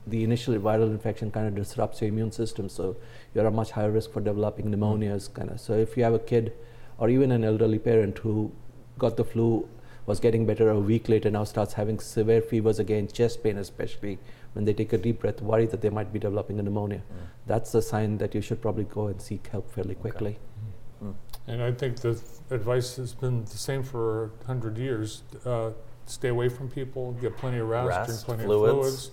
the 0.08 0.24
initial 0.24 0.54
viral 0.56 0.90
infection 0.92 1.32
kind 1.32 1.48
of 1.48 1.56
disrupts 1.56 2.02
your 2.02 2.10
immune 2.10 2.32
system, 2.32 2.70
so 2.70 2.96
you're 3.34 3.46
at 3.46 3.52
a 3.52 3.56
much 3.56 3.72
higher 3.72 3.92
risk 3.92 4.12
for 4.12 4.22
developing 4.22 4.66
pneumonias. 4.68 5.30
Mm. 5.30 5.34
Kind 5.34 5.50
of. 5.52 5.60
So 5.60 5.74
if 5.74 5.98
you 5.98 6.04
have 6.04 6.14
a 6.14 6.20
kid 6.20 6.54
or 6.98 7.10
even 7.10 7.32
an 7.32 7.44
elderly 7.44 7.80
parent 7.80 8.20
who 8.20 8.52
got 8.98 9.18
the 9.18 9.24
flu, 9.24 9.68
was 10.06 10.20
getting 10.20 10.46
better 10.46 10.70
a 10.70 10.80
week 10.80 11.10
later, 11.10 11.32
now 11.32 11.44
starts 11.44 11.74
having 11.74 12.00
severe 12.00 12.42
fevers 12.42 12.78
again, 12.80 13.08
chest 13.08 13.44
pain 13.44 13.58
especially, 13.58 14.20
when 14.54 14.64
they 14.64 14.74
take 14.74 14.94
a 14.94 14.98
deep 14.98 15.22
breath, 15.22 15.42
worry 15.42 15.66
that 15.66 15.82
they 15.82 15.90
might 15.90 16.14
be 16.14 16.20
developing 16.20 16.60
a 16.60 16.64
pneumonia. 16.64 17.00
Mm. 17.00 17.28
That's 17.48 17.74
a 17.74 17.82
sign 17.82 18.20
that 18.20 18.36
you 18.36 18.42
should 18.42 18.62
probably 18.62 18.84
go 18.84 19.08
and 19.08 19.20
seek 19.22 19.48
help 19.48 19.72
fairly 19.74 19.96
quickly. 19.96 20.38
Mm. 21.04 21.16
And 21.48 21.64
I 21.64 21.72
think 21.72 22.00
the 22.02 22.22
advice 22.52 22.96
has 22.98 23.14
been 23.14 23.46
the 23.46 23.58
same 23.58 23.84
for 23.84 24.32
a 24.42 24.46
hundred 24.46 24.78
years. 24.78 25.24
Uh, 25.44 25.72
stay 26.06 26.30
away 26.30 26.50
from 26.50 26.70
people, 26.70 27.14
get 27.14 27.38
plenty 27.38 27.58
of 27.58 27.68
rest, 27.68 28.08
drink 28.08 28.22
plenty 28.22 28.44
fluids. 28.44 28.70
of 28.70 28.80
fluids. 28.80 29.12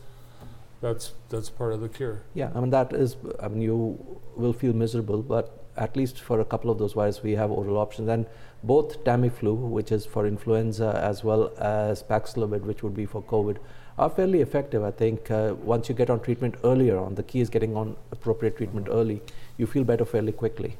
That's 0.82 1.12
that's 1.28 1.48
part 1.48 1.72
of 1.72 1.80
the 1.80 1.88
cure. 1.88 2.22
Yeah, 2.34 2.50
I 2.54 2.60
mean 2.60 2.70
that 2.70 2.92
is. 2.92 3.16
I 3.40 3.48
mean 3.48 3.62
you 3.62 4.20
will 4.36 4.52
feel 4.52 4.72
miserable, 4.72 5.22
but 5.22 5.62
at 5.76 5.96
least 5.96 6.20
for 6.20 6.40
a 6.40 6.44
couple 6.44 6.70
of 6.70 6.78
those 6.78 6.92
viruses, 6.94 7.22
we 7.22 7.32
have 7.32 7.50
oral 7.50 7.78
options. 7.78 8.08
And 8.08 8.26
both 8.64 9.04
Tamiflu, 9.04 9.56
which 9.56 9.92
is 9.92 10.04
for 10.04 10.26
influenza, 10.26 11.00
as 11.02 11.24
well 11.24 11.52
as 11.58 12.02
Paxlovid, 12.02 12.62
which 12.62 12.82
would 12.82 12.94
be 12.94 13.06
for 13.06 13.22
COVID, 13.22 13.58
are 13.96 14.10
fairly 14.10 14.40
effective. 14.40 14.82
I 14.82 14.90
think 14.90 15.30
uh, 15.30 15.54
once 15.62 15.88
you 15.88 15.94
get 15.94 16.10
on 16.10 16.20
treatment 16.20 16.56
earlier 16.64 16.98
on, 16.98 17.14
the 17.14 17.22
key 17.22 17.40
is 17.40 17.48
getting 17.48 17.76
on 17.76 17.96
appropriate 18.10 18.56
treatment 18.56 18.88
early. 18.90 19.22
You 19.56 19.66
feel 19.66 19.84
better 19.84 20.04
fairly 20.04 20.32
quickly. 20.32 20.76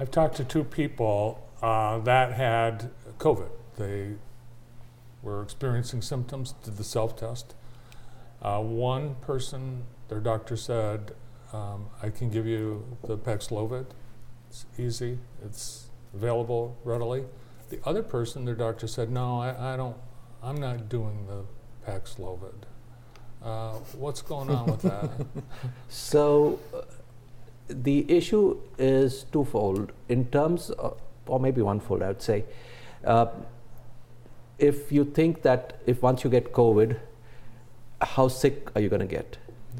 I've 0.00 0.10
talked 0.10 0.36
to 0.36 0.44
two 0.44 0.64
people 0.64 1.46
uh, 1.62 1.98
that 1.98 2.32
had 2.32 2.90
COVID. 3.18 3.50
They 3.76 4.14
were 5.22 5.42
experiencing 5.42 6.02
symptoms, 6.02 6.54
did 6.64 6.76
the 6.76 6.84
self 6.84 7.16
test. 7.16 7.54
Uh, 8.44 8.60
one 8.60 9.14
person, 9.22 9.84
their 10.08 10.20
doctor 10.20 10.54
said, 10.54 11.12
um, 11.54 11.86
I 12.02 12.10
can 12.10 12.28
give 12.28 12.46
you 12.46 12.84
the 13.04 13.16
Paxlovid. 13.16 13.86
It's 14.50 14.66
easy, 14.78 15.18
it's 15.42 15.86
available 16.12 16.76
readily. 16.84 17.24
The 17.70 17.80
other 17.86 18.02
person, 18.02 18.44
their 18.44 18.54
doctor 18.54 18.86
said, 18.86 19.10
No, 19.10 19.40
I, 19.40 19.74
I 19.74 19.76
don't, 19.78 19.96
I'm 20.42 20.56
not 20.56 20.90
doing 20.90 21.26
the 21.26 21.44
Paxlovid. 21.90 22.54
Uh, 23.42 23.72
what's 23.96 24.20
going 24.20 24.50
on 24.50 24.66
with 24.66 24.82
that? 24.82 25.10
So 25.88 26.60
uh, 26.74 26.82
the 27.68 28.04
issue 28.10 28.60
is 28.78 29.24
twofold 29.32 29.92
in 30.08 30.26
terms, 30.26 30.68
of, 30.70 31.00
or 31.26 31.40
maybe 31.40 31.62
onefold, 31.62 32.02
I 32.02 32.08
would 32.08 32.22
say. 32.22 32.44
Uh, 33.04 33.26
if 34.58 34.92
you 34.92 35.04
think 35.04 35.42
that 35.42 35.80
if 35.86 36.02
once 36.02 36.24
you 36.24 36.30
get 36.30 36.52
COVID, 36.52 36.98
how 38.00 38.28
sick 38.28 38.70
are 38.74 38.80
you 38.80 38.88
going 38.88 39.00
to 39.00 39.06
get? 39.06 39.36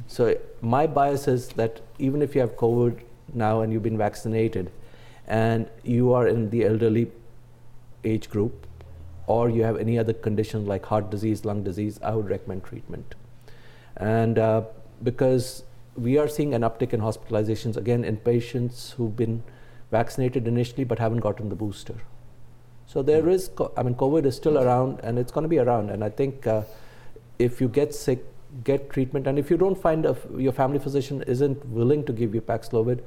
So 0.06 0.36
my 0.60 0.86
bias 0.86 1.28
is 1.28 1.48
that 1.50 1.80
even 1.98 2.22
if 2.22 2.34
you 2.34 2.40
have 2.40 2.56
COVID 2.56 3.00
now 3.32 3.60
and 3.60 3.72
you've 3.72 3.82
been 3.82 3.98
vaccinated, 3.98 4.70
and 5.26 5.68
you 5.82 6.12
are 6.12 6.28
in 6.28 6.50
the 6.50 6.64
elderly 6.64 7.10
age 8.04 8.28
group, 8.28 8.66
or 9.26 9.48
you 9.48 9.62
have 9.62 9.78
any 9.78 9.98
other 9.98 10.12
condition 10.12 10.66
like 10.66 10.84
heart 10.84 11.10
disease, 11.10 11.44
lung 11.44 11.62
disease, 11.64 11.98
I 12.02 12.14
would 12.14 12.28
recommend 12.28 12.64
treatment. 12.64 13.14
And 13.96 14.38
uh, 14.38 14.62
because 15.02 15.64
we 15.96 16.18
are 16.18 16.28
seeing 16.28 16.54
an 16.54 16.62
uptick 16.62 16.92
in 16.92 17.00
hospitalizations 17.00 17.76
again 17.76 18.04
in 18.04 18.16
patients 18.18 18.90
who've 18.92 19.16
been 19.16 19.42
vaccinated 19.90 20.46
initially 20.46 20.84
but 20.84 20.98
haven't 20.98 21.20
gotten 21.20 21.48
the 21.48 21.54
booster. 21.54 21.94
So 22.86 23.02
there 23.02 23.28
is, 23.28 23.48
co- 23.48 23.72
I 23.76 23.82
mean, 23.82 23.94
COVID 23.94 24.26
is 24.26 24.36
still 24.36 24.58
around 24.58 25.00
and 25.02 25.18
it's 25.18 25.32
going 25.32 25.44
to 25.44 25.48
be 25.48 25.58
around. 25.58 25.90
And 25.90 26.04
I 26.04 26.10
think 26.10 26.46
uh, 26.46 26.62
if 27.38 27.60
you 27.60 27.68
get 27.68 27.94
sick, 27.94 28.24
get 28.62 28.90
treatment. 28.90 29.26
And 29.26 29.38
if 29.38 29.50
you 29.50 29.56
don't 29.56 29.80
find 29.80 30.06
a 30.06 30.16
your 30.36 30.52
family 30.52 30.78
physician 30.78 31.22
isn't 31.26 31.64
willing 31.66 32.04
to 32.04 32.12
give 32.12 32.34
you 32.34 32.40
Paxlovid, 32.40 33.00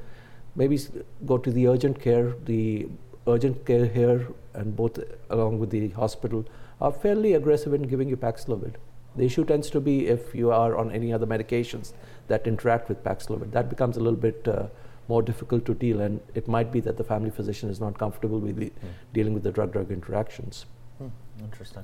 maybe 0.55 0.79
go 1.25 1.37
to 1.37 1.51
the 1.51 1.67
urgent 1.67 1.99
care. 2.01 2.33
The 2.45 2.87
urgent 3.27 3.65
care 3.65 3.85
here 3.85 4.27
and 4.53 4.75
both 4.75 4.99
along 5.29 5.59
with 5.59 5.69
the 5.69 5.89
hospital 5.89 6.45
are 6.79 6.91
fairly 6.91 7.33
aggressive 7.33 7.73
in 7.73 7.83
giving 7.83 8.09
you 8.09 8.17
Paxlovid. 8.17 8.75
The 9.15 9.25
issue 9.25 9.43
tends 9.45 9.69
to 9.71 9.81
be 9.81 10.07
if 10.07 10.35
you 10.35 10.51
are 10.51 10.77
on 10.77 10.91
any 10.91 11.11
other 11.11 11.25
medications 11.25 11.93
that 12.27 12.45
interact 12.45 12.87
with 12.87 13.03
Paxlovid. 13.03 13.51
That 13.51 13.69
becomes 13.69 13.97
a 13.97 13.99
little 13.99 14.19
bit 14.19 14.47
uh, 14.47 14.67
more 15.07 15.21
difficult 15.21 15.65
to 15.65 15.73
deal, 15.73 16.01
and 16.01 16.19
it 16.35 16.47
might 16.47 16.71
be 16.71 16.79
that 16.81 16.97
the 16.97 17.03
family 17.03 17.31
physician 17.31 17.69
is 17.69 17.79
not 17.79 17.97
comfortable 17.97 18.39
with 18.39 18.57
the, 18.57 18.65
mm. 18.65 18.73
dealing 19.13 19.33
with 19.33 19.43
the 19.43 19.51
drug-drug 19.51 19.91
interactions. 19.91 20.65
Hmm. 20.97 21.07
Interesting. 21.39 21.83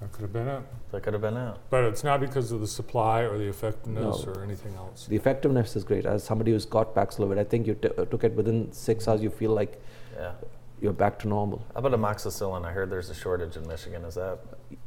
That 0.00 0.12
could 0.12 0.22
have 0.22 0.32
been 0.32 0.48
it. 0.48 0.62
That 0.90 1.02
could 1.02 1.12
have 1.12 1.22
been 1.22 1.36
it. 1.36 1.56
But 1.70 1.84
it's 1.84 2.04
not 2.04 2.20
because 2.20 2.52
of 2.52 2.60
the 2.60 2.66
supply 2.66 3.22
or 3.22 3.38
the 3.38 3.48
effectiveness 3.48 4.26
no. 4.26 4.32
or 4.32 4.42
anything 4.42 4.74
else. 4.74 5.06
The 5.06 5.16
effectiveness 5.16 5.76
is 5.76 5.84
great. 5.84 6.04
As 6.04 6.22
somebody 6.22 6.52
who's 6.52 6.66
got 6.66 6.94
Paxlovid, 6.94 7.38
I 7.38 7.44
think 7.44 7.66
you 7.66 7.74
t- 7.74 7.88
uh, 7.96 8.04
took 8.04 8.24
it 8.24 8.32
within 8.34 8.72
six 8.72 9.08
hours. 9.08 9.22
You 9.22 9.30
feel 9.30 9.52
like 9.52 9.80
yeah. 10.16 10.32
you're 10.80 10.92
back 10.92 11.18
to 11.20 11.28
normal. 11.28 11.64
How 11.74 11.80
about 11.80 11.92
amoxicillin? 11.92 12.64
I 12.64 12.72
heard 12.72 12.90
there's 12.90 13.10
a 13.10 13.14
shortage 13.14 13.56
in 13.56 13.66
Michigan. 13.66 14.04
Is 14.04 14.14
that? 14.16 14.38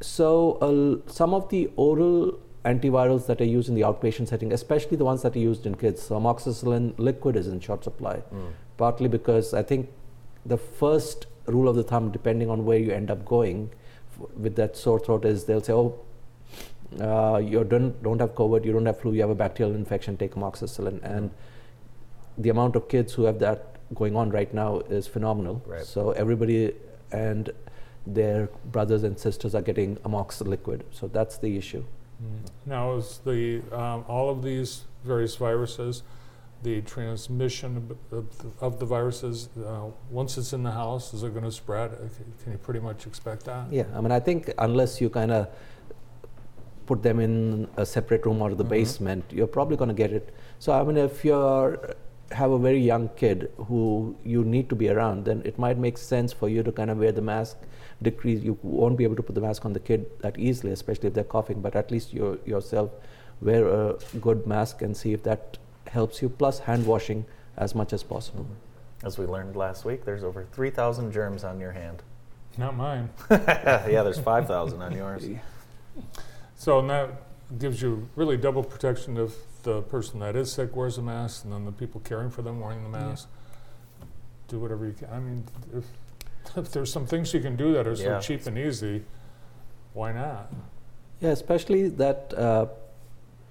So 0.01 1.03
uh, 1.05 1.11
some 1.11 1.33
of 1.33 1.49
the 1.49 1.71
oral 1.75 2.39
antivirals 2.65 3.25
that 3.27 3.39
are 3.39 3.45
used 3.45 3.69
in 3.69 3.75
the 3.75 3.81
outpatient 3.81 4.27
setting, 4.27 4.51
especially 4.51 4.97
the 4.97 5.05
ones 5.05 5.21
that 5.21 5.35
are 5.35 5.39
used 5.39 5.65
in 5.65 5.75
kids, 5.75 6.01
so 6.01 6.19
amoxicillin 6.19 6.93
liquid 6.97 7.35
is 7.35 7.47
in 7.47 7.59
short 7.59 7.83
supply. 7.83 8.21
Mm. 8.33 8.51
Partly 8.77 9.07
because 9.07 9.53
I 9.53 9.63
think 9.63 9.89
the 10.45 10.57
first 10.57 11.27
rule 11.45 11.69
of 11.69 11.75
the 11.75 11.83
thumb, 11.83 12.11
depending 12.11 12.49
on 12.49 12.65
where 12.65 12.77
you 12.77 12.91
end 12.91 13.09
up 13.09 13.25
going 13.25 13.71
with 14.35 14.55
that 14.55 14.77
sore 14.77 14.99
throat 14.99 15.25
is 15.25 15.45
they'll 15.45 15.61
say, 15.61 15.73
oh, 15.73 15.99
uh, 17.01 17.37
you 17.37 17.63
don't, 17.63 18.01
don't 18.01 18.19
have 18.19 18.33
COVID, 18.35 18.65
you 18.65 18.71
don't 18.71 18.85
have 18.85 18.99
flu, 18.99 19.13
you 19.13 19.21
have 19.21 19.29
a 19.29 19.35
bacterial 19.35 19.75
infection, 19.75 20.17
take 20.17 20.35
amoxicillin. 20.35 21.03
And 21.03 21.31
the 22.37 22.49
amount 22.49 22.75
of 22.75 22.87
kids 22.87 23.13
who 23.13 23.23
have 23.23 23.39
that 23.39 23.75
going 23.93 24.15
on 24.15 24.29
right 24.29 24.53
now 24.53 24.79
is 24.79 25.07
phenomenal. 25.07 25.61
Right. 25.65 25.85
So 25.85 26.11
everybody 26.11 26.73
and 27.11 27.51
their 28.05 28.49
brothers 28.65 29.03
and 29.03 29.19
sisters 29.19 29.53
are 29.53 29.61
getting 29.61 29.97
amox 29.97 30.45
liquid. 30.45 30.85
So 30.91 31.07
that's 31.07 31.37
the 31.37 31.57
issue. 31.57 31.83
Mm. 32.23 32.49
Now, 32.65 32.95
is 32.95 33.19
the 33.25 33.61
um, 33.71 34.05
all 34.07 34.29
of 34.29 34.41
these 34.41 34.83
various 35.03 35.35
viruses 35.35 36.03
the 36.63 36.81
transmission 36.81 37.95
of, 38.11 38.25
of 38.61 38.79
the 38.79 38.85
viruses 38.85 39.49
uh, 39.65 39.85
once 40.09 40.37
it's 40.37 40.53
in 40.53 40.63
the 40.63 40.71
house 40.71 41.13
is 41.13 41.23
it 41.23 41.31
going 41.33 41.43
to 41.43 41.51
spread 41.51 41.91
can 42.43 42.51
you 42.51 42.57
pretty 42.57 42.79
much 42.79 43.05
expect 43.05 43.45
that? 43.45 43.71
Yeah 43.71 43.85
i 43.95 44.01
mean 44.01 44.11
i 44.11 44.19
think 44.19 44.51
unless 44.57 44.99
you 44.99 45.09
kind 45.09 45.31
of 45.31 45.47
put 46.85 47.03
them 47.03 47.19
in 47.19 47.67
a 47.77 47.85
separate 47.85 48.25
room 48.25 48.41
or 48.41 48.49
the 48.49 48.63
mm-hmm. 48.63 48.69
basement 48.69 49.23
you're 49.31 49.47
probably 49.47 49.77
going 49.77 49.89
to 49.89 49.93
get 49.93 50.11
it. 50.11 50.33
So 50.59 50.71
i 50.73 50.83
mean 50.83 50.97
if 50.97 51.23
you're 51.23 51.95
have 52.31 52.51
a 52.51 52.59
very 52.59 52.79
young 52.79 53.09
kid 53.15 53.49
who 53.67 54.15
you 54.23 54.43
need 54.43 54.69
to 54.69 54.75
be 54.75 54.89
around 54.89 55.25
then 55.25 55.41
it 55.45 55.57
might 55.57 55.77
make 55.77 55.97
sense 55.97 56.33
for 56.33 56.49
you 56.49 56.61
to 56.61 56.71
kind 56.71 56.89
of 56.89 56.97
wear 56.97 57.11
the 57.11 57.21
mask 57.21 57.57
decrease 58.01 58.43
you 58.43 58.57
won't 58.61 58.97
be 58.97 59.03
able 59.03 59.15
to 59.15 59.23
put 59.23 59.33
the 59.33 59.41
mask 59.41 59.65
on 59.65 59.73
the 59.73 59.79
kid 59.79 60.05
that 60.19 60.37
easily 60.37 60.71
especially 60.73 61.07
if 61.07 61.13
they're 61.13 61.23
coughing 61.23 61.61
but 61.61 61.75
at 61.75 61.89
least 61.89 62.13
you 62.13 62.39
yourself 62.45 62.91
wear 63.41 63.67
a 63.67 63.95
good 64.19 64.45
mask 64.45 64.81
and 64.81 64.95
see 64.95 65.13
if 65.13 65.23
that 65.23 65.57
helps 65.89 66.21
you, 66.21 66.29
plus 66.29 66.59
hand 66.59 66.85
washing 66.85 67.25
as 67.57 67.75
much 67.75 67.93
as 67.93 68.03
possible. 68.03 68.45
As 69.03 69.17
we 69.17 69.25
learned 69.25 69.55
last 69.55 69.85
week, 69.85 70.05
there's 70.05 70.23
over 70.23 70.45
3,000 70.51 71.11
germs 71.11 71.43
on 71.43 71.59
your 71.59 71.71
hand. 71.71 72.01
Not 72.57 72.75
mine. 72.75 73.09
yeah, 73.29 74.01
there's 74.03 74.19
5,000 74.19 74.81
on 74.81 74.95
yours. 74.95 75.25
So 76.59 76.79
and 76.79 76.89
that 76.89 77.11
gives 77.59 77.81
you 77.81 78.09
really 78.15 78.35
double 78.35 78.63
protection 78.63 79.15
if 79.17 79.35
the 79.63 79.83
person 79.83 80.19
that 80.21 80.35
is 80.35 80.51
sick 80.51 80.75
wears 80.75 80.97
a 80.97 81.01
mask, 81.01 81.43
and 81.43 81.53
then 81.53 81.65
the 81.65 81.71
people 81.71 82.01
caring 82.01 82.29
for 82.29 82.41
them 82.41 82.59
wearing 82.59 82.83
the 82.83 82.89
mask. 82.89 83.27
Yeah. 83.29 84.05
Do 84.47 84.59
whatever 84.59 84.85
you 84.85 84.93
can. 84.93 85.09
I 85.11 85.19
mean, 85.19 85.43
if, 85.75 85.85
if 86.57 86.71
there's 86.71 86.91
some 86.91 87.05
things 87.05 87.33
you 87.33 87.41
can 87.41 87.55
do 87.55 87.73
that 87.73 87.87
are 87.87 87.93
yeah. 87.93 88.19
so 88.19 88.21
cheap 88.21 88.47
and 88.47 88.57
easy, 88.57 89.03
why 89.93 90.13
not? 90.13 90.51
Yeah, 91.19 91.29
especially 91.29 91.89
that 91.89 92.33
uh, 92.35 92.67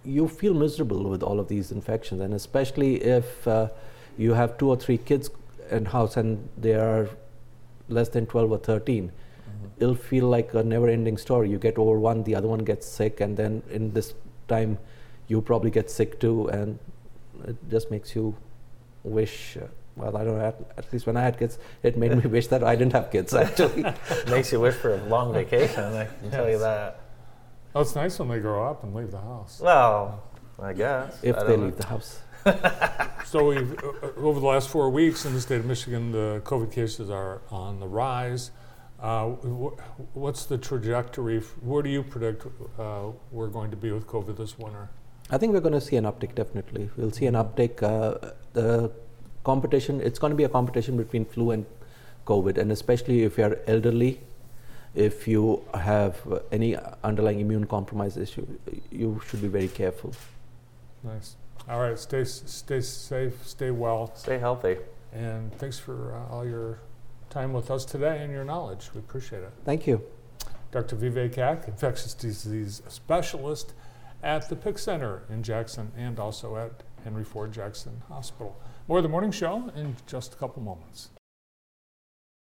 you 0.07 0.29
feel 0.29 0.55
miserable 0.55 1.09
with 1.09 1.23
all 1.23 1.41
of 1.41 1.49
these 1.49 1.73
infections, 1.73 2.21
and 2.21 2.33
especially 2.33 3.03
if 3.03 3.47
uh, 3.49 3.69
you 4.17 4.35
have 4.35 4.57
two 4.59 4.69
or 4.69 4.77
three 4.77 4.99
kids 4.99 5.31
in 5.71 5.85
house 5.85 6.17
and 6.17 6.49
they 6.57 6.75
are 6.75 7.09
less 7.89 8.09
than 8.09 8.27
12 8.27 8.53
or 8.53 8.59
13 8.59 9.11
mm-hmm. 9.11 9.67
it'll 9.79 9.95
feel 9.95 10.29
like 10.29 10.55
a 10.55 10.63
never 10.63 10.89
ending 10.89 11.17
story 11.17 11.51
you 11.51 11.59
get 11.59 11.79
over 11.79 11.99
one 11.99 12.23
the 12.25 12.35
other 12.35 12.49
one 12.49 12.61
gets 12.61 12.87
sick 12.87 13.21
and 13.21 13.37
then 13.37 13.63
in 13.71 13.93
this 13.93 14.15
time 14.49 14.79
you 15.29 15.41
probably 15.41 15.71
get 15.71 15.91
sick 15.91 16.19
too 16.21 16.49
and 16.49 16.79
it 17.47 17.57
just 17.71 17.91
makes 17.91 18.15
you 18.15 18.35
wish 19.05 19.57
uh, 19.57 19.67
well, 19.97 20.15
I 20.15 20.25
don't 20.25 20.37
know. 20.37 20.45
At, 20.45 20.61
at, 20.77 20.93
least 20.93 21.07
when 21.07 21.17
I 21.17 21.23
had 21.23 21.39
kids, 21.39 21.59
it 21.83 21.97
made 21.97 22.15
me 22.15 22.29
wish 22.37 22.49
that 22.49 22.63
I 22.63 22.77
didn't 22.77 22.93
have 22.93 23.11
kids. 23.11 23.33
Actually, 23.33 23.83
makes 24.29 24.53
you 24.53 24.61
wish 24.61 24.75
for 24.75 24.95
a 24.95 25.03
long 25.05 25.33
vacation. 25.33 25.85
I 25.85 26.05
can 26.05 26.15
yes. 26.25 26.33
tell 26.35 26.51
you 26.51 26.59
that. 26.59 27.01
Oh, 27.77 27.83
it's 27.83 27.95
nice 27.95 28.19
when 28.19 28.29
they 28.29 28.39
grow 28.39 28.67
up 28.67 28.85
and 28.85 28.95
leave 28.95 29.11
the 29.11 29.21
house. 29.21 29.61
Well, 29.63 30.23
I 30.59 30.73
guess. 30.73 31.23
If 31.23 31.37
I 31.37 31.45
they 31.45 31.57
leave 31.59 31.77
the 31.77 31.85
house. 31.85 32.21
so 33.27 33.49
we've, 33.49 33.71
uh, 33.85 33.89
uh, 34.03 34.11
over 34.17 34.41
the 34.41 34.47
last 34.47 34.71
four 34.71 34.89
weeks 34.89 35.27
in 35.27 35.35
the 35.35 35.43
state 35.43 35.61
of 35.61 35.67
Michigan, 35.67 36.11
the 36.11 36.41
COVID 36.47 36.73
cases 36.73 37.11
are 37.11 37.43
on 37.51 37.79
the 37.79 37.87
rise. 37.87 38.51
Uh, 38.99 39.27
wh- 39.27 40.17
what's 40.17 40.47
the 40.47 40.57
trajectory? 40.57 41.37
F- 41.37 41.55
where 41.61 41.83
do 41.83 41.91
you 41.91 42.03
predict 42.03 42.47
uh, 42.79 43.11
we're 43.31 43.49
going 43.49 43.71
to 43.71 43.77
be 43.77 43.93
with 43.93 44.07
COVID 44.07 44.39
this 44.39 44.59
winter? 44.59 44.89
I 45.29 45.37
think 45.37 45.53
we're 45.53 45.61
going 45.61 45.75
to 45.75 45.81
see 45.83 45.97
an 45.97 46.05
uptick, 46.05 46.35
definitely. 46.35 46.89
We'll 46.97 47.11
see 47.11 47.27
an 47.27 47.35
uptick. 47.35 47.83
Uh, 47.83 48.33
the 48.55 48.91
competition, 49.45 50.01
it's 50.01 50.19
going 50.19 50.31
to 50.31 50.37
be 50.37 50.45
a 50.45 50.49
competition 50.49 50.97
between 50.97 51.27
flu 51.27 51.51
and 51.51 51.67
COVID, 52.25 52.57
and 52.57 52.73
especially 52.73 53.25
if 53.25 53.37
you're 53.37 53.59
elderly 53.67 54.23
if 54.97 55.29
you 55.29 55.63
have 55.75 56.17
any 56.51 56.75
underlying 57.05 57.41
immune 57.41 57.67
compromise 57.67 58.17
issue, 58.17 58.47
you 58.91 59.21
should 59.29 59.43
be 59.43 59.49
very 59.49 59.69
careful. 59.69 60.13
Nice. 61.05 61.37
All 61.69 61.81
right. 61.81 61.99
Stay 61.99 62.25
stay 62.25 62.81
safe. 62.81 63.47
Stay 63.47 63.71
well. 63.71 64.11
Stay 64.17 64.39
healthy. 64.39 64.77
And 65.13 65.53
thanks 65.59 65.79
for 65.79 66.15
uh, 66.15 66.35
all 66.35 66.47
your 66.47 66.81
time 67.31 67.53
with 67.53 67.71
us 67.71 67.85
today 67.85 68.23
and 68.23 68.33
your 68.33 68.45
knowledge. 68.45 68.91
We 68.95 69.01
appreciate 69.01 69.43
it. 69.43 69.53
Thank 69.65 69.87
you. 69.87 70.03
Dr. 70.73 70.97
Vivek 70.97 71.35
Kak, 71.35 71.69
infectious 71.69 72.15
disease 72.15 72.83
specialist 72.89 73.73
at 74.23 74.49
the 74.49 74.57
PIC 74.57 74.79
Center 74.79 75.23
in 75.29 75.43
Jackson 75.43 75.93
and 75.97 76.19
also 76.19 76.57
at 76.57 76.83
Henry 77.05 77.25
Ford 77.25 77.53
Jackson 77.53 78.03
Hospital. 78.09 78.61
More 78.89 78.99
of 78.99 79.03
the 79.03 79.09
morning 79.09 79.31
show 79.31 79.71
in 79.77 79.97
just 80.07 80.35
a 80.35 80.37
couple 80.37 80.63
moments. 80.63 81.11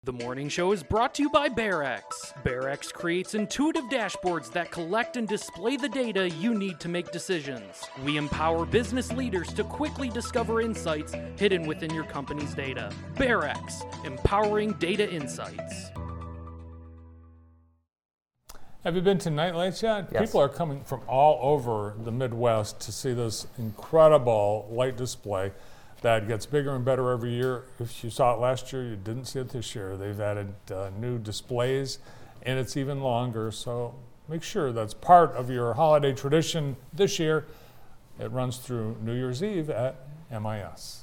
The 0.05 0.13
morning 0.13 0.49
show 0.49 0.71
is 0.73 0.83
brought 0.83 1.13
to 1.17 1.23
you 1.23 1.29
by 1.29 1.51
BearX. 1.51 2.03
BearX 2.45 2.91
creates 2.93 3.35
intuitive 3.35 3.83
dashboards 3.91 4.51
that 4.53 4.71
collect 4.71 5.19
and 5.19 5.29
display 5.29 5.77
the 5.77 5.89
data 5.89 6.31
you 6.31 6.55
need 6.55 6.81
to 6.81 6.89
make 6.89 7.11
decisions. 7.11 7.85
We 8.05 8.17
empower 8.17 8.65
business 8.65 9.13
leaders 9.13 9.53
to 9.55 9.65
quickly 9.65 10.09
discover 10.09 10.63
insights 10.63 11.15
hidden 11.37 11.67
within 11.67 11.93
your 11.93 12.05
company's 12.05 12.55
data. 12.55 12.91
BearX, 13.17 14.07
empowering 14.07 14.73
data 14.75 15.11
insights. 15.13 15.91
Have 18.85 18.95
you 18.95 19.03
been 19.03 19.19
to 19.19 19.29
Nightlights 19.29 19.83
yet? 19.83 20.09
Yes. 20.13 20.23
People 20.23 20.41
are 20.41 20.49
coming 20.49 20.85
from 20.85 21.03
all 21.09 21.39
over 21.43 21.95
the 21.99 22.13
Midwest 22.13 22.81
to 22.83 22.93
see 22.93 23.13
this 23.13 23.49
incredible 23.59 24.69
light 24.71 24.97
display 24.97 25.53
that 26.03 26.29
gets 26.29 26.47
bigger 26.47 26.75
and 26.75 26.85
better 26.85 27.11
every 27.11 27.33
year. 27.33 27.65
If 27.81 28.05
you 28.05 28.11
saw 28.11 28.35
it 28.35 28.41
last 28.41 28.73
year, 28.73 28.85
you 28.85 28.97
didn't 28.97 29.25
see 29.25 29.41
it 29.41 29.51
this 29.51 29.75
year. 29.75 29.97
They've 29.97 30.21
added 30.21 30.55
uh, 30.71 30.91
new 30.99 31.19
displays, 31.19 31.99
and 32.43 32.59
it's 32.59 32.77
even 32.77 33.03
longer. 33.03 33.51
So 33.51 33.95
make 34.29 34.43
sure 34.43 34.73
that's 34.73 34.95
part 34.95 35.33
of 35.33 35.51
your 35.51 35.75
holiday 35.75 36.13
tradition 36.13 36.77
this 36.93 37.19
year. 37.19 37.47
It 38.21 38.31
runs 38.31 38.59
through 38.59 38.97
New 39.03 39.15
Year's 39.15 39.43
Eve 39.43 39.71
at 39.71 39.97
MIS. 40.31 41.03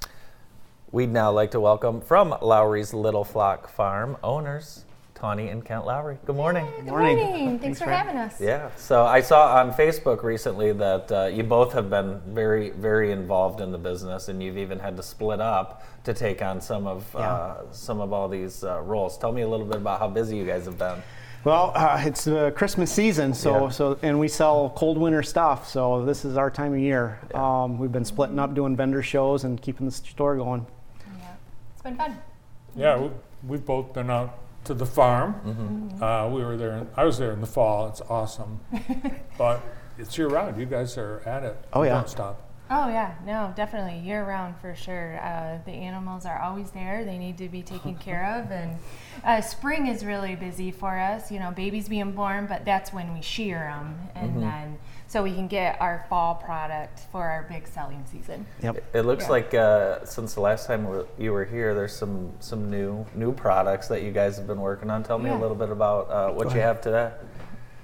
We'd 0.92 1.10
now 1.10 1.32
like 1.32 1.52
to 1.52 1.60
welcome 1.60 2.00
from 2.00 2.36
Lowry's 2.42 2.94
Little 2.94 3.24
Flock 3.26 3.68
Farm 3.68 4.18
owners 4.24 4.85
Tawny 5.16 5.48
and 5.48 5.64
Kent 5.64 5.86
Lowry. 5.86 6.18
Good 6.26 6.36
morning. 6.36 6.68
Good 6.76 6.88
morning. 6.88 7.18
morning. 7.18 7.48
Thanks, 7.48 7.64
Thanks 7.64 7.80
for, 7.80 7.86
for 7.86 7.92
having 7.92 8.18
us. 8.18 8.40
Yeah. 8.40 8.70
So 8.76 9.06
I 9.06 9.22
saw 9.22 9.56
on 9.56 9.72
Facebook 9.72 10.24
recently 10.24 10.74
that 10.74 11.12
uh, 11.12 11.26
you 11.28 11.42
both 11.42 11.72
have 11.72 11.90
been 11.90 12.20
very, 12.28 12.72
very 12.72 13.14
involved 13.14 13.62
in 13.62 13.72
the 13.72 13.78
business, 13.78 14.28
and 14.28 14.44
you've 14.44 14.58
even 14.58 14.78
had 14.78 14.98
to 14.98 15.04
split 15.04 15.40
up 15.40 15.84
to 16.04 16.14
take 16.14 16.42
on 16.42 16.60
some 16.60 16.86
of 16.86 17.10
yeah. 17.14 17.22
uh, 17.22 17.72
some 17.72 18.02
of 18.02 18.12
all 18.12 18.28
these 18.28 18.66
uh, 18.66 18.82
roles. 18.82 19.18
Tell 19.18 19.32
me 19.32 19.42
a 19.42 19.48
little 19.48 19.66
bit 19.66 19.78
about 19.78 20.00
how 20.00 20.10
busy 20.10 20.36
you 20.36 20.46
guys 20.46 20.66
have 20.66 20.78
been. 20.78 21.02
Well, 21.46 21.72
uh, 21.76 22.04
it's 22.06 22.26
the 22.26 22.52
Christmas 22.52 22.92
season, 22.92 23.34
so 23.34 23.66
yeah. 23.66 23.70
so 23.70 23.98
and 24.02 24.20
we 24.20 24.28
sell 24.28 24.74
cold 24.76 24.98
winter 24.98 25.24
stuff, 25.24 25.66
so 25.66 26.04
this 26.04 26.26
is 26.26 26.36
our 26.36 26.52
time 26.52 26.74
of 26.74 26.80
year. 26.80 27.20
Yeah. 27.32 27.64
Um, 27.64 27.78
we've 27.78 27.92
been 27.92 28.04
splitting 28.04 28.38
up, 28.38 28.54
doing 28.54 28.76
vendor 28.76 29.02
shows, 29.02 29.46
and 29.46 29.62
keeping 29.62 29.86
the 29.86 29.94
store 29.94 30.36
going. 30.36 30.68
Yeah, 31.20 31.36
it's 31.74 31.84
been 31.84 31.96
fun. 31.96 32.18
Yeah, 32.76 33.08
we've 33.48 33.66
both 33.66 33.94
been 33.94 34.10
out 34.10 34.40
to 34.66 34.74
the 34.74 34.86
farm. 34.86 35.36
Mm-hmm. 35.46 36.04
Uh, 36.04 36.30
we 36.30 36.44
were 36.44 36.58
there. 36.58 36.72
In, 36.72 36.88
I 36.96 37.06
was 37.06 37.18
there 37.18 37.32
in 37.32 37.42
the 37.42 37.48
fall. 37.48 37.88
It's 37.88 38.02
awesome, 38.02 38.60
but 39.38 39.62
it's 39.98 40.18
year 40.18 40.28
round. 40.28 40.60
You 40.60 40.66
guys 40.66 40.98
are 40.98 41.22
at 41.26 41.44
it. 41.44 41.58
Oh, 41.74 41.84
yeah. 41.84 41.96
Don't 41.96 42.10
stop. 42.10 42.42
Oh 42.68 42.88
yeah, 42.88 43.14
no, 43.24 43.54
definitely 43.56 44.00
year 44.00 44.26
round 44.26 44.58
for 44.58 44.74
sure. 44.74 45.20
Uh, 45.22 45.60
the 45.66 45.72
animals 45.72 46.26
are 46.26 46.42
always 46.42 46.72
there; 46.72 47.06
they 47.06 47.20
need 47.20 47.38
to 47.38 47.48
be 47.48 47.62
taken 47.62 47.96
care 47.96 48.26
of, 48.42 48.50
and 48.50 48.80
uh, 49.24 49.40
spring 49.42 49.86
is 49.86 50.04
really 50.04 50.36
busy 50.36 50.72
for 50.72 50.98
us. 50.98 51.32
You 51.32 51.40
know, 51.40 51.52
babies 51.52 51.88
being 51.88 52.14
born, 52.14 52.48
but 52.48 52.66
that's 52.66 52.92
when 52.92 53.14
we 53.14 53.22
shear 53.22 53.60
them, 53.60 54.00
and 54.16 54.42
then 54.42 54.80
so 55.16 55.24
we 55.24 55.32
can 55.32 55.48
get 55.48 55.80
our 55.80 56.06
fall 56.10 56.36
product 56.36 57.00
for 57.10 57.24
our 57.24 57.44
big 57.44 57.66
selling 57.66 58.04
season. 58.12 58.46
Yep. 58.62 58.84
It 58.94 59.02
looks 59.04 59.24
Yeah. 59.24 59.30
like 59.30 59.54
uh, 59.54 60.04
since 60.04 60.34
the 60.34 60.42
last 60.42 60.68
time 60.68 61.06
you 61.18 61.32
were 61.32 61.46
here, 61.46 61.74
there's 61.74 61.96
some 61.96 62.34
some 62.42 62.70
new 62.70 63.06
new 63.16 63.32
products 63.32 63.88
that 63.88 64.02
you 64.04 64.12
guys 64.12 64.36
have 64.36 64.46
been 64.46 64.60
working 64.60 64.90
on. 64.90 65.04
Tell 65.04 65.18
me 65.18 65.30
a 65.30 65.38
little 65.38 65.56
bit 65.56 65.70
about 65.70 66.10
uh, 66.10 66.32
what 66.34 66.54
you 66.54 66.60
have 66.60 66.82
today. 66.82 67.12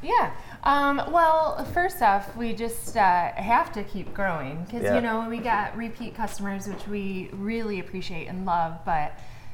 Yeah. 0.02 0.34
Um, 0.65 0.98
well, 1.10 1.63
first 1.74 2.02
off, 2.02 2.36
we 2.36 2.52
just 2.52 2.98
uh, 2.98 3.32
have 3.32 3.72
to 3.74 3.84
keep 3.86 4.13
growing 4.13 4.65
because 4.65 4.84
Yeah. 4.84 4.96
you 4.96 5.02
know 5.02 5.30
we 5.30 5.38
got 5.38 5.78
repeat 5.78 6.13
customers, 6.13 6.67
which 6.67 6.86
we 6.86 7.30
really 7.32 7.80
appreciate 7.80 8.28
and 8.28 8.46
love, 8.46 8.74
but. 8.84 9.13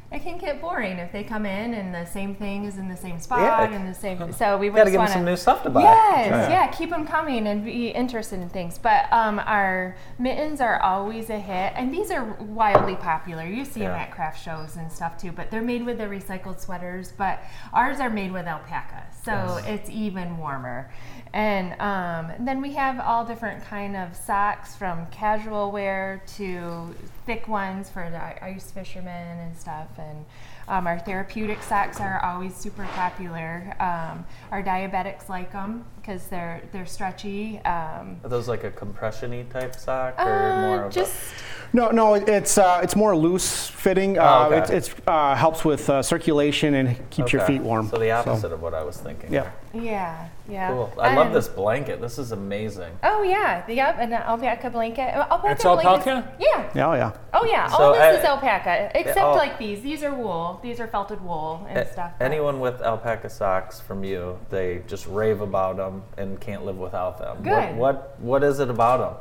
It 0.10 0.24
can 0.24 0.38
get 0.38 0.62
boring 0.62 1.00
if 1.00 1.12
they 1.12 1.24
come 1.26 1.46
in 1.46 1.74
and 1.74 1.93
the 1.93 2.06
same 2.06 2.34
thing 2.34 2.63
is 2.63 2.78
in 2.78 2.88
the 2.88 2.96
same 2.96 3.20
spot 3.20 3.41
Yeah. 3.41 3.76
and 3.76 3.86
the 3.88 3.93
same. 3.93 4.32
So 4.32 4.58
we 4.58 4.70
Got 4.70 4.76
to 4.76 4.80
just 4.84 4.86
give 4.86 4.91
them 4.93 5.00
want 5.00 5.12
some 5.12 5.26
new 5.26 5.36
stuff 5.36 5.63
to 5.63 5.70
buy. 5.70 5.82
Yes, 5.82 6.50
yeah. 6.50 6.67
keep 6.67 6.89
them 6.91 7.06
coming 7.06 7.46
and 7.46 7.65
be 7.65 7.89
interested 7.89 8.39
in 8.39 8.48
things. 8.48 8.78
But 8.78 9.12
um, 9.12 9.39
our 9.39 9.98
mittens 10.17 10.62
are 10.62 10.80
always 10.82 11.30
a 11.30 11.38
hit, 11.39 11.74
and 11.76 11.93
these 11.93 12.10
are 12.10 12.24
wildly 12.39 12.96
popular. 12.96 13.46
You 13.46 13.65
see 13.65 13.82
them 13.82 13.91
at 13.91 14.12
craft 14.12 14.41
shows 14.41 14.78
and 14.78 14.89
stuff 14.89 15.17
too. 15.17 15.34
But 15.34 15.52
they're 15.52 15.62
made 15.62 15.86
with 15.86 15.98
the 15.98 16.06
recycled 16.06 16.62
sweaters, 16.62 17.12
but 17.12 17.43
ours 17.74 18.00
are 18.00 18.10
made 18.10 18.32
with 18.32 18.48
alpaca, 18.48 19.08
so 19.26 19.60
it's 19.65 19.89
even 19.89 20.38
warmer. 20.38 20.89
And 21.34 21.80
um, 21.82 22.46
then 22.46 22.62
we 22.62 22.74
have 22.74 23.00
all 23.00 23.26
different 23.26 23.63
kind 23.63 23.96
of 23.96 24.16
socks, 24.16 24.76
from 24.76 25.08
casual 25.08 25.72
wear 25.72 26.24
to 26.38 26.96
thick 27.26 27.48
ones 27.48 27.90
for 27.90 28.10
the 28.10 28.44
ice 28.44 28.72
fishermen 28.72 29.40
and 29.40 29.58
stuff. 29.58 29.88
And 29.98 30.26
um, 30.68 30.88
our 30.88 31.00
therapeutic 31.00 31.62
socks 31.63 32.00
are 32.00 32.24
always 32.24 32.56
super 32.56 32.86
popular. 32.94 33.76
Um, 33.80 34.26
our 34.52 34.63
diabetics 34.63 35.30
like 35.30 35.52
them 35.52 35.86
because 35.98 36.28
they're 36.28 36.62
they're 36.72 36.86
stretchy. 36.86 37.60
Um, 37.60 38.20
Are 38.24 38.30
those 38.30 38.48
like 38.48 38.63
a 38.63 38.72
compression-y 38.72 39.46
type 39.50 39.76
sock 39.76 40.16
or 40.20 40.52
uh, 40.52 40.62
more 40.62 40.84
of 40.84 40.94
just 40.94 41.34
No, 41.73 41.91
no, 41.91 42.13
it's 42.15 42.58
uh, 42.58 42.80
it's 42.84 42.95
more 42.95 43.15
loose 43.15 43.67
fitting. 43.67 44.17
Oh, 44.17 44.21
Uh, 44.23 44.45
okay. 44.47 44.58
It's, 44.77 44.89
it's 44.89 45.01
uh, 45.08 45.36
helps 45.36 45.65
with 45.65 45.89
uh, 45.89 46.01
circulation 46.01 46.73
and 46.75 46.89
a, 46.89 46.93
keeps 47.10 47.34
your 47.34 47.41
feet 47.43 47.62
warm. 47.62 47.88
So 47.89 47.97
the 47.97 48.12
opposite 48.12 48.51
of 48.51 48.62
what 48.62 48.73
I 48.73 48.84
was 48.84 48.97
thinking. 48.97 49.32
Yeah. 49.34 49.51
there. 49.73 49.84
yeah, 49.84 50.30
yeah. 50.49 50.69
Cool. 50.69 50.93
I 50.99 51.15
love 51.15 51.34
this 51.34 51.47
blanket. 51.47 51.99
This 52.01 52.17
is 52.17 52.32
amazing. 52.32 52.91
Oh 53.03 53.21
yeah, 53.23 53.63
yep, 53.69 53.97
an 53.99 54.13
alpaca 54.13 54.69
blanket. 54.69 55.13
Uh, 55.15 55.27
Alpaca 55.30 55.51
It's 55.53 55.63
blankets- 55.63 56.08
alpaca? 56.08 56.36
Yeah. 56.39 56.71
Yeah, 56.73 56.88
oh, 56.89 56.93
yeah. 56.93 57.12
Oh 57.34 57.45
yeah. 57.45 57.67
So 57.69 57.77
All 57.84 57.93
this 57.93 58.01
I- 58.01 58.12
is 58.19 58.25
alpaca, 58.25 58.91
except 58.95 59.17
all- 59.19 59.36
like 59.36 59.58
these. 59.60 59.82
These 59.82 60.03
are 60.03 60.13
wool. 60.13 60.60
These 60.63 60.80
are 60.80 60.88
felted 60.88 61.21
wool 61.23 61.65
and 61.69 61.77
A- 61.80 61.91
stuff. 61.91 62.12
Anyone 62.21 62.60
with 62.60 62.82
alpaca 62.82 63.30
socks 63.30 63.80
from 63.80 64.03
you, 64.03 64.39
they 64.49 64.82
just 64.88 65.06
rave 65.08 65.41
about 65.41 65.77
them 65.77 66.03
and 66.17 66.39
can't 66.39 66.65
live 66.65 66.77
without 66.77 67.17
them. 67.19 67.38
What, 67.43 67.43
Good. 67.43 67.75
what 67.77 68.19
what 68.19 68.43
is 68.43 68.60
it 68.60 68.69
about 68.69 68.99
them? 68.99 69.15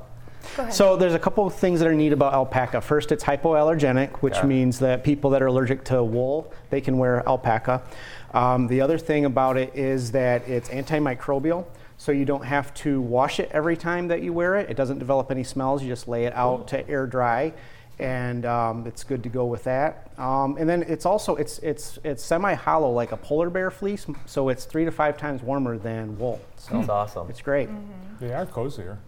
Go 0.56 0.62
ahead. 0.64 0.74
So 0.74 0.96
there's 0.96 1.14
a 1.14 1.18
couple 1.18 1.46
of 1.46 1.54
things 1.54 1.80
that 1.80 1.88
are 1.88 1.94
neat 1.94 2.12
about 2.12 2.32
alpaca. 2.34 2.80
First, 2.80 3.12
it's 3.12 3.24
hypoallergenic, 3.24 4.16
which 4.18 4.36
Okay. 4.38 4.46
means 4.46 4.78
that 4.80 5.02
people 5.04 5.30
that 5.30 5.42
are 5.42 5.46
allergic 5.46 5.84
to 5.84 6.02
wool, 6.02 6.52
they 6.70 6.80
can 6.80 6.98
wear 6.98 7.26
alpaca. 7.26 7.82
Um, 8.34 8.66
the 8.68 8.80
other 8.80 8.98
thing 8.98 9.24
about 9.24 9.56
it 9.56 9.74
is 9.74 10.12
that 10.12 10.46
it's 10.48 10.68
antimicrobial, 10.68 11.64
so 11.96 12.12
you 12.12 12.24
don't 12.24 12.44
have 12.44 12.74
to 12.74 13.00
wash 13.00 13.40
it 13.40 13.50
every 13.52 13.76
time 13.76 14.08
that 14.08 14.22
you 14.22 14.32
wear 14.32 14.56
it. 14.56 14.68
It 14.70 14.76
doesn't 14.76 14.98
develop 14.98 15.30
any 15.30 15.42
smells. 15.44 15.82
You 15.82 15.88
just 15.88 16.06
lay 16.06 16.24
it 16.26 16.34
out 16.34 16.68
to 16.68 16.88
air 16.88 17.06
dry, 17.06 17.54
and 17.98 18.44
um, 18.44 18.86
it's 18.86 19.04
good 19.04 19.22
to 19.22 19.30
go 19.30 19.46
with 19.46 19.64
that. 19.64 20.10
Um, 20.18 20.56
and 20.58 20.68
then 20.68 20.82
it's 20.82 21.06
also 21.06 21.36
it's 21.36 21.58
it's 21.60 21.98
it's 22.04 22.22
semi-hollow 22.22 22.90
like 22.90 23.12
a 23.12 23.16
polar 23.16 23.48
bear 23.48 23.70
fleece, 23.70 24.06
so 24.26 24.50
it's 24.50 24.66
three 24.66 24.84
to 24.84 24.90
five 24.90 25.16
times 25.16 25.42
warmer 25.42 25.78
than 25.78 26.18
wool. 26.18 26.40
So 26.56 26.74
That's 26.76 26.88
awesome. 26.90 27.30
it's 27.30 27.40
great. 27.40 27.70
They 28.20 28.34
are 28.34 28.44
cozier. 28.44 28.98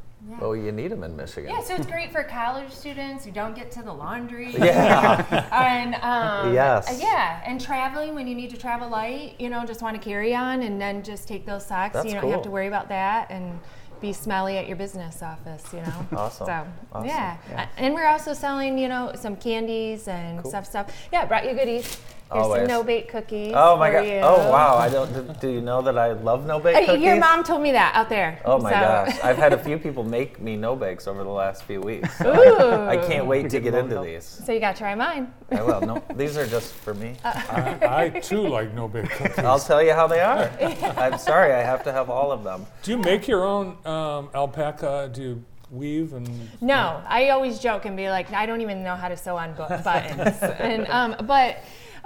Oh, 0.41 0.53
you 0.53 0.73
need 0.73 0.89
them 0.91 1.05
in 1.05 1.17
Michigan. 1.17 1.51
yeah, 1.51 1.63
so 1.63 1.75
it's 1.75 1.87
great 1.87 2.13
for 2.13 2.23
college 2.23 2.71
students 2.73 3.25
who 3.25 3.31
don't 3.31 3.55
get 3.55 3.71
to 3.73 3.83
the 3.83 3.93
laundry. 3.93 4.53
Yeah. 4.59 5.49
and 5.53 5.95
um, 5.97 6.55
Yes. 6.55 6.89
uh, 6.91 6.99
yeah, 7.01 7.43
and 7.47 7.61
traveling 7.61 8.15
when 8.15 8.27
you 8.27 8.35
need 8.35 8.51
to 8.51 8.57
travel 8.57 8.89
light, 8.89 9.35
you 9.39 9.49
know, 9.51 9.65
just 9.65 9.83
want 9.83 10.01
to 10.01 10.03
carry 10.03 10.35
on 10.35 10.63
and 10.63 10.81
then 10.81 11.03
just 11.03 11.27
take 11.29 11.47
those 11.47 11.65
socks. 11.67 11.95
That's 11.95 12.07
you 12.07 12.13
don't 12.13 12.23
cool. 12.23 12.31
have 12.33 12.43
to 12.43 12.51
worry 12.51 12.67
about 12.69 12.89
that 12.89 13.31
and 13.31 13.59
be 14.01 14.13
smelly 14.13 14.57
at 14.59 14.69
your 14.69 14.77
business 14.77 15.23
office, 15.23 15.65
you 15.73 15.81
know. 15.81 16.07
Awesome. 16.17 16.47
So 16.47 16.67
Awesome. 16.93 17.09
yeah. 17.09 17.37
Uh, 17.57 17.67
and 17.79 17.95
we're 17.95 18.07
also 18.07 18.33
selling, 18.33 18.79
you 18.79 18.89
know, 18.89 19.13
some 19.17 19.35
candies 19.37 20.07
and 20.09 20.41
Cool. 20.43 20.51
stuff. 20.51 20.67
Stuff. 20.67 21.09
Yeah, 21.13 21.25
brought 21.27 21.45
you 21.49 21.55
goodies. 21.57 21.99
Here's 22.31 22.45
Always. 22.45 22.61
some 22.61 22.69
no 22.69 22.85
bake 22.85 23.09
cookies. 23.09 23.55
Oh 23.57 23.79
my 23.79 23.89
for 23.91 23.97
god. 24.01 24.07
You. 24.07 24.21
Oh 24.23 24.51
wow. 24.51 24.77
I 24.77 24.91
don't. 24.91 25.11
Do, 25.15 25.35
do 25.41 25.49
you 25.49 25.63
know 25.63 25.81
that 25.81 25.97
I 25.97 26.13
love 26.13 26.45
no 26.45 26.61
bake 26.61 26.77
Uh, 26.77 26.85
cookies? 26.85 27.03
Your 27.03 27.17
mom 27.17 27.43
told 27.43 27.63
me 27.63 27.73
that 27.73 27.95
out 27.95 28.11
there. 28.11 28.43
Oh 28.45 28.59
my 28.59 28.71
so. 28.71 28.79
gosh. 28.79 29.19
I've 29.25 29.39
had 29.39 29.55
a 29.55 29.59
few 29.59 29.79
people 29.87 30.05
make 30.05 30.39
me 30.39 30.55
no 30.55 30.77
bakes 30.77 31.07
over 31.09 31.25
the 31.25 31.31
last 31.31 31.63
few 31.63 31.81
weeks. 31.81 32.19
so 32.19 32.29
Ooh. 32.31 32.87
I 32.87 32.99
can't 32.99 33.27
wait 33.27 33.49
to 33.49 33.61
get 33.61 33.75
into 33.75 33.99
these. 34.03 34.25
So 34.25 34.53
you 34.53 34.61
got 34.61 34.73
to 34.73 34.79
try 34.79 34.95
mine. 34.95 35.33
I 35.51 35.63
will. 35.63 35.81
No, 35.81 36.03
these 36.17 36.37
are 36.37 36.47
just 36.47 36.75
for 36.75 36.93
me. 36.93 37.15
I, 37.25 38.11
I 38.15 38.21
too 38.21 38.47
like 38.47 38.75
no 38.75 38.89
bake 38.89 39.09
cookies. 39.09 39.39
I'll 39.39 39.59
tell 39.59 39.83
you 39.83 39.95
how 39.95 40.07
they 40.07 40.21
are. 40.21 40.51
I'm 40.99 41.17
sorry. 41.17 41.55
I 41.55 41.63
have 41.63 41.83
to 41.85 41.93
have 41.93 42.11
all 42.11 42.31
of 42.31 42.45
them. 42.45 42.67
Do 42.83 42.91
you 42.91 42.99
make 42.99 43.27
your 43.27 43.47
own 43.47 43.79
um, 43.87 44.29
alpaca? 44.35 45.11
Do 45.15 45.23
you 45.23 45.45
weave 45.71 46.13
and? 46.13 46.29
No, 46.61 47.03
I 47.07 47.31
always 47.31 47.59
joke 47.59 47.87
and 47.87 47.97
be 47.97 48.11
like, 48.11 48.31
I 48.35 48.45
don't 48.45 48.61
even 48.61 48.83
know 48.83 48.97
how 48.97 49.09
to 49.09 49.17
sew 49.17 49.35
on 49.39 49.55
buttons. 49.55 50.37
and 50.43 50.87
um, 50.89 51.17
but 51.27 51.59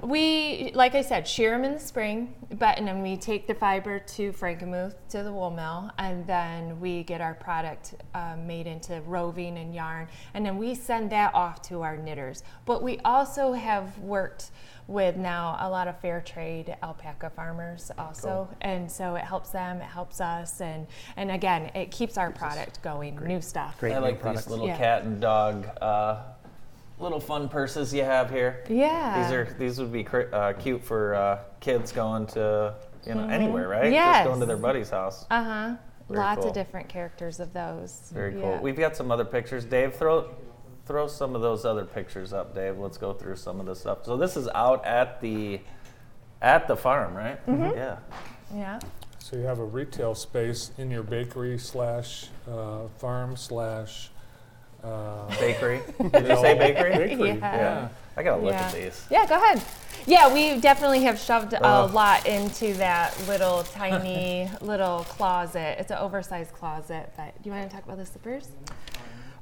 we, 0.02 0.72
like 0.74 0.94
I 0.94 1.02
said, 1.02 1.26
shear 1.28 1.50
them 1.52 1.64
in 1.64 1.72
the 1.74 1.78
spring, 1.78 2.34
but 2.58 2.76
and 2.78 2.86
then 2.86 3.02
we 3.02 3.16
take 3.16 3.46
the 3.46 3.54
fiber 3.54 3.98
to 4.00 4.32
Frankenmuth 4.32 4.94
to 5.10 5.22
the 5.22 5.32
wool 5.32 5.50
mill, 5.50 5.90
and 5.98 6.26
then 6.26 6.80
we 6.80 7.04
get 7.04 7.20
our 7.20 7.34
product 7.34 7.94
um, 8.14 8.46
made 8.46 8.66
into 8.66 9.00
roving 9.02 9.58
and 9.58 9.74
yarn, 9.74 10.08
and 10.34 10.44
then 10.44 10.58
we 10.58 10.74
send 10.74 11.10
that 11.10 11.32
off 11.34 11.62
to 11.62 11.82
our 11.82 11.96
knitters. 11.96 12.42
But 12.66 12.82
we 12.82 12.98
also 13.04 13.52
have 13.52 13.96
worked 13.98 14.50
with 14.88 15.16
now 15.16 15.56
a 15.60 15.70
lot 15.70 15.86
of 15.86 15.98
fair 16.00 16.20
trade 16.20 16.76
alpaca 16.82 17.30
farmers 17.30 17.92
also 17.96 18.48
and 18.62 18.90
so 18.90 19.14
it 19.14 19.22
helps 19.22 19.50
them 19.50 19.76
it 19.80 19.84
helps 19.84 20.20
us 20.20 20.60
and 20.60 20.88
and 21.16 21.30
again 21.30 21.70
it 21.76 21.92
keeps 21.92 22.18
our 22.18 22.32
product 22.32 22.82
going 22.82 23.14
new 23.24 23.40
stuff 23.40 23.78
Great 23.78 23.92
I 23.92 24.00
new 24.00 24.00
like 24.06 24.20
products. 24.20 24.44
these 24.46 24.50
little 24.50 24.66
Yeah. 24.66 24.76
cat 24.76 25.04
and 25.04 25.20
dog, 25.20 25.68
uh, 25.80 26.16
little 27.02 27.20
fun 27.20 27.48
purses 27.48 27.92
you 27.92 28.04
have 28.04 28.30
here. 28.30 28.64
yeah 28.68 29.22
These 29.22 29.32
are 29.32 29.44
these 29.58 29.78
would 29.80 29.92
be 29.92 30.04
cr- 30.04 30.32
uh, 30.32 30.52
cute 30.54 30.84
for 30.84 31.14
uh, 31.14 31.38
kids 31.60 31.92
going 31.92 32.26
to 32.28 32.74
you 33.06 33.14
know 33.14 33.28
anywhere, 33.28 33.68
right? 33.68 33.84
Mm-hmm. 33.84 33.92
Yes. 33.94 34.16
Just 34.18 34.28
going 34.28 34.40
to 34.40 34.46
their 34.46 34.56
buddy's 34.56 34.90
house. 34.90 35.26
Uh-huh. 35.30 35.74
Lots 36.08 36.40
cool. 36.40 36.48
of 36.48 36.54
different 36.54 36.88
characters 36.88 37.40
of 37.40 37.52
those. 37.52 38.10
Very 38.14 38.34
Yeah. 38.36 38.42
cool. 38.42 38.58
We've 38.62 38.76
got 38.76 38.96
some 38.96 39.10
other 39.10 39.24
pictures. 39.24 39.64
Dave, 39.64 39.94
throw 39.96 40.30
throw 40.86 41.06
some 41.08 41.34
of 41.34 41.42
those 41.42 41.64
other 41.64 41.84
pictures 41.84 42.32
up, 42.32 42.54
Dave. 42.54 42.78
Let's 42.78 42.98
go 42.98 43.12
through 43.12 43.36
some 43.36 43.60
of 43.60 43.66
this 43.66 43.80
stuff. 43.80 44.04
So 44.04 44.16
this 44.16 44.36
is 44.36 44.48
out 44.54 44.84
at 44.84 45.20
the 45.20 45.60
at 46.40 46.68
the 46.68 46.76
farm, 46.76 47.14
right? 47.14 47.44
Mm-hmm. 47.46 47.76
Yeah. 47.76 47.96
Yeah. 48.54 48.78
So 49.18 49.36
you 49.36 49.42
have 49.44 49.58
a 49.60 49.64
retail 49.64 50.14
space 50.14 50.70
in 50.78 50.90
your 50.90 51.02
bakery 51.02 51.58
slash 51.58 52.28
uh, 52.48 52.86
farm 52.98 53.36
slash. 53.36 54.10
Uh, 54.82 55.28
Bakery. 55.38 55.80
Did 56.10 56.26
you 56.26 56.36
say 56.36 56.58
bakery? 56.58 56.90
Bakery. 56.96 57.28
Yeah. 57.28 57.34
Yeah. 57.34 57.88
I 58.16 58.22
gotta 58.22 58.42
look 58.42 58.54
at 58.54 58.74
these. 58.74 59.06
Yeah, 59.10 59.26
go 59.26 59.36
ahead. 59.36 59.62
Yeah, 60.06 60.32
we 60.32 60.60
definitely 60.60 61.02
have 61.04 61.18
shoved 61.18 61.54
a 61.54 61.86
lot 61.86 62.26
into 62.26 62.74
that 62.74 63.16
little 63.28 63.62
tiny 63.62 64.50
little 64.60 65.04
closet. 65.04 65.76
It's 65.78 65.90
an 65.90 65.98
oversized 65.98 66.52
closet, 66.52 67.12
but 67.16 67.40
do 67.42 67.48
you 67.48 67.54
want 67.54 67.70
to 67.70 67.74
talk 67.74 67.84
about 67.84 67.98
the 67.98 68.06
slippers? 68.06 68.48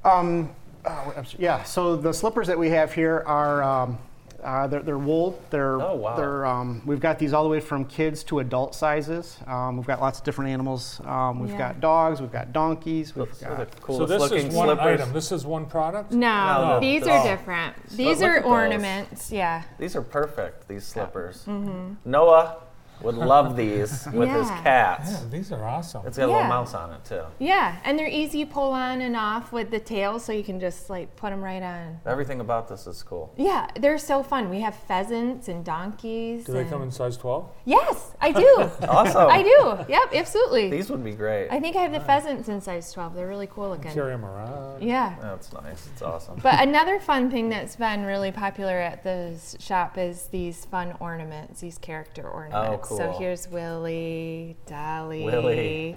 Um, 0.05 0.51
oh, 0.85 1.23
yeah, 1.39 1.63
so 1.63 1.95
the 1.95 2.13
slippers 2.13 2.47
that 2.47 2.57
we 2.57 2.69
have 2.69 2.93
here 2.93 3.23
are 3.25 3.63
um, 3.63 3.97
uh, 4.43 4.67
they're, 4.67 4.81
they're 4.81 4.97
wool. 4.97 5.39
They're, 5.49 5.81
Oh, 5.81 5.95
wow. 5.95 6.15
they're 6.15 6.45
um, 6.45 6.81
we've 6.85 6.99
got 6.99 7.19
these 7.19 7.33
all 7.33 7.43
the 7.43 7.49
way 7.49 7.59
from 7.59 7.85
kids 7.85 8.23
to 8.25 8.39
adult 8.39 8.75
sizes. 8.75 9.37
Um, 9.47 9.77
we've 9.77 9.85
got 9.87 10.01
lots 10.01 10.19
of 10.19 10.25
different 10.25 10.51
animals. 10.51 10.99
Um, 11.05 11.39
we've 11.39 11.51
Yeah. 11.51 11.57
got 11.57 11.79
dogs. 11.79 12.21
We've 12.21 12.31
got 12.31 12.51
donkeys. 12.53 13.15
We've 13.15 13.27
Those 13.27 13.43
are 13.43 13.55
the 13.55 13.65
got 13.65 13.95
so 13.97 14.05
this 14.05 14.19
looking 14.21 14.47
is 14.47 14.55
one 14.55 14.67
slippers. 14.67 15.01
item. 15.01 15.13
This 15.13 15.31
is 15.31 15.45
one 15.45 15.65
product. 15.65 16.11
No, 16.11 16.67
No, 16.75 16.79
these 16.79 17.03
the- 17.03 17.11
are 17.11 17.19
oh. 17.19 17.23
different. 17.23 17.75
These 17.89 18.19
look 18.21 18.29
are 18.29 18.35
at 18.37 18.43
those. 18.43 18.51
ornaments. 18.51 19.31
Yeah. 19.31 19.63
These 19.77 19.95
are 19.95 20.01
perfect. 20.01 20.67
These 20.67 20.85
slippers. 20.85 21.43
Mm-hmm. 21.47 21.93
Noah, 22.09 22.57
would 23.03 23.15
love 23.15 23.55
these 23.55 24.07
with 24.13 24.29
his 24.29 24.47
Yeah. 24.47 24.61
cats. 24.63 25.11
Yeah, 25.11 25.19
these 25.29 25.51
are 25.51 25.63
awesome. 25.63 26.03
It's 26.05 26.17
got 26.17 26.25
a 26.25 26.27
Yeah. 26.29 26.35
little 26.35 26.49
mouse 26.49 26.73
on 26.73 26.91
it 26.93 27.03
too. 27.05 27.23
Yeah, 27.39 27.77
and 27.83 27.97
they're 27.97 28.07
easy 28.07 28.45
to 28.45 28.51
pull 28.51 28.71
on 28.71 29.01
and 29.01 29.15
off 29.15 29.51
with 29.51 29.71
the 29.71 29.79
tail, 29.79 30.19
so 30.19 30.31
you 30.31 30.43
can 30.43 30.59
just 30.59 30.89
like 30.89 31.15
put 31.15 31.29
them 31.31 31.43
right 31.43 31.63
on. 31.63 31.99
Everything 32.05 32.39
about 32.39 32.67
this 32.67 32.87
is 32.87 33.01
cool. 33.03 33.31
Yeah, 33.37 33.67
they're 33.79 33.97
so 33.97 34.23
fun. 34.23 34.49
We 34.49 34.61
have 34.61 34.75
pheasants 34.75 35.47
and 35.47 35.63
donkeys. 35.65 36.45
Do 36.45 36.53
they 36.53 36.61
and- 36.61 36.69
come 36.69 36.81
in 36.83 36.91
size 36.91 37.17
12? 37.17 37.49
Yes, 37.65 38.11
I 38.21 38.31
do. 38.31 38.69
Awesome. 38.91 39.29
I 39.29 39.41
do. 39.41 39.85
Yep, 39.91 40.13
absolutely. 40.13 40.69
These 40.69 40.89
would 40.91 41.03
be 41.03 41.11
great. 41.13 41.47
I 41.49 41.59
think 41.59 41.75
I 41.75 41.81
have 41.81 41.91
the 41.93 41.99
pheasants 42.01 42.49
in 42.49 42.59
size 42.61 42.91
12. 42.91 43.15
They're 43.15 43.27
really 43.27 43.47
cool 43.47 43.69
looking. 43.69 43.91
Carry 43.91 44.11
them 44.11 44.25
around. 44.25 44.81
Yeah. 44.83 45.15
That's 45.21 45.51
nice. 45.53 45.87
It's 45.93 46.01
awesome. 46.01 46.39
But 46.43 46.61
another 46.61 46.99
fun 46.99 47.31
thing 47.31 47.49
that's 47.49 47.75
been 47.75 48.03
really 48.03 48.31
popular 48.31 48.77
at 48.77 49.03
the 49.03 49.31
s- 49.35 49.55
shop 49.59 49.97
is 49.97 50.27
these 50.27 50.65
fun 50.65 50.93
ornaments, 50.99 51.61
these 51.61 51.77
character 51.77 52.27
ornaments. 52.27 52.89
Oh, 52.90 52.90
So 52.97 53.15
here's 53.17 53.47
Willie, 53.47 54.55
Dolly. 54.65 55.23
Willie. 55.23 55.95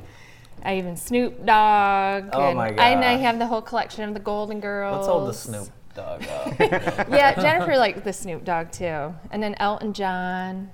I 0.63 0.79
even 0.79 0.97
Snoop 0.97 1.45
Dogg. 1.45 2.31
Oh 2.33 2.49
and, 2.49 2.57
my 2.57 2.69
And 2.69 3.05
I 3.05 3.15
have 3.15 3.39
the 3.39 3.47
whole 3.47 3.63
collection 3.63 4.05
of 4.09 4.15
the 4.15 4.21
Golden 4.21 4.61
Girls. 4.61 4.97
Let's 4.97 5.09
hold 5.09 5.29
the 5.29 5.35
Snoop 5.35 5.69
Dogg 5.95 6.25
up. 6.27 6.59
Yeah, 7.11 7.35
Jennifer 7.41 7.77
liked 7.77 8.05
the 8.05 8.13
Snoop 8.13 8.45
Dogg 8.45 8.71
too. 8.73 9.15
And 9.31 9.43
then 9.43 9.55
Elton 9.59 9.93
John. 9.93 10.71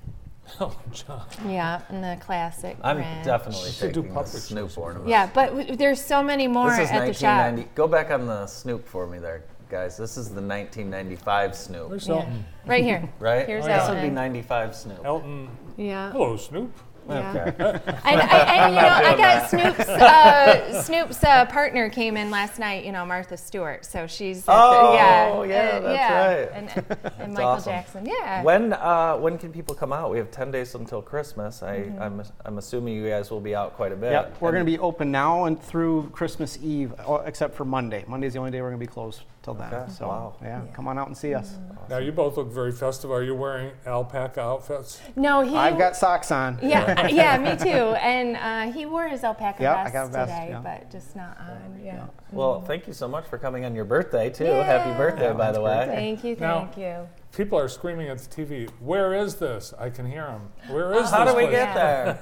Oh, 0.60 0.76
John. 0.92 1.22
Yeah, 1.46 1.80
and 1.88 2.02
the 2.02 2.18
classic. 2.24 2.76
I'm 2.82 2.98
Grinch. 2.98 3.24
definitely 3.24 3.70
Should 3.70 3.92
do 3.92 4.00
taking 4.02 4.14
the 4.14 4.20
puppet 4.20 4.32
Snoop 4.32 4.70
shows. 4.70 4.76
ornament. 4.76 5.08
Yeah, 5.08 5.30
but 5.32 5.50
w- 5.56 5.76
there's 5.76 6.00
so 6.04 6.22
many 6.22 6.48
more 6.48 6.70
This 6.70 6.80
is 6.80 6.90
at 6.90 7.06
the 7.06 7.12
shop. 7.12 7.38
1990. 7.52 7.70
Go 7.74 7.86
back 7.86 8.10
on 8.10 8.26
the 8.26 8.46
Snoop 8.46 8.86
for 8.86 9.06
me 9.06 9.18
there, 9.18 9.44
guys. 9.70 9.96
This 9.96 10.16
is 10.18 10.28
the 10.28 10.42
1995 10.42 11.54
Snoop, 11.54 11.88
Where's 11.90 12.08
Yeah. 12.08 12.14
Elton? 12.16 12.44
Right 12.66 12.84
here. 12.84 13.08
right? 13.18 13.46
Here's 13.46 13.64
this 13.64 13.88
would 13.88 13.94
be 13.94 14.00
Elton. 14.02 14.14
95 14.14 14.74
Snoop. 14.76 15.04
Elton. 15.04 15.48
Yeah. 15.76 16.10
Hello, 16.12 16.36
Snoop. 16.36 16.72
Yeah. 17.08 17.44
Okay. 17.58 17.80
And, 18.04 18.20
I, 18.20 18.38
and 18.38 18.74
you 18.74 18.80
know, 18.80 18.88
I 18.88 19.16
got 19.16 19.50
Snoop's 19.50 19.88
uh, 19.88 20.82
Snoop's 20.82 21.24
uh, 21.24 21.44
partner 21.46 21.88
came 21.90 22.16
in 22.16 22.30
last 22.30 22.58
night. 22.58 22.84
You 22.84 22.92
know, 22.92 23.04
Martha 23.04 23.36
Stewart. 23.36 23.84
So 23.84 24.06
she's 24.06 24.40
at 24.40 24.46
the- 24.46 24.52
Oh, 24.52 24.92
yeah, 24.94 25.42
yeah, 25.44 25.68
uh, 25.76 25.80
that's 25.80 25.94
yeah. 25.98 26.26
right. 26.36 26.50
And, 26.52 27.12
and 27.18 27.32
Michael 27.34 27.48
awesome. 27.48 27.72
Jackson. 27.72 28.06
Yeah. 28.06 28.42
When 28.44 28.72
uh, 28.74 29.16
when 29.16 29.38
can 29.38 29.50
people 29.52 29.74
come 29.74 29.92
out? 29.92 30.10
We 30.10 30.18
have 30.18 30.30
10 30.30 30.50
days 30.50 30.74
until 30.74 31.02
Christmas. 31.02 31.62
I, 31.62 31.78
Mm-hmm. 31.80 32.02
I'm, 32.02 32.22
I'm 32.44 32.58
assuming 32.58 32.94
you 32.94 33.08
guys 33.08 33.30
will 33.30 33.40
be 33.40 33.54
out 33.54 33.74
quite 33.74 33.92
a 33.92 33.96
bit. 33.96 34.12
Yep, 34.12 34.36
we're 34.40 34.52
going 34.52 34.64
to 34.66 34.70
be 34.70 34.78
open 34.78 35.10
now 35.10 35.44
and 35.46 35.60
through 35.60 36.10
Christmas 36.10 36.58
Eve, 36.62 36.92
uh, 37.08 37.22
except 37.24 37.54
for 37.54 37.64
Monday. 37.64 38.04
Monday's 38.06 38.34
the 38.34 38.38
only 38.38 38.50
day 38.50 38.60
we're 38.60 38.68
going 38.68 38.80
to 38.80 38.86
be 38.86 38.90
closed 38.92 39.22
till 39.54 39.70
then. 39.70 39.74
Okay, 39.82 39.92
So, 39.92 40.08
wow. 40.08 40.34
yeah, 40.42 40.62
come 40.72 40.88
on 40.88 40.98
out 40.98 41.06
and 41.08 41.16
see 41.16 41.34
us. 41.34 41.58
Now, 41.88 41.98
you 41.98 42.12
both 42.12 42.36
look 42.36 42.52
very 42.52 42.72
festive. 42.72 43.10
Are 43.10 43.22
you 43.22 43.34
wearing 43.34 43.72
alpaca 43.86 44.40
outfits? 44.40 45.00
no, 45.16 45.40
he. 45.42 45.56
I've 45.56 45.78
got 45.78 45.96
socks 45.96 46.30
on. 46.30 46.58
Yeah, 46.62 47.06
yeah, 47.08 47.36
me 47.38 47.56
too. 47.56 47.68
And 47.70 48.36
uh, 48.36 48.72
he 48.72 48.86
wore 48.86 49.08
his 49.08 49.24
alpaca 49.24 49.62
Yep, 49.62 49.76
I 49.76 49.82
vest 49.84 49.92
got 49.94 50.06
a 50.06 50.08
vest, 50.08 50.32
today, 50.32 50.48
yeah. 50.50 50.60
but 50.60 50.90
just 50.90 51.16
not 51.16 51.36
on. 51.40 51.80
Yeah. 51.84 52.06
Well, 52.32 52.60
thank 52.62 52.86
you 52.86 52.92
so 52.92 53.08
much 53.08 53.26
for 53.26 53.38
coming 53.38 53.64
on 53.64 53.74
your 53.74 53.84
birthday, 53.84 54.30
too. 54.30 54.44
Happy 54.44 54.96
birthday, 54.96 55.28
Yeah, 55.28 55.32
by 55.32 55.50
the 55.52 55.60
way. 55.60 55.74
birthday. 55.78 55.94
Thank 55.96 56.24
you, 56.24 56.36
Now- 56.36 56.60
thank 56.66 56.76
you. 56.78 57.08
People 57.36 57.56
are 57.60 57.68
screaming 57.68 58.08
at 58.08 58.18
the 58.18 58.28
TV. 58.44 58.68
Where 58.80 59.14
is 59.14 59.36
this? 59.36 59.72
I 59.78 59.88
can 59.88 60.04
hear 60.04 60.24
them. 60.24 60.48
Where 60.68 60.92
is 60.94 60.96
How 60.96 61.00
this? 61.02 61.10
How 61.12 61.24
do 61.26 61.36
we 61.36 61.42
place? 61.44 61.52
get 61.52 61.74
there? 61.74 62.18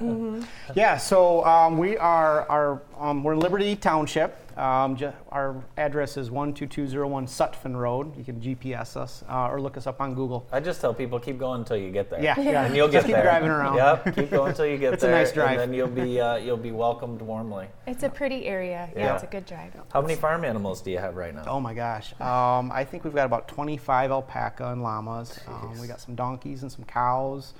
Yeah, 0.75 0.97
so 0.97 1.43
um, 1.45 1.79
we 1.79 1.97
are, 1.97 2.47
our, 2.47 2.83
um, 2.95 3.23
we're 3.23 3.33
in 3.33 3.39
Liberty 3.39 3.75
Township. 3.75 4.37
Um, 4.59 4.97
ju- 4.97 5.13
our 5.29 5.63
address 5.77 6.17
is 6.17 6.27
12201 6.27 7.27
Sutphen 7.27 7.75
Road. 7.77 8.15
You 8.17 8.25
can 8.25 8.41
GPS 8.41 8.97
us 8.97 9.23
uh, 9.29 9.47
or 9.47 9.61
look 9.61 9.77
us 9.77 9.87
up 9.87 10.01
on 10.01 10.13
Google. 10.13 10.45
I 10.51 10.59
just 10.59 10.81
tell 10.81 10.93
people 10.93 11.17
keep 11.17 11.39
going 11.39 11.61
until 11.61 11.77
you 11.77 11.91
get 11.91 12.09
there. 12.09 12.21
Yeah, 12.21 12.37
yeah. 12.39 12.65
And 12.65 12.75
you'll 12.75 12.87
get 12.89 12.97
Just 12.97 13.05
keep 13.07 13.15
there. 13.15 13.23
driving 13.23 13.49
around. 13.49 13.77
Yep, 13.77 14.15
keep 14.15 14.29
going 14.31 14.49
until 14.49 14.65
you 14.65 14.77
get 14.77 14.93
It's 14.93 15.03
a 15.03 15.11
nice 15.11 15.31
drive. 15.31 15.51
And 15.51 15.71
then 15.71 15.73
you'll 15.73 15.87
be 15.87 16.19
uh, 16.19 16.35
you'll 16.35 16.57
be 16.57 16.71
welcomed 16.71 17.21
warmly. 17.21 17.67
It's 17.87 18.03
a 18.03 18.09
pretty 18.09 18.45
area. 18.47 18.89
Yeah, 18.93 18.99
Yeah. 18.99 19.13
it's 19.15 19.23
a 19.23 19.27
good 19.27 19.45
drive. 19.45 19.71
How 19.93 20.01
many 20.01 20.15
farm 20.15 20.43
animals 20.43 20.81
do 20.81 20.91
you 20.91 20.97
have 20.97 21.15
right 21.15 21.33
now? 21.33 21.43
Oh 21.47 21.61
my 21.61 21.73
gosh. 21.73 22.11
Um, 22.19 22.69
I 22.73 22.83
think 22.83 23.05
we've 23.05 23.15
got 23.15 23.25
about 23.27 23.47
25 23.47 24.11
alpaca 24.11 24.71
and 24.73 24.83
llamas. 24.83 25.39
Um, 25.47 25.79
we 25.79 25.87
got 25.87 26.01
some 26.01 26.15
donkeys 26.15 26.63
and 26.63 26.71
some 26.71 26.83
cows, 26.83 27.53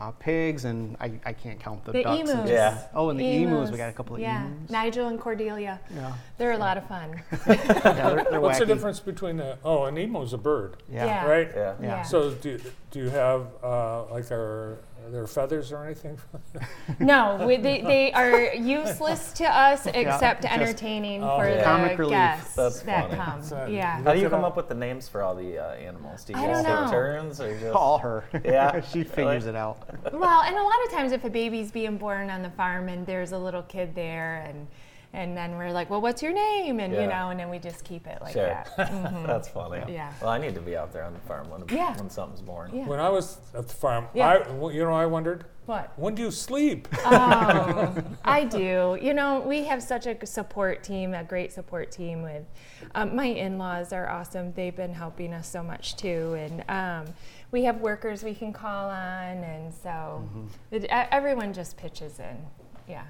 uh, 0.00 0.10
pigs, 0.12 0.64
and 0.64 0.96
I, 0.98 1.12
I 1.26 1.32
can't 1.34 1.60
count 1.60 1.84
the, 1.84 1.92
The 1.92 2.02
ducks. 2.02 2.30
emus. 2.30 2.48
Yeah. 2.48 2.82
Oh, 2.94 3.10
and 3.10 3.20
the 3.20 3.42
emus. 3.42 3.70
We 3.70 3.76
got 3.76 3.90
a 3.90 3.92
couple 3.92 4.16
of 4.16 4.22
yeah. 4.22 4.46
emus. 4.46 4.70
Nigel 4.70 5.08
and 5.08 5.20
Cordelia. 5.20 5.78
Yeah. 5.94 6.14
They're 6.38 6.52
a 6.52 6.58
lot 6.58 6.78
of 6.78 6.88
fun. 6.88 7.22
Yeah, 7.46 8.14
they're, 8.14 8.26
they're 8.30 8.40
What's 8.40 8.58
the 8.58 8.66
difference 8.66 9.00
between 9.00 9.36
the, 9.36 9.58
oh, 9.64 9.84
an 9.84 9.98
emu's 9.98 10.32
a 10.32 10.38
bird, 10.38 10.82
Yeah. 10.90 11.04
Yeah. 11.04 11.26
right? 11.26 11.50
Yeah. 11.54 11.74
Yeah. 11.82 12.02
So 12.02 12.30
do, 12.30 12.58
do 12.90 12.98
you 13.00 13.10
have, 13.10 13.46
uh, 13.62 14.04
like, 14.06 14.30
are, 14.30 14.38
are 14.38 14.78
there 15.10 15.26
feathers 15.26 15.72
or 15.72 15.84
anything? 15.84 16.18
No, 16.98 17.44
we, 17.46 17.56
they, 17.56 17.80
they 17.80 18.12
are 18.12 18.52
useless 18.54 19.32
to 19.34 19.44
us 19.44 19.86
except 19.86 20.42
just- 20.42 20.52
entertaining 20.54 21.22
Oh, 21.22 21.38
for 21.38 21.48
yeah. 21.48 21.56
the 21.58 21.62
Comic 21.64 21.98
relief. 21.98 22.12
guests 22.12 22.54
That's 22.56 22.82
that 22.82 23.04
funny. 23.10 23.16
come. 23.16 23.42
So, 23.42 23.66
yeah. 23.66 24.02
How 24.02 24.12
do 24.12 24.20
you 24.20 24.28
come 24.28 24.40
up. 24.44 24.48
up 24.52 24.56
with 24.56 24.68
the 24.68 24.74
names 24.74 25.08
for 25.08 25.22
all 25.22 25.34
the 25.34 25.58
uh, 25.58 25.72
animals? 25.74 26.24
Do 26.24 26.34
you 26.34 26.38
I 26.40 26.46
guys 26.46 26.56
don't 26.56 26.64
take 26.76 26.84
know. 26.86 26.90
turns 26.90 27.40
or 27.40 27.58
just? 27.58 27.74
All 27.74 27.98
her. 27.98 28.24
Yeah, 28.44 28.80
she 28.92 29.02
figures 29.04 29.46
it 29.46 29.54
out. 29.56 29.78
Well, 30.12 30.42
and 30.42 30.56
a 30.56 30.62
lot 30.62 30.84
of 30.86 30.90
times 30.92 31.12
if 31.12 31.24
a 31.24 31.30
baby's 31.30 31.70
being 31.70 31.96
born 31.96 32.28
on 32.28 32.42
the 32.42 32.50
farm 32.50 32.88
and 32.88 33.06
there's 33.06 33.32
a 33.32 33.38
little 33.38 33.62
kid 33.62 33.94
there 33.94 34.44
and 34.46 34.66
and 35.12 35.36
then 35.36 35.56
we're 35.58 35.72
like, 35.72 35.90
well, 35.90 36.00
what's 36.00 36.22
your 36.22 36.32
name? 36.32 36.78
And 36.80 36.92
Yeah. 36.94 37.00
you 37.02 37.06
know, 37.08 37.30
and 37.30 37.40
then 37.40 37.50
we 37.50 37.58
just 37.58 37.84
keep 37.84 38.06
it 38.06 38.20
like 38.22 38.32
Sure. 38.34 38.46
that. 38.46 38.68
Mhm. 38.76 39.26
That's 39.26 39.48
funny. 39.48 39.92
Yeah. 39.92 40.12
Well, 40.20 40.30
I 40.30 40.38
need 40.38 40.54
to 40.54 40.60
be 40.60 40.76
out 40.76 40.92
there 40.92 41.04
on 41.04 41.12
the 41.12 41.18
farm 41.20 41.50
when, 41.50 41.64
Yeah. 41.68 41.96
when 41.96 42.08
something's 42.10 42.42
born. 42.42 42.70
Yeah. 42.72 42.86
When 42.86 43.00
I 43.00 43.08
was 43.08 43.38
at 43.54 43.66
the 43.68 43.74
farm, 43.74 44.06
Yeah. 44.14 44.28
I, 44.28 44.50
well, 44.52 44.70
you 44.72 44.84
know, 44.84 44.92
I 44.92 45.06
wondered, 45.06 45.46
What? 45.66 45.92
when 45.96 46.14
do 46.14 46.22
you 46.22 46.30
sleep? 46.30 46.86
Oh, 47.04 47.94
I 48.24 48.44
do. 48.44 48.96
You 49.00 49.14
know, 49.14 49.40
we 49.40 49.64
have 49.64 49.82
such 49.82 50.06
a 50.06 50.24
support 50.26 50.82
team, 50.84 51.12
a 51.14 51.24
great 51.24 51.52
support 51.52 51.90
team. 51.90 52.22
With 52.22 52.44
um, 52.94 53.16
my 53.16 53.26
in-laws 53.26 53.92
are 53.92 54.08
awesome. 54.08 54.52
They've 54.52 54.74
been 54.76 54.94
helping 54.94 55.32
us 55.34 55.48
so 55.48 55.62
much 55.62 55.96
too, 55.96 56.34
and 56.38 56.64
um, 57.08 57.14
we 57.50 57.64
have 57.64 57.80
workers 57.80 58.22
we 58.22 58.34
can 58.34 58.52
call 58.52 58.88
on, 58.90 59.38
and 59.44 59.74
so 59.74 60.24
it, 60.70 60.84
e- 60.84 60.88
everyone 60.90 61.52
just 61.52 61.76
pitches 61.76 62.20
in. 62.20 62.36
Yeah. 62.88 63.02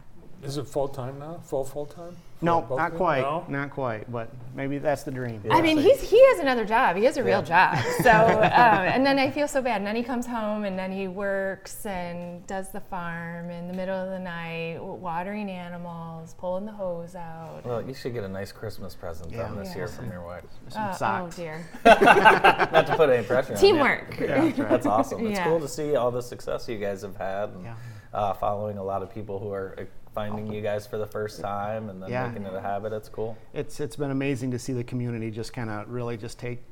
Is 0.43 0.57
it 0.57 0.67
full 0.67 0.89
time 0.89 1.19
now? 1.19 1.41
Full 1.45 1.65
full 1.65 1.87
time? 1.87 2.17
No, 2.43 2.63
Both 2.63 2.79
not 2.79 2.95
quite. 2.95 3.21
No? 3.21 3.45
Not 3.49 3.71
quite. 3.71 4.11
But 4.11 4.31
maybe 4.55 4.79
that's 4.79 5.03
the 5.03 5.11
dream. 5.11 5.43
I 5.51 5.61
mean, 5.61 5.77
he's 5.77 6.01
he 6.01 6.19
has 6.29 6.39
another 6.39 6.65
job. 6.65 6.97
He 6.97 7.05
has 7.05 7.19
a 7.19 7.23
real 7.25 7.43
job. 7.43 7.77
So, 8.03 8.11
um, 8.11 8.41
and 8.41 9.05
then 9.05 9.19
I 9.19 9.31
feel 9.31 9.47
so 9.47 9.61
bad. 9.61 9.77
And 9.77 9.87
then 9.87 9.95
he 9.97 10.03
comes 10.03 10.27
home 10.27 10.65
and 10.65 10.79
then 10.79 10.91
he 10.91 11.07
works 11.07 11.85
and 11.85 12.47
does 12.47 12.71
the 12.71 12.81
farm 12.81 13.51
in 13.51 13.69
the 13.69 13.75
middle 13.75 13.95
of 13.95 14.09
the 14.09 14.19
night, 14.19 14.79
watering 14.81 15.51
animals, 15.51 16.35
pulling 16.39 16.65
the 16.65 16.73
hose 16.73 17.15
out. 17.15 17.61
Well, 17.65 17.83
you 17.87 17.93
should 17.93 18.15
get 18.15 18.25
a 18.25 18.29
nice 18.29 18.53
Christmas 18.53 18.95
present 18.95 19.31
Yeah. 19.33 19.51
this 19.55 19.69
Yeah. 19.71 19.77
year 19.77 19.89
from 19.89 20.11
your 20.11 20.23
wife. 20.25 20.45
Some 20.69 20.83
Uh, 20.83 21.23
oh 21.27 21.31
dear. 21.37 21.67
Not 21.85 22.87
to 22.87 22.95
put 22.97 23.11
any 23.11 23.27
pressure 23.27 23.55
on 23.55 23.63
you. 23.63 23.73
Teamwork. 23.73 24.17
That's 24.57 24.87
awesome. 24.87 25.27
It's 25.27 25.39
Yeah. 25.39 25.45
cool 25.45 25.61
to 25.61 25.69
see 25.69 25.97
all 25.97 26.11
the 26.11 26.23
success 26.23 26.67
you 26.69 26.79
guys 26.79 27.03
have 27.03 27.17
had 27.17 27.51
and 27.51 27.65
Yeah. 27.65 27.75
uh, 28.15 28.33
following 28.33 28.79
a 28.79 28.83
lot 28.85 29.03
of 29.03 29.13
people 29.13 29.39
who 29.39 29.53
are 29.53 29.75
uh, 29.79 29.83
finding 30.15 30.53
you 30.53 30.61
guys 30.61 30.87
for 30.87 30.99
the 30.99 31.07
first 31.07 31.41
time 31.41 31.89
and 31.89 32.03
then 32.03 32.11
Yeah. 32.11 32.29
making 32.29 32.47
it 32.47 32.55
a 32.55 32.61
habit. 32.61 32.93
It's 32.93 33.09
cool. 33.09 33.37
It's 33.55 33.81
it's 33.81 33.97
been 33.97 34.11
amazing 34.11 34.51
to 34.53 34.59
see 34.59 34.73
the 34.73 34.85
community 34.85 35.31
just 35.31 35.53
kind 35.53 35.71
of 35.71 35.89
really 35.89 36.17
just 36.17 36.39
take 36.39 36.63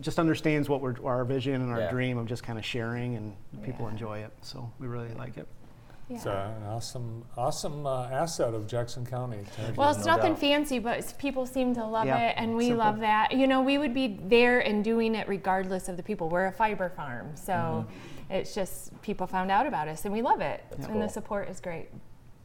just 0.00 0.18
understands 0.18 0.68
what 0.68 0.80
we're 0.80 0.94
our 1.04 1.24
vision 1.24 1.60
and 1.60 1.70
our 1.70 1.80
Yeah. 1.80 1.90
dream 1.90 2.18
of 2.18 2.26
just 2.26 2.42
kind 2.42 2.58
of 2.58 2.64
sharing 2.64 3.16
and 3.16 3.34
people 3.62 3.86
Yeah. 3.86 3.92
enjoy 3.92 4.18
it. 4.20 4.32
So 4.42 4.70
we 4.78 4.86
really 4.86 5.12
like 5.14 5.36
it. 5.36 5.46
It's 6.10 6.26
Yeah. 6.26 6.32
uh, 6.32 6.48
an 6.58 6.62
awesome, 6.68 7.24
awesome 7.36 7.86
uh, 7.86 8.08
asset 8.10 8.52
of 8.52 8.66
Jackson 8.66 9.06
County. 9.06 9.44
Well, 9.76 9.90
it's 9.90 10.04
No 10.04 10.16
nothing 10.16 10.32
doubt. 10.32 10.40
fancy, 10.40 10.78
but 10.78 11.14
people 11.18 11.46
seem 11.46 11.74
to 11.74 11.84
love 11.86 12.06
Yeah, 12.06 12.28
it, 12.30 12.34
and 12.36 12.54
we 12.56 12.66
simple. 12.68 12.84
love 12.84 13.00
that. 13.00 13.32
You 13.32 13.46
know, 13.46 13.62
we 13.62 13.78
would 13.78 13.94
be 13.94 14.18
there 14.22 14.60
and 14.60 14.84
doing 14.84 15.14
it 15.14 15.26
regardless 15.28 15.88
of 15.88 15.96
the 15.96 16.02
people. 16.02 16.28
We're 16.28 16.46
a 16.46 16.52
fiber 16.52 16.90
farm, 16.90 17.34
so 17.36 17.52
Mm-hmm. 17.54 18.32
it's 18.34 18.54
just 18.54 19.00
people 19.00 19.26
found 19.26 19.50
out 19.50 19.66
about 19.66 19.88
us, 19.88 20.04
and 20.04 20.12
we 20.12 20.20
love 20.20 20.42
it, 20.42 20.62
and 20.76 20.86
cool. 20.88 21.00
the 21.00 21.08
support 21.08 21.48
is 21.48 21.58
great. 21.60 21.88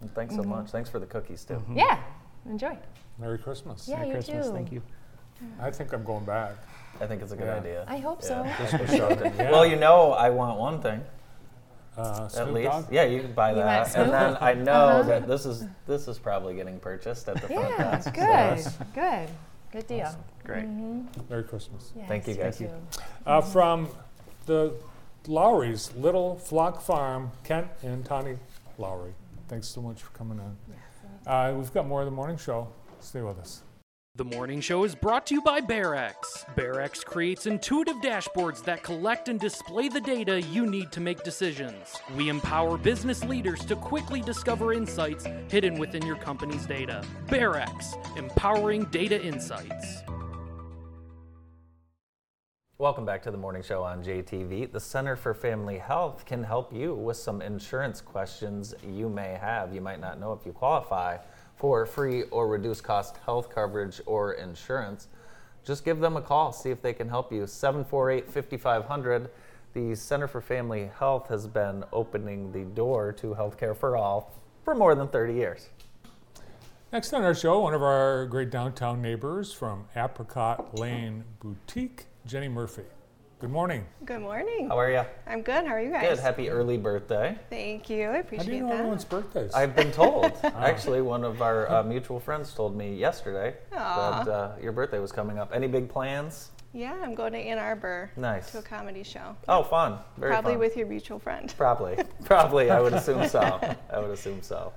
And 0.02 0.14
thanks 0.16 0.36
so 0.36 0.44
much. 0.44 0.70
Thanks 0.72 0.90
for 0.90 1.00
the 1.00 1.06
cookies 1.06 1.44
too. 1.44 1.62
Yeah, 1.74 2.00
enjoy. 2.46 2.78
Merry 3.18 3.38
Christmas. 3.38 3.88
Yeah, 3.88 3.96
Merry 3.98 4.08
you 4.08 4.14
Christmas. 4.14 4.48
too. 4.48 4.54
Thank 4.54 4.72
you. 4.72 4.82
I 5.62 5.72
think 5.72 5.94
I'm 5.94 6.04
going 6.04 6.26
back. 6.26 6.54
I 7.02 7.08
think 7.08 7.22
it's 7.22 7.32
a 7.32 7.36
good 7.36 7.46
Yeah. 7.48 7.56
idea. 7.56 7.86
I 7.88 7.98
hope 7.98 8.22
so. 8.22 8.44
Yeah. 8.44 8.56
Christmas 8.68 8.96
shopping. 8.96 9.34
Yeah. 9.38 9.52
Well, 9.52 9.66
you 9.66 9.76
know, 9.78 10.12
I 10.14 10.30
want 10.30 10.58
one 10.60 10.82
thing 10.82 11.02
uh, 11.98 12.24
at 12.26 12.32
Snoop 12.32 12.52
least. 12.52 12.70
Dogg? 12.72 12.86
Yeah, 12.92 13.04
you 13.06 13.22
can 13.22 13.34
buy 13.34 13.52
You 13.52 13.58
want 13.58 13.68
that, 13.68 13.96
and 13.98 14.12
then 14.12 14.38
I 14.42 14.54
know 14.54 14.72
Uh-huh. 14.72 15.04
that 15.04 15.28
this 15.28 15.46
is 15.46 15.66
this 15.86 16.08
is 16.08 16.18
probably 16.18 16.56
getting 16.56 16.80
purchased 16.80 17.28
at 17.30 17.36
the 17.42 17.48
front 17.48 17.70
Yeah, 17.70 17.92
desk. 17.92 18.04
so 18.06 18.12
good, 18.12 18.22
that's- 18.30 18.78
good, 18.96 19.30
good 19.72 19.88
deal. 19.88 20.16
Great. 20.46 20.66
Merry 21.30 21.44
Christmas. 21.44 21.92
Thank 22.08 22.28
you, 22.28 22.34
Yes, 22.36 22.58
guys. 22.60 22.70
too. 22.70 23.02
Uh, 23.26 23.42
from 23.42 23.90
the 24.46 24.74
Lowry's 25.28 25.94
Little 25.96 26.36
Flock 26.38 26.82
Farm, 26.82 27.32
Kent 27.44 27.68
and 27.84 28.04
Tawny 28.06 28.38
Lowry. 28.78 29.14
Thanks 29.50 29.68
so 29.68 29.82
much 29.82 30.04
for 30.04 30.12
coming 30.12 30.40
on. 30.40 30.56
Uh, 31.26 31.54
we've 31.58 31.74
got 31.74 31.88
more 31.88 32.02
of 32.02 32.06
the 32.06 32.12
morning 32.12 32.38
show. 32.38 32.68
Stay 33.00 33.22
with 33.22 33.40
us. 33.40 33.64
The 34.16 34.24
morning 34.26 34.60
show 34.60 34.84
is 34.84 34.96
brought 34.96 35.26
to 35.28 35.36
you 35.36 35.42
by 35.42 35.62
BearX. 35.62 36.14
BearX 36.56 37.04
creates 37.06 37.46
intuitive 37.46 37.96
dashboards 37.98 38.64
that 38.66 38.84
collect 38.84 39.30
and 39.30 39.40
display 39.40 39.88
the 39.88 40.02
data 40.02 40.42
you 40.42 40.66
need 40.66 40.92
to 40.92 41.00
make 41.00 41.24
decisions. 41.24 41.96
We 42.16 42.30
empower 42.30 42.78
business 42.78 43.24
leaders 43.24 43.64
to 43.66 43.76
quickly 43.76 44.22
discover 44.22 44.74
insights 44.74 45.26
hidden 45.48 45.80
within 45.80 46.06
your 46.06 46.18
company's 46.18 46.66
data. 46.66 47.04
BearX, 47.28 48.18
empowering 48.18 48.86
data 48.86 49.22
insights. 49.22 50.04
Welcome 52.80 53.04
back 53.04 53.22
to 53.24 53.32
the 53.32 53.38
morning 53.38 53.62
show 53.62 53.84
on 53.84 54.02
JTV. 54.02 54.72
The 54.72 54.80
Center 54.80 55.18
for 55.18 55.34
Family 55.34 55.78
Health 55.78 56.24
can 56.26 56.42
help 56.42 56.74
you 56.74 56.94
with 56.96 57.18
some 57.18 57.42
insurance 57.42 58.00
questions 58.00 58.74
you 58.88 59.10
may 59.10 59.38
have. 59.38 59.74
You 59.74 59.82
might 59.82 60.00
not 60.00 60.18
know 60.18 60.32
if 60.32 60.46
you 60.46 60.54
qualify 60.54 61.18
for 61.58 61.86
free 61.86 62.24
or 62.32 62.48
reduced 62.48 62.86
cost 62.86 63.18
health 63.26 63.54
coverage 63.54 64.00
or 64.06 64.36
insurance. 64.36 65.10
Just 65.66 65.84
give 65.84 66.00
them 66.00 66.16
a 66.16 66.22
call, 66.22 66.54
see 66.54 66.70
if 66.70 66.82
they 66.82 66.94
can 66.94 67.10
help 67.10 67.34
you. 67.34 67.46
748 67.48 68.32
5500. 68.32 69.30
The 69.74 69.94
Center 69.94 70.30
for 70.30 70.40
Family 70.40 70.90
Health 70.98 71.28
has 71.28 71.48
been 71.48 71.84
opening 71.92 72.54
the 72.54 72.64
door 72.64 73.12
to 73.12 73.36
healthcare 73.36 73.76
for 73.76 73.98
all 73.98 74.34
for 74.64 74.74
more 74.74 74.96
than 74.96 75.10
30 75.10 75.34
years. 75.34 75.68
Next 76.94 77.14
on 77.14 77.24
our 77.24 77.36
show, 77.36 77.60
one 77.60 77.74
of 77.74 77.84
our 77.84 78.26
great 78.28 78.50
downtown 78.50 79.02
neighbors 79.02 79.52
from 79.52 79.86
Apricot 79.98 80.80
Lane 80.80 81.26
Boutique, 81.42 82.06
Jenny 82.30 82.48
Murphy. 82.48 82.84
Good 83.40 83.50
morning. 83.50 83.84
Good 84.06 84.22
morning. 84.22 84.68
How 84.68 84.78
are 84.78 84.92
you? 84.92 85.02
I'm 85.26 85.42
good. 85.42 85.66
How 85.66 85.74
are 85.74 85.82
you 85.82 85.90
guys? 85.90 86.10
Good. 86.10 86.20
Happy 86.20 86.48
early 86.48 86.78
birthday. 86.78 87.36
Thank 87.50 87.90
you. 87.90 88.04
I 88.04 88.18
appreciate 88.18 88.18
How 88.18 88.20
appreciate 88.20 88.46
do 88.46 88.56
you 88.56 88.62
know 88.62 88.68
that. 88.70 88.76
everyone's 88.76 89.04
birthdays? 89.06 89.52
I've 89.56 89.76
been 89.76 89.92
told. 89.92 90.32
Actually, 90.44 91.02
one 91.02 91.24
of 91.24 91.42
our 91.42 91.68
uh, 91.72 91.82
mutual 91.82 92.20
friends 92.20 92.54
told 92.54 92.78
me 92.78 92.96
yesterday 92.96 93.56
Aw. 93.76 94.24
that 94.24 94.32
uh, 94.32 94.52
your 94.62 94.74
birthday 94.74 95.00
was 95.00 95.12
coming 95.12 95.40
up. 95.40 95.50
Any 95.56 95.66
big 95.68 95.90
plans? 95.90 96.52
Yeah, 96.72 96.96
I'm 97.02 97.16
going 97.16 97.32
to 97.34 97.40
Ann 97.40 97.58
Arbor 97.58 98.12
Nice. 98.16 98.52
to 98.52 98.60
a 98.60 98.62
comedy 98.62 99.02
show. 99.02 99.36
Oh, 99.48 99.64
fun. 99.64 99.98
Very 100.20 100.32
Probably 100.32 100.52
fun. 100.54 100.60
with 100.60 100.78
your 100.78 100.86
mutual 100.86 101.18
friend. 101.18 101.52
Probably. 101.58 101.98
Probably. 102.26 102.70
I 102.70 102.80
would 102.80 102.94
assume 102.94 103.28
so. 103.28 103.40
I 103.92 103.98
would 104.00 104.12
assume 104.12 104.44
so. 104.44 104.72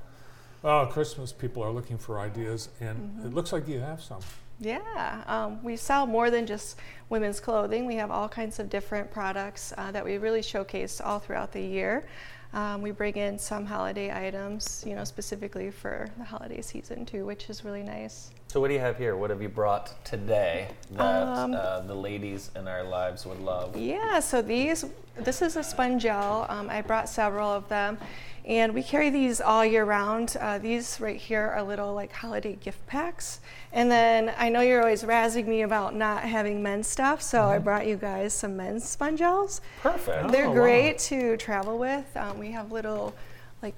Well, 0.63 0.87
Christmas 0.87 1.33
people 1.35 1.63
are 1.63 1.71
looking 1.73 1.99
for 1.99 2.19
ideas, 2.19 2.71
and 2.81 2.97
Mm-hmm. 2.97 3.27
it 3.27 3.35
looks 3.35 3.53
like 3.53 3.69
you 3.69 3.81
have 3.81 4.01
some. 4.01 4.21
Yeah, 4.63 5.25
um, 5.27 5.63
we 5.65 5.77
sell 5.77 6.07
more 6.07 6.31
than 6.31 6.47
just 6.47 6.79
women's 7.09 7.41
clothing. 7.41 7.85
We 7.85 7.97
have 7.97 8.13
all 8.13 8.29
kinds 8.29 8.61
of 8.61 8.71
different 8.71 9.11
products 9.11 9.73
uh, 9.77 9.91
that 9.91 10.05
we 10.05 10.19
really 10.19 10.41
showcase 10.43 11.01
all 11.01 11.19
throughout 11.19 11.51
the 11.53 11.61
year. 11.61 12.07
Um, 12.53 12.81
we 12.81 12.91
bring 12.93 13.17
in 13.17 13.39
some 13.39 13.65
holiday 13.65 14.13
items, 14.15 14.85
you 14.87 14.95
know, 14.95 15.05
specifically 15.05 15.71
for 15.71 16.07
the 16.19 16.25
holiday 16.25 16.61
season 16.61 17.05
too, 17.05 17.25
which 17.25 17.51
is 17.51 17.65
really 17.65 17.83
nice. 17.83 18.31
So, 18.49 18.61
what 18.61 18.69
do 18.69 18.75
you 18.75 18.81
have 18.81 18.99
here? 18.99 19.17
What 19.17 19.31
have 19.31 19.41
you 19.43 19.49
brought 19.49 20.05
today 20.05 20.69
that 20.93 21.27
Um, 21.27 21.55
uh, 21.55 21.81
the 21.81 21.95
ladies 21.95 22.51
in 22.55 22.69
our 22.69 22.85
lives 22.85 23.27
would 23.27 23.41
love? 23.41 23.75
Yeah, 23.77 24.21
so 24.21 24.43
these, 24.43 24.85
this 25.17 25.43
is 25.43 25.57
a 25.57 25.63
sponge 25.63 26.03
gel. 26.03 26.47
Um, 26.49 26.69
I 26.71 26.83
brought 26.83 27.09
several 27.09 27.49
of 27.51 27.69
them, 27.69 27.99
and 28.45 28.73
we 28.75 28.83
carry 28.83 29.11
these 29.11 29.41
all 29.41 29.65
year 29.65 29.85
round. 29.85 30.37
Uh, 30.41 30.59
these 30.59 30.99
right 31.01 31.17
here 31.21 31.43
are 31.55 31.63
little 31.63 31.95
like 31.95 32.13
holiday 32.13 32.55
gift 32.57 32.85
packs. 32.87 33.41
And 33.73 33.91
then 33.91 34.35
I 34.37 34.49
know 34.49 34.61
you're 34.61 34.81
always 34.81 35.03
razzing 35.05 35.47
me 35.47 35.63
about 35.63 35.95
not 35.95 36.23
having 36.25 36.63
men's 36.63 36.87
stuff, 36.89 37.23
so 37.23 37.45
I 37.45 37.59
brought 37.59 37.87
you 37.87 37.97
guys 37.97 38.33
some 38.35 38.57
men's 38.57 38.89
sponge 38.89 39.19
gels. 39.21 39.61
Perfect. 39.83 40.33
They're 40.33 40.47
Oh, 40.47 40.51
wow. 40.51 40.55
great 40.55 40.99
to 41.01 41.37
travel 41.37 41.79
with. 41.79 42.05
Um, 42.17 42.39
we 42.39 42.51
have 42.53 42.73
little, 42.73 43.15
like, 43.63 43.75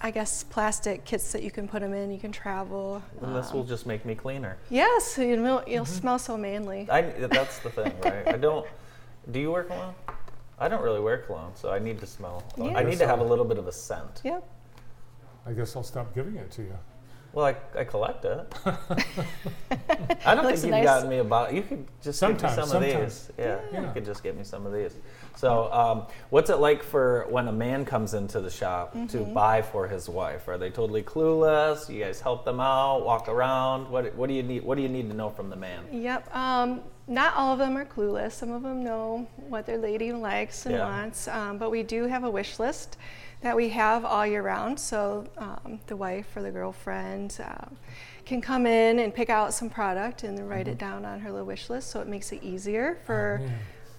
I 0.00 0.10
guess 0.10 0.42
plastic 0.44 1.04
kits 1.04 1.32
that 1.32 1.42
you 1.42 1.50
can 1.50 1.66
put 1.68 1.80
them 1.80 1.94
in. 1.94 2.10
You 2.10 2.18
can 2.18 2.32
travel. 2.32 3.02
And 3.22 3.34
this 3.34 3.52
will 3.52 3.64
just 3.64 3.86
make 3.86 4.04
me 4.04 4.14
cleaner. 4.14 4.56
Yes, 4.68 5.16
you'll, 5.16 5.62
you'll 5.66 5.84
smell 5.86 6.18
so 6.18 6.36
manly. 6.36 6.86
I, 6.90 7.02
that's 7.02 7.60
the 7.60 7.70
thing, 7.70 7.92
right? 8.04 8.28
I 8.28 8.32
don't. 8.36 8.66
Do 9.30 9.38
you 9.40 9.52
wear 9.52 9.62
cologne? 9.64 9.94
I 10.62 10.68
don't 10.68 10.82
really 10.82 11.00
wear 11.00 11.18
cologne, 11.18 11.50
so 11.56 11.72
I 11.72 11.80
need 11.80 11.98
to 11.98 12.06
smell. 12.06 12.44
Yeah. 12.56 12.78
I 12.78 12.84
need 12.84 12.98
to 12.98 13.06
have 13.06 13.18
a 13.18 13.24
little 13.24 13.44
bit 13.44 13.58
of 13.58 13.66
a 13.66 13.72
scent. 13.72 14.20
Yep. 14.22 14.48
I 15.44 15.52
guess 15.54 15.74
I'll 15.74 15.82
stop 15.82 16.14
giving 16.14 16.36
it 16.36 16.52
to 16.52 16.62
you. 16.62 16.78
Well, 17.32 17.46
I, 17.46 17.56
I 17.78 17.84
collect 17.84 18.24
it. 18.24 18.54
I 20.24 20.34
don't 20.34 20.44
think 20.46 20.58
you've 20.62 20.70
nice. 20.70 20.84
gotten 20.84 21.08
me 21.08 21.18
about. 21.18 21.52
You 21.54 21.62
could 21.62 21.86
just 22.02 22.18
Sometimes, 22.18 22.54
give 22.56 22.64
me 22.64 22.70
some 22.70 22.82
of 22.82 22.82
these. 23.10 23.30
Yeah, 23.38 23.58
Yeah. 23.72 23.86
you 23.86 23.92
could 23.92 24.04
just 24.04 24.22
get 24.22 24.36
me 24.36 24.44
some 24.44 24.66
of 24.66 24.72
these. 24.72 24.94
So, 25.36 25.72
um, 25.72 26.02
what's 26.30 26.50
it 26.50 26.56
like 26.56 26.82
for 26.82 27.26
when 27.30 27.48
a 27.48 27.52
man 27.52 27.84
comes 27.86 28.12
into 28.14 28.40
the 28.40 28.50
shop 28.50 28.92
to 28.92 28.98
Mm-hmm. 28.98 29.32
buy 29.32 29.62
for 29.62 29.88
his 29.88 30.08
wife? 30.08 30.46
Are 30.48 30.58
they 30.58 30.68
totally 30.70 31.02
clueless? 31.02 31.88
You 31.88 32.04
guys 32.04 32.20
help 32.20 32.44
them 32.44 32.60
out, 32.60 33.04
walk 33.04 33.28
around. 33.28 33.88
What 33.90 34.14
What 34.14 34.28
do 34.28 34.34
you 34.34 34.42
need? 34.42 34.62
What 34.62 34.76
do 34.76 34.82
you 34.82 34.88
need 34.90 35.08
to 35.10 35.16
know 35.16 35.30
from 35.30 35.48
the 35.48 35.56
man? 35.56 35.84
Yep. 35.90 36.34
Um, 36.36 36.82
not 37.08 37.34
all 37.34 37.52
of 37.52 37.58
them 37.58 37.76
are 37.76 37.84
clueless. 37.86 38.32
Some 38.32 38.52
of 38.52 38.62
them 38.62 38.84
know 38.84 39.26
what 39.48 39.64
their 39.66 39.78
lady 39.78 40.12
likes 40.12 40.66
and 40.66 40.74
Yeah. 40.76 40.84
wants. 40.84 41.28
Um, 41.28 41.56
but 41.58 41.70
we 41.70 41.82
do 41.82 42.04
have 42.06 42.24
a 42.24 42.30
wish 42.30 42.58
list 42.58 42.98
that 43.42 43.54
we 43.56 43.68
have 43.70 44.04
all 44.04 44.26
year 44.26 44.42
round. 44.42 44.78
So 44.80 45.26
um, 45.36 45.80
the 45.86 45.96
wife 45.96 46.36
or 46.36 46.42
the 46.42 46.50
girlfriend 46.50 47.38
um, 47.44 47.76
can 48.24 48.40
come 48.40 48.66
in 48.66 48.98
and 49.00 49.14
pick 49.14 49.30
out 49.30 49.52
some 49.52 49.68
product 49.68 50.22
and 50.24 50.36
then 50.38 50.46
write 50.48 50.68
it 50.68 50.78
down 50.78 51.04
on 51.04 51.20
her 51.20 51.30
little 51.30 51.46
wish 51.46 51.68
list. 51.68 51.90
So 51.90 52.00
it 52.00 52.08
makes 52.08 52.32
it 52.32 52.42
easier 52.42 52.98
for. 53.04 53.40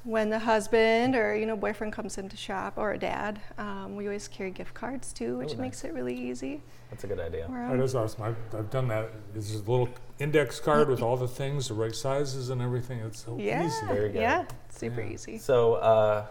When 0.05 0.29
the 0.29 0.39
husband 0.39 1.15
or 1.15 1.33
you 1.33 1.45
know 1.45 1.55
boyfriend 1.55 1.93
comes 1.93 2.17
in 2.17 2.27
to 2.27 2.35
shop 2.35 2.73
or 2.75 2.91
a 2.91 2.97
dad, 2.97 3.39
um, 3.57 3.95
we 3.95 4.05
always 4.05 4.27
carry 4.27 4.51
gift 4.51 4.73
cards 4.73 5.13
too, 5.13 5.37
which 5.37 5.51
nice. 5.51 5.57
makes 5.57 5.83
it 5.85 5.93
really 5.93 6.13
easy. 6.13 6.61
That's 6.89 7.05
a 7.05 7.07
good 7.07 7.21
idea. 7.21 7.47
We're, 7.49 7.69
That 7.77 7.81
is 7.81 7.95
awesome. 7.95 8.23
I've, 8.23 8.35
I've 8.53 8.69
done 8.69 8.89
that. 8.89 9.11
It's 9.33 9.49
just 9.51 9.65
a 9.65 9.71
little 9.71 9.87
index 10.19 10.59
card 10.59 10.89
with 10.89 11.01
all 11.01 11.15
the 11.15 11.25
things, 11.25 11.69
the 11.69 11.73
right 11.75 11.95
sizes 11.95 12.49
and 12.49 12.61
everything. 12.61 12.99
It's 12.99 13.23
so 13.23 13.37
yeah, 13.39 13.65
easy. 13.65 13.85
Very 13.87 14.09
good. 14.11 14.19
yeah, 14.21 14.43
super 14.67 14.99
Yeah. 15.01 15.13
easy. 15.13 15.37
So, 15.37 15.75
uh, 15.75 16.25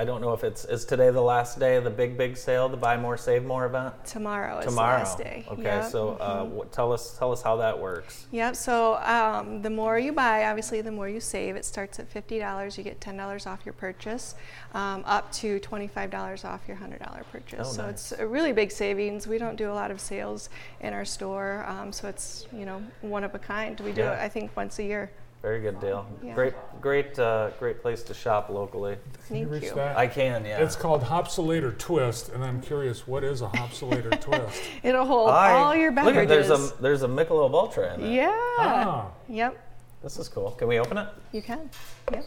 I 0.00 0.04
don't 0.06 0.22
know 0.22 0.32
if 0.32 0.44
it's 0.44 0.64
is 0.64 0.86
today 0.86 1.10
the 1.10 1.20
last 1.20 1.58
day 1.58 1.76
of 1.76 1.84
the 1.84 1.90
big 1.90 2.16
big 2.16 2.34
sale, 2.38 2.70
the 2.70 2.76
buy 2.78 2.96
more 2.96 3.18
save 3.18 3.44
more 3.44 3.66
event. 3.66 3.92
Tomorrow 4.06 4.60
is 4.60 4.64
Tomorrow. 4.64 4.94
the 4.96 5.04
last 5.04 5.18
day. 5.18 5.44
Okay, 5.50 5.62
Yep. 5.62 5.90
so 5.90 6.08
uh, 6.12 6.44
what, 6.44 6.72
tell 6.72 6.90
us 6.90 7.18
tell 7.18 7.30
us 7.32 7.42
how 7.42 7.56
that 7.56 7.78
works. 7.78 8.24
Yep. 8.30 8.56
So 8.56 8.94
um, 9.02 9.60
the 9.60 9.68
more 9.68 9.98
you 9.98 10.12
buy, 10.12 10.46
obviously, 10.46 10.80
the 10.80 10.90
more 10.90 11.06
you 11.06 11.20
save. 11.20 11.54
It 11.54 11.66
starts 11.66 11.98
at 11.98 12.08
fifty 12.08 12.38
dollars. 12.38 12.78
You 12.78 12.82
get 12.84 12.98
ten 13.02 13.18
dollars 13.18 13.46
off 13.46 13.60
your 13.66 13.74
purchase, 13.74 14.36
um, 14.72 15.02
up 15.04 15.30
to 15.32 15.58
twenty-five 15.58 16.10
dollars 16.10 16.46
off 16.46 16.62
your 16.66 16.78
hundred 16.78 17.00
dollar 17.02 17.22
purchase. 17.30 17.68
Oh, 17.68 17.72
so 17.72 17.82
nice. 17.82 18.12
it's 18.12 18.20
a 18.20 18.26
really 18.26 18.52
big 18.52 18.70
savings. 18.70 19.26
We 19.26 19.36
don't 19.36 19.56
do 19.56 19.70
a 19.70 19.74
lot 19.74 19.90
of 19.90 20.00
sales 20.00 20.48
in 20.80 20.94
our 20.94 21.04
store, 21.04 21.66
um, 21.68 21.92
so 21.92 22.08
it's 22.08 22.46
you 22.56 22.64
know 22.64 22.82
one 23.02 23.22
of 23.22 23.34
a 23.34 23.38
kind. 23.38 23.78
We 23.80 23.92
do 23.92 24.00
Yeah. 24.00 24.14
it, 24.14 24.24
I 24.24 24.30
think, 24.30 24.56
once 24.56 24.78
a 24.78 24.82
year. 24.84 25.10
Very 25.42 25.60
good 25.60 25.80
deal. 25.80 26.06
Yeah. 26.22 26.34
Great 26.34 26.54
great 26.82 27.18
uh, 27.18 27.50
great 27.58 27.80
place 27.80 28.02
to 28.04 28.14
shop 28.14 28.50
locally. 28.50 28.96
Can 29.26 29.36
you 29.36 29.42
Thank 29.48 29.52
reach 29.62 29.70
you. 29.70 29.74
that? 29.76 29.96
I 29.96 30.06
can, 30.06 30.44
yeah. 30.44 30.58
It's 30.62 30.76
called 30.76 31.02
Hopsulator 31.02 31.76
Twist, 31.78 32.28
and 32.30 32.44
I'm 32.44 32.60
curious, 32.60 33.06
what 33.06 33.24
is 33.24 33.40
a 33.40 33.46
Hopsulator 33.48 34.20
Twist? 34.20 34.60
It'll 34.82 35.06
hold 35.06 35.30
I- 35.30 35.52
all 35.52 35.74
your 35.74 35.92
Look 35.92 36.04
beverages. 36.14 36.50
at 36.50 36.58
there's 36.58 36.72
a 36.72 36.82
there's 36.82 37.02
a 37.04 37.08
Michelob 37.08 37.54
Ultra 37.54 37.94
in 37.94 38.02
it. 38.04 38.12
yeah. 38.12 38.30
Ah, 38.58 39.06
Yep. 39.28 39.66
This 40.02 40.18
is 40.18 40.28
cool. 40.28 40.50
Can 40.52 40.68
we 40.68 40.78
open 40.78 40.98
it? 40.98 41.08
You 41.32 41.40
can. 41.42 41.70
Yep. 42.12 42.24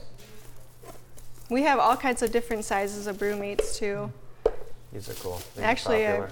We 1.49 1.61
have 1.63 1.77
all 1.79 1.95
kinds 1.97 2.21
of 2.23 2.31
different 2.31 2.65
sizes 2.65 3.05
of 3.05 3.17
brewmates 3.17 3.75
too. 3.77 4.11
These 4.91 5.09
are 5.09 5.13
cool. 5.15 5.39
These 5.55 5.63
Actually, 5.63 6.03
popular. 6.05 6.29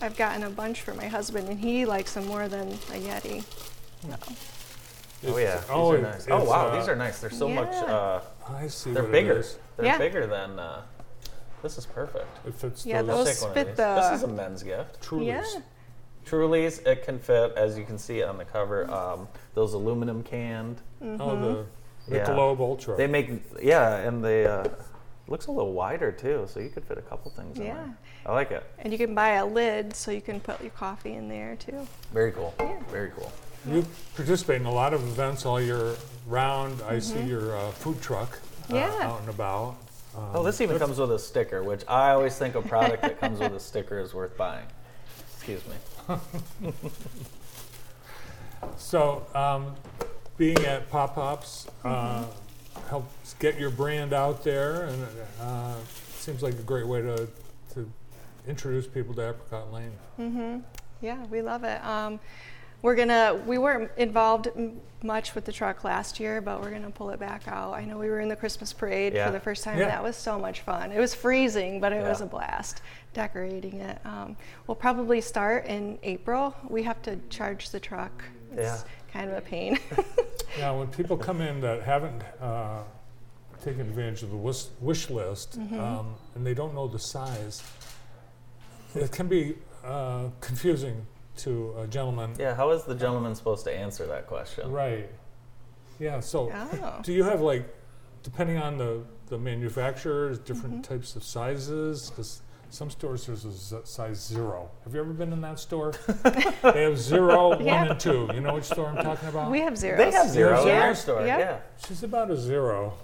I've, 0.00 0.02
I've 0.12 0.16
gotten 0.16 0.44
a 0.44 0.50
bunch 0.50 0.80
for 0.82 0.94
my 0.94 1.06
husband, 1.08 1.48
and 1.48 1.58
he 1.60 1.84
likes 1.84 2.14
them 2.14 2.26
more 2.26 2.48
than 2.48 2.68
a 2.68 3.00
Yeti. 3.00 3.44
Oh 5.26 5.36
yeah. 5.38 5.56
These 5.56 5.66
oh, 5.70 5.92
are 5.92 5.98
nice. 5.98 6.26
Oh 6.30 6.44
wow, 6.44 6.66
uh, 6.66 6.78
these 6.78 6.88
are 6.88 6.96
nice. 6.96 7.20
They're 7.20 7.30
so 7.30 7.48
much. 7.48 7.72
Uh, 7.74 8.20
I 8.48 8.66
see. 8.68 8.92
they're 8.92 9.02
what 9.02 9.10
it 9.10 9.12
bigger. 9.12 9.44
They're 9.76 9.86
Yeah. 9.86 9.98
bigger 9.98 10.26
than. 10.26 10.58
Uh, 10.58 10.82
this 11.62 11.78
is 11.78 11.86
perfect. 11.86 12.26
It 12.46 12.54
fits 12.54 12.84
Yeah, 12.84 13.02
those 13.02 13.10
I'll 13.10 13.24
Those 13.24 13.42
one 13.42 13.54
fit 13.54 13.76
the- 13.76 14.08
This 14.10 14.18
is 14.18 14.22
a 14.24 14.28
men's 14.28 14.62
gift. 14.62 15.00
Trulies. 15.00 15.26
Yeah. 15.26 15.60
Truly's, 16.24 16.78
it 16.80 17.04
can 17.04 17.18
fit, 17.18 17.52
as 17.56 17.78
you 17.78 17.84
can 17.84 17.98
see 17.98 18.22
on 18.22 18.36
the 18.36 18.44
cover, 18.44 18.90
um, 18.90 19.28
those 19.54 19.72
aluminum 19.74 20.22
canned. 20.22 20.80
Oh, 21.00 21.64
the 22.06 22.14
Yeah. 22.16 22.26
Michelob 22.26 22.58
Ultra. 22.60 22.96
They 22.96 23.06
make, 23.06 23.30
yeah, 23.60 23.96
and 23.96 24.24
they 24.24 24.46
uh, 24.46 24.64
looks 25.28 25.46
a 25.46 25.52
little 25.52 25.72
wider 25.72 26.10
too, 26.12 26.46
so 26.48 26.60
you 26.60 26.68
could 26.68 26.84
fit 26.84 26.98
a 26.98 27.02
couple 27.02 27.30
things 27.30 27.58
in 27.58 27.66
Yeah. 27.66 27.74
there. 27.74 27.96
I 28.26 28.32
like 28.32 28.50
it. 28.50 28.64
And 28.78 28.92
you 28.92 28.98
can 28.98 29.14
buy 29.14 29.30
a 29.30 29.46
lid 29.46 29.94
so 29.94 30.10
you 30.10 30.20
can 30.20 30.40
put 30.40 30.60
your 30.60 30.70
coffee 30.70 31.14
in 31.14 31.28
there 31.28 31.56
too. 31.56 31.86
Very 32.12 32.32
cool. 32.32 32.54
Yeah. 32.58 32.78
Very 32.88 33.10
cool. 33.10 33.32
You 33.66 33.86
participate 34.16 34.60
in 34.60 34.66
a 34.66 34.72
lot 34.72 34.92
of 34.92 35.02
events 35.02 35.46
all 35.46 35.60
year 35.60 35.94
round. 36.26 36.82
I 36.82 36.98
see 36.98 37.22
your 37.22 37.56
uh, 37.56 37.70
food 37.70 38.00
truck 38.02 38.30
uh, 38.30 38.72
Mm-hmm. 38.72 38.74
Yeah. 38.74 39.06
out 39.08 39.20
and 39.20 39.28
about. 39.28 39.76
Um, 40.16 40.24
Oh, 40.34 40.42
this 40.42 40.60
even 40.60 40.78
comes 40.78 40.98
with 40.98 41.10
a 41.12 41.18
sticker, 41.18 41.62
which 41.62 41.82
I 41.88 42.10
always 42.10 42.36
think 42.36 42.54
a 42.54 42.62
product 42.62 43.02
that 43.02 43.20
comes 43.20 43.38
with 43.40 43.54
a 43.54 43.60
sticker 43.60 43.98
is 43.98 44.14
worth 44.14 44.36
buying. 44.36 44.66
Excuse 45.36 45.62
me. 45.66 46.72
So, 48.76 49.26
um, 49.34 49.74
being 50.36 50.58
at 50.64 50.88
Pop 50.88 51.16
Pops 51.16 51.66
uh, 51.84 52.24
helps 52.88 53.34
get 53.34 53.58
your 53.58 53.70
brand 53.70 54.12
out 54.12 54.44
there, 54.44 54.84
and 54.84 55.06
uh, 55.40 55.74
seems 56.14 56.42
like 56.44 56.54
a 56.54 56.62
great 56.62 56.86
way 56.86 57.02
to, 57.02 57.28
to 57.74 57.90
introduce 58.46 58.86
people 58.86 59.14
to 59.14 59.30
Apricot 59.30 59.72
Lane. 59.72 60.62
Yeah, 61.00 61.24
we 61.26 61.42
love 61.42 61.64
it. 61.64 61.84
Um, 61.84 62.20
we're 62.82 62.94
gonna. 62.96 63.40
We 63.46 63.58
weren't 63.58 63.90
involved 63.96 64.48
m- 64.56 64.80
much 65.04 65.34
with 65.34 65.44
the 65.44 65.52
truck 65.52 65.82
last 65.84 66.20
year, 66.20 66.40
but 66.40 66.60
we're 66.60 66.70
gonna 66.70 66.90
pull 66.90 67.10
it 67.10 67.18
back 67.20 67.48
out. 67.48 67.74
I 67.74 67.84
know 67.84 67.98
we 67.98 68.08
were 68.08 68.20
in 68.20 68.28
the 68.28 68.36
Christmas 68.36 68.72
parade 68.72 69.14
Yeah. 69.14 69.26
for 69.26 69.32
the 69.32 69.40
first 69.40 69.64
time. 69.64 69.76
Yeah. 69.78 69.84
and 69.84 69.92
That 69.92 70.02
was 70.02 70.16
so 70.16 70.38
much 70.38 70.60
fun. 70.60 70.92
It 70.92 70.98
was 70.98 71.14
freezing, 71.14 71.80
but 71.80 71.92
it 71.92 72.02
was 72.02 72.20
a 72.20 72.26
blast 72.26 72.82
decorating 73.14 73.80
it. 73.80 73.98
Um, 74.04 74.36
we'll 74.66 74.74
probably 74.74 75.20
start 75.20 75.66
in 75.66 75.98
April. 76.02 76.54
We 76.68 76.82
have 76.84 77.00
to 77.02 77.18
charge 77.30 77.70
the 77.70 77.80
truck. 77.80 78.24
It's 78.56 78.84
kind 79.12 79.30
of 79.30 79.36
a 79.38 79.40
pain. 79.40 79.78
Yeah, 80.58 80.70
when 80.72 80.88
people 80.88 81.16
come 81.16 81.40
in 81.40 81.62
that 81.62 81.82
haven't 81.82 82.20
uh, 82.38 82.82
taken 83.64 83.80
advantage 83.80 84.22
of 84.22 84.28
the 84.30 84.36
wish, 84.36 84.64
wish 84.82 85.08
list 85.08 85.58
Mm-hmm. 85.58 85.80
um, 85.80 86.14
and 86.34 86.46
they 86.46 86.52
don't 86.52 86.74
know 86.74 86.86
the 86.86 86.98
size, 86.98 87.62
it 88.94 89.10
can 89.10 89.28
be 89.28 89.54
uh, 89.82 90.24
confusing 90.42 91.06
to 91.38 91.74
a 91.78 91.86
gentleman. 91.86 92.34
Yeah, 92.38 92.54
how 92.54 92.70
is 92.70 92.84
the 92.84 92.94
gentleman 92.94 93.34
supposed 93.34 93.64
to 93.64 93.72
answer 93.74 94.06
that 94.06 94.26
question? 94.26 94.70
Right. 94.70 95.08
Yeah, 95.98 96.20
so 96.20 96.50
Oh. 96.52 97.00
do 97.02 97.12
you 97.12 97.24
have 97.24 97.40
like, 97.40 97.72
depending 98.22 98.58
on 98.58 98.76
the, 98.78 99.02
the 99.28 99.38
manufacturers, 99.38 100.38
different 100.38 100.82
Mm-hmm. 100.82 100.94
types 100.94 101.16
of 101.16 101.24
sizes? 101.24 102.10
Because 102.10 102.42
some 102.70 102.90
stores 102.90 103.26
there's 103.26 103.44
a 103.44 103.52
z- 103.52 103.76
size 103.84 104.18
zero. 104.26 104.70
Have 104.84 104.94
you 104.94 105.00
ever 105.00 105.12
been 105.12 105.32
in 105.32 105.40
that 105.42 105.58
store? 105.58 105.92
they 106.62 106.82
have 106.84 106.98
zero, 106.98 107.50
one, 107.50 107.64
Yeah. 107.64 107.90
and 107.90 108.00
two. 108.00 108.28
You 108.34 108.40
know 108.40 108.54
which 108.54 108.64
store 108.64 108.86
I'm 108.88 109.02
talking 109.04 109.28
about? 109.28 109.50
we 109.50 109.60
have 109.60 109.76
zeros. 109.76 109.98
They 109.98 110.10
have 110.10 110.28
zero 110.28 110.56
in 110.58 110.62
zero? 110.64 110.76
their 110.80 110.94
store. 110.94 111.26
Yeah. 111.26 111.38
Yeah. 111.38 111.58
She's 111.86 112.02
about 112.02 112.30
a 112.30 112.36
zero. 112.36 112.94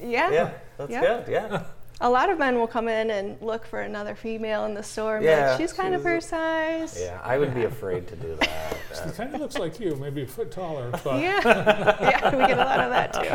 Yeah. 0.00 0.30
Yeah, 0.30 0.50
that's 0.78 0.90
Yeah. 0.90 1.00
good. 1.00 1.24
Yeah. 1.28 1.62
A 2.04 2.10
lot 2.10 2.28
of 2.28 2.38
men 2.38 2.58
will 2.58 2.66
come 2.66 2.86
in 2.86 3.10
and 3.10 3.40
look 3.40 3.64
for 3.64 3.80
another 3.80 4.14
female 4.14 4.66
in 4.66 4.74
the 4.74 4.82
store. 4.82 5.16
And 5.16 5.22
be 5.24 5.30
Yeah, 5.30 5.52
like, 5.52 5.58
she's 5.60 5.72
kind 5.72 5.94
of 5.94 6.02
she's 6.02 6.06
a- 6.06 6.08
her 6.10 6.20
size. 6.20 6.98
Yeah, 7.00 7.18
I 7.24 7.38
would 7.38 7.54
be 7.54 7.64
afraid 7.64 8.06
to 8.08 8.16
do 8.16 8.36
that. 8.40 8.76
She 8.94 9.10
kind 9.12 9.34
of 9.34 9.40
looks 9.40 9.56
like 9.58 9.80
you, 9.80 9.96
maybe 9.96 10.22
a 10.22 10.26
foot 10.26 10.50
taller, 10.52 10.90
but 11.02 11.18
Yeah. 11.22 11.40
yeah, 11.42 12.36
we 12.36 12.46
get 12.46 12.58
a 12.58 12.64
lot 12.64 12.80
of 12.80 12.90
that 12.90 13.14
too. 13.14 13.34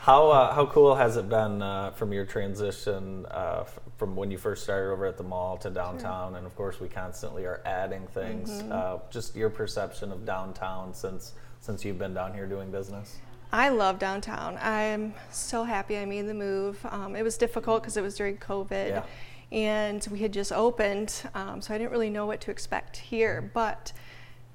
How 0.00 0.30
uh, 0.32 0.52
how 0.52 0.66
cool 0.66 0.96
has 0.96 1.16
it 1.16 1.28
been 1.28 1.62
uh, 1.62 1.92
from 1.92 2.12
your 2.12 2.24
transition 2.24 3.24
uh, 3.30 3.58
f- 3.60 3.78
from 3.98 4.16
when 4.16 4.32
you 4.32 4.36
first 4.36 4.64
started 4.64 4.90
over 4.90 5.06
at 5.06 5.16
the 5.16 5.22
mall 5.22 5.56
to 5.58 5.70
downtown? 5.70 6.34
And 6.34 6.44
of 6.44 6.56
course, 6.56 6.80
we 6.80 6.88
constantly 6.88 7.44
are 7.46 7.60
adding 7.64 8.08
things. 8.08 8.50
Mm-hmm. 8.50 8.72
Uh, 8.72 8.98
just 9.10 9.36
your 9.36 9.48
perception 9.48 10.10
of 10.10 10.26
downtown 10.26 10.92
since 10.92 11.34
since 11.60 11.84
you've 11.84 12.00
been 12.00 12.14
down 12.14 12.34
here 12.34 12.48
doing 12.48 12.72
business. 12.72 13.18
I 13.52 13.68
love 13.68 13.98
downtown. 13.98 14.58
I'm 14.60 15.14
so 15.30 15.64
happy 15.64 15.98
I 15.98 16.06
made 16.06 16.22
the 16.22 16.34
move. 16.34 16.84
Um, 16.90 17.14
it 17.14 17.22
was 17.22 17.36
difficult 17.36 17.82
because 17.82 17.96
it 17.96 18.02
was 18.02 18.16
during 18.16 18.38
COVID. 18.38 18.88
Yeah. 18.88 19.04
And 19.50 20.06
we 20.10 20.20
had 20.20 20.32
just 20.32 20.52
opened, 20.52 21.22
um, 21.34 21.60
so 21.60 21.74
I 21.74 21.78
didn't 21.78 21.90
really 21.90 22.08
know 22.08 22.24
what 22.24 22.40
to 22.42 22.50
expect 22.50 22.96
here. 22.96 23.50
But 23.52 23.92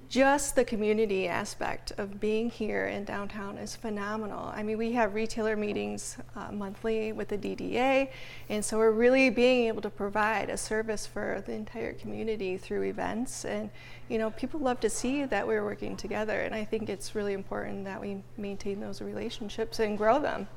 just 0.09 0.55
the 0.55 0.63
community 0.63 1.27
aspect 1.27 1.91
of 1.97 2.19
being 2.19 2.49
here 2.49 2.87
in 2.87 3.03
downtown 3.03 3.57
is 3.57 3.75
phenomenal. 3.75 4.51
I 4.55 4.63
mean, 4.63 4.77
we 4.77 4.93
have 4.93 5.13
retailer 5.13 5.57
meetings 5.57 6.17
uh, 6.35 6.51
monthly 6.51 7.11
with 7.11 7.27
the 7.27 7.37
DDA, 7.37 8.09
and 8.47 8.63
so 8.63 8.77
we're 8.77 8.91
really 8.91 9.29
being 9.29 9.67
able 9.67 9.81
to 9.81 9.89
provide 9.89 10.49
a 10.49 10.57
service 10.57 11.05
for 11.05 11.43
the 11.45 11.51
entire 11.51 11.93
community 11.93 12.57
through 12.57 12.83
events. 12.83 13.43
And 13.43 13.69
you 14.09 14.17
know, 14.17 14.31
people 14.31 14.59
love 14.59 14.79
to 14.81 14.89
see 14.89 15.25
that 15.25 15.45
we're 15.47 15.63
working 15.63 15.95
together, 15.97 16.41
and 16.41 16.53
I 16.55 16.63
think 16.65 16.89
it's 16.89 17.15
really 17.15 17.33
important 17.33 17.85
that 17.85 17.99
we 17.99 18.23
maintain 18.37 18.79
those 18.79 19.01
relationships 19.01 19.79
and 19.79 19.97
grow 19.97 20.19
them. 20.19 20.47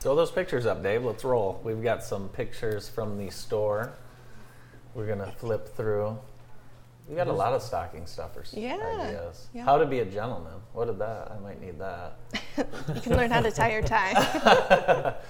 Throw 0.00 0.14
those 0.14 0.30
pictures 0.30 0.66
up, 0.66 0.82
Dave. 0.82 1.04
Let's 1.04 1.24
roll. 1.24 1.60
We've 1.64 1.82
got 1.82 2.02
some 2.02 2.28
pictures 2.30 2.88
from 2.88 3.16
the 3.18 3.30
store. 3.30 3.92
We're 4.94 5.06
gonna 5.06 5.32
flip 5.32 5.74
through. 5.76 6.18
We 7.08 7.16
got 7.16 7.26
a 7.26 7.32
lot 7.32 7.52
of 7.52 7.60
stocking 7.62 8.06
stuffers 8.06 8.54
Yeah, 8.56 8.78
ideas. 9.00 9.48
yeah. 9.52 9.64
How 9.64 9.76
to 9.76 9.84
be 9.84 9.98
a 9.98 10.06
gentleman. 10.06 10.54
What 10.72 10.86
did 10.86 10.98
that? 11.00 11.30
I 11.32 11.38
might 11.38 11.60
need 11.60 11.78
that. 11.78 12.16
You 12.94 13.00
can 13.02 13.16
learn 13.16 13.30
how 13.30 13.42
to 13.42 13.50
tie 13.50 13.72
your 13.72 13.82
tie. 13.82 15.14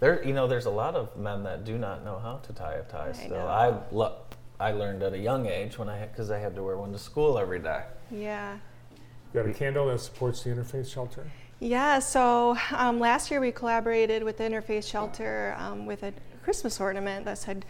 There, 0.00 0.20
you 0.24 0.32
know, 0.34 0.48
there's 0.48 0.66
a 0.66 0.70
lot 0.70 0.96
of 0.96 1.16
men 1.16 1.44
that 1.44 1.64
do 1.64 1.78
not 1.78 2.04
know 2.04 2.18
how 2.18 2.38
to 2.38 2.52
tie 2.52 2.72
a 2.74 2.82
tie. 2.82 3.10
I 3.10 3.12
Still, 3.12 3.30
know. 3.30 3.46
I 3.46 3.72
lo- 3.92 4.16
I 4.62 4.70
learned 4.70 5.02
at 5.02 5.12
a 5.12 5.18
young 5.18 5.46
age 5.46 5.76
when 5.76 5.88
I 5.88 6.06
because 6.06 6.30
I 6.30 6.38
had 6.38 6.54
to 6.54 6.62
wear 6.62 6.76
one 6.76 6.92
to 6.92 6.98
school 6.98 7.36
every 7.36 7.58
day. 7.58 7.82
yeah. 8.12 8.54
you 8.94 9.42
got 9.42 9.50
a 9.50 9.52
candle 9.52 9.88
that 9.88 9.98
supports 9.98 10.44
the 10.44 10.50
interfaith 10.50 10.88
shelter. 10.88 11.26
Yeah, 11.58 11.98
so 11.98 12.56
um, 12.70 13.00
last 13.00 13.30
year 13.30 13.40
we 13.40 13.50
collaborated 13.52 14.24
with 14.24 14.38
the 14.38 14.42
Interfaith 14.42 14.84
Shelter 14.84 15.54
um, 15.58 15.86
with 15.86 16.02
a 16.02 16.12
Christmas 16.42 16.80
ornament 16.80 17.24
that 17.24 17.38
said 17.38 17.64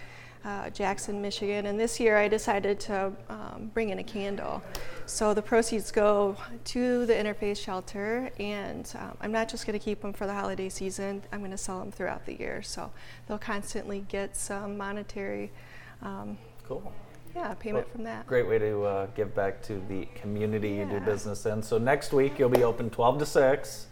uh, 0.46 0.70
Jackson, 0.70 1.20
Michigan, 1.20 1.66
and 1.66 1.78
this 1.78 2.00
year 2.00 2.16
I 2.16 2.26
decided 2.26 2.80
to 2.80 3.12
um, 3.28 3.70
bring 3.74 3.90
in 3.90 3.98
a 3.98 4.02
candle. 4.02 4.62
So 5.04 5.34
the 5.34 5.42
proceeds 5.42 5.90
go 5.90 6.38
to 6.64 7.04
the 7.04 7.12
Interfaith 7.12 7.58
Shelter, 7.58 8.30
and 8.40 8.90
um, 8.98 9.16
I'm 9.20 9.30
not 9.30 9.50
just 9.50 9.66
going 9.66 9.78
to 9.78 9.84
keep 9.84 10.00
them 10.00 10.14
for 10.14 10.26
the 10.26 10.32
holiday 10.32 10.70
season, 10.70 11.22
I'm 11.30 11.40
going 11.40 11.50
to 11.50 11.58
sell 11.58 11.78
them 11.78 11.92
throughout 11.92 12.24
the 12.24 12.38
year. 12.38 12.62
So 12.62 12.90
they'll 13.28 13.36
constantly 13.36 14.06
get 14.08 14.36
some 14.36 14.78
monetary 14.78 15.52
um, 16.00 16.38
Cool. 16.80 16.92
yeah, 17.34 17.54
payment 17.54 17.86
Well, 17.86 17.92
from 17.92 18.04
that. 18.04 18.26
Great 18.26 18.46
way 18.48 18.58
to 18.58 18.84
uh, 18.84 19.06
give 19.14 19.34
back 19.34 19.62
to 19.64 19.82
the 19.88 20.06
community 20.14 20.70
you 20.70 20.84
do 20.86 21.00
business 21.00 21.44
in. 21.46 21.62
So 21.62 21.78
next 21.78 22.12
week 22.12 22.38
you'll 22.38 22.48
be 22.48 22.64
open 22.64 22.90
12 22.90 23.18
to 23.18 23.26
6. 23.26 23.86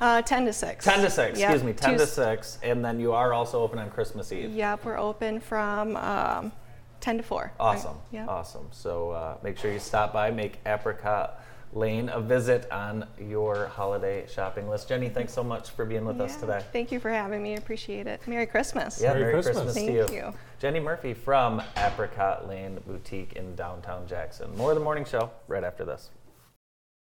Uh, 0.00 0.22
10 0.22 0.46
to 0.46 0.52
6. 0.52 0.84
10 0.84 1.00
to 1.02 1.10
6, 1.10 1.38
Yep, 1.38 1.50
excuse 1.50 1.64
me, 1.64 1.72
10 1.72 1.98
to 1.98 2.06
6. 2.06 2.58
And 2.62 2.84
then 2.84 2.98
you 2.98 3.12
are 3.12 3.32
also 3.32 3.62
open 3.62 3.78
on 3.78 3.90
Christmas 3.90 4.32
Eve. 4.32 4.50
Yep, 4.50 4.84
we're 4.84 4.98
open 4.98 5.40
from 5.40 5.96
um, 5.96 6.52
10 7.00 7.18
to 7.18 7.22
4. 7.22 7.52
Awesome. 7.60 7.96
Yep. 8.12 8.28
Awesome. 8.28 8.68
So 8.70 9.10
uh, 9.10 9.36
make 9.42 9.58
sure 9.58 9.72
you 9.72 9.78
stop 9.78 10.12
by, 10.12 10.30
make 10.30 10.58
Apricot 10.66 11.43
Lane 11.74 12.08
a 12.08 12.20
visit 12.20 12.70
on 12.70 13.06
your 13.18 13.66
holiday 13.66 14.26
shopping 14.28 14.68
list. 14.68 14.88
Jenny, 14.88 15.08
thanks 15.08 15.32
so 15.32 15.42
much 15.42 15.70
for 15.70 15.84
being 15.84 16.04
with 16.04 16.20
us 16.20 16.36
today. 16.36 16.62
Thank 16.72 16.92
you 16.92 17.00
for 17.00 17.10
having 17.10 17.42
me. 17.42 17.54
I 17.54 17.56
appreciate 17.56 18.06
it. 18.06 18.20
Merry 18.28 18.46
Christmas. 18.46 19.00
Yeah, 19.02 19.08
Merry 19.08 19.20
Merry, 19.22 19.32
Christmas. 19.34 19.54
Christmas, 19.56 19.74
Thank 19.74 20.08
to 20.08 20.14
you. 20.14 20.20
you. 20.20 20.34
Jenny 20.60 20.78
Murphy 20.78 21.14
from 21.14 21.60
Apricot 21.76 22.48
Lane 22.48 22.78
Boutique 22.86 23.32
in 23.32 23.56
downtown 23.56 24.06
Jackson. 24.06 24.56
More 24.56 24.70
of 24.70 24.78
the 24.78 24.84
morning 24.84 25.04
show 25.04 25.30
right 25.48 25.64
after 25.64 25.84
this. 25.84 26.10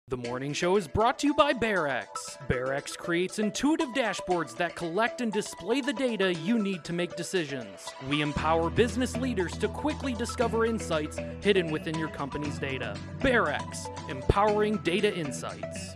The 0.09 0.17
morning 0.17 0.53
show 0.53 0.75
is 0.75 0.87
brought 0.87 1.19
to 1.19 1.27
you 1.27 1.35
by 1.35 1.53
BearX. 1.53 2.07
BearX 2.49 2.97
creates 2.97 3.37
intuitive 3.37 3.89
dashboards 3.89 4.57
that 4.57 4.75
collect 4.75 5.21
and 5.21 5.31
display 5.31 5.81
the 5.81 5.93
data 5.93 6.33
you 6.33 6.57
need 6.57 6.83
to 6.85 6.93
make 6.93 7.15
decisions. 7.15 7.93
We 8.09 8.21
empower 8.21 8.71
business 8.71 9.15
leaders 9.15 9.55
to 9.59 9.67
quickly 9.67 10.13
discover 10.13 10.65
insights 10.65 11.19
hidden 11.41 11.69
within 11.69 11.95
your 11.95 12.07
company's 12.07 12.57
data. 12.57 12.97
BearX, 13.19 14.09
empowering 14.09 14.77
data 14.77 15.15
insights. 15.15 15.93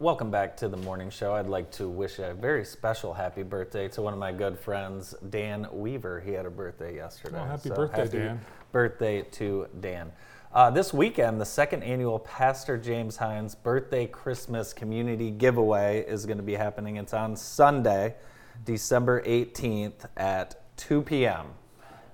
Welcome 0.00 0.30
back 0.30 0.54
to 0.58 0.68
the 0.68 0.76
morning 0.76 1.08
show. 1.08 1.32
I'd 1.32 1.46
like 1.46 1.70
to 1.72 1.88
wish 1.88 2.18
a 2.18 2.34
very 2.34 2.64
special 2.66 3.14
happy 3.14 3.42
birthday 3.42 3.88
to 3.88 4.02
one 4.02 4.12
of 4.12 4.18
my 4.18 4.32
good 4.32 4.58
friends, 4.58 5.14
Dan 5.30 5.66
Weaver. 5.72 6.20
He 6.20 6.32
had 6.32 6.44
a 6.44 6.50
birthday 6.50 6.94
yesterday. 6.94 7.40
Oh, 7.40 7.46
happy 7.46 7.70
birthday, 7.70 8.02
happy 8.02 8.18
Dan. 8.18 8.40
Birthday 8.70 9.22
to 9.22 9.66
Dan. 9.80 10.12
Uh, 10.50 10.70
this 10.70 10.94
weekend, 10.94 11.38
the 11.38 11.44
second 11.44 11.82
annual 11.82 12.18
Pastor 12.20 12.78
James 12.78 13.18
Hines 13.18 13.54
Birthday 13.54 14.06
Christmas 14.06 14.72
Community 14.72 15.30
Giveaway 15.30 16.06
is 16.08 16.24
going 16.24 16.38
to 16.38 16.42
be 16.42 16.54
happening. 16.54 16.96
It's 16.96 17.12
on 17.12 17.36
Sunday, 17.36 18.14
December 18.64 19.22
18th 19.24 20.06
at 20.16 20.62
2 20.78 21.02
p.m. 21.02 21.48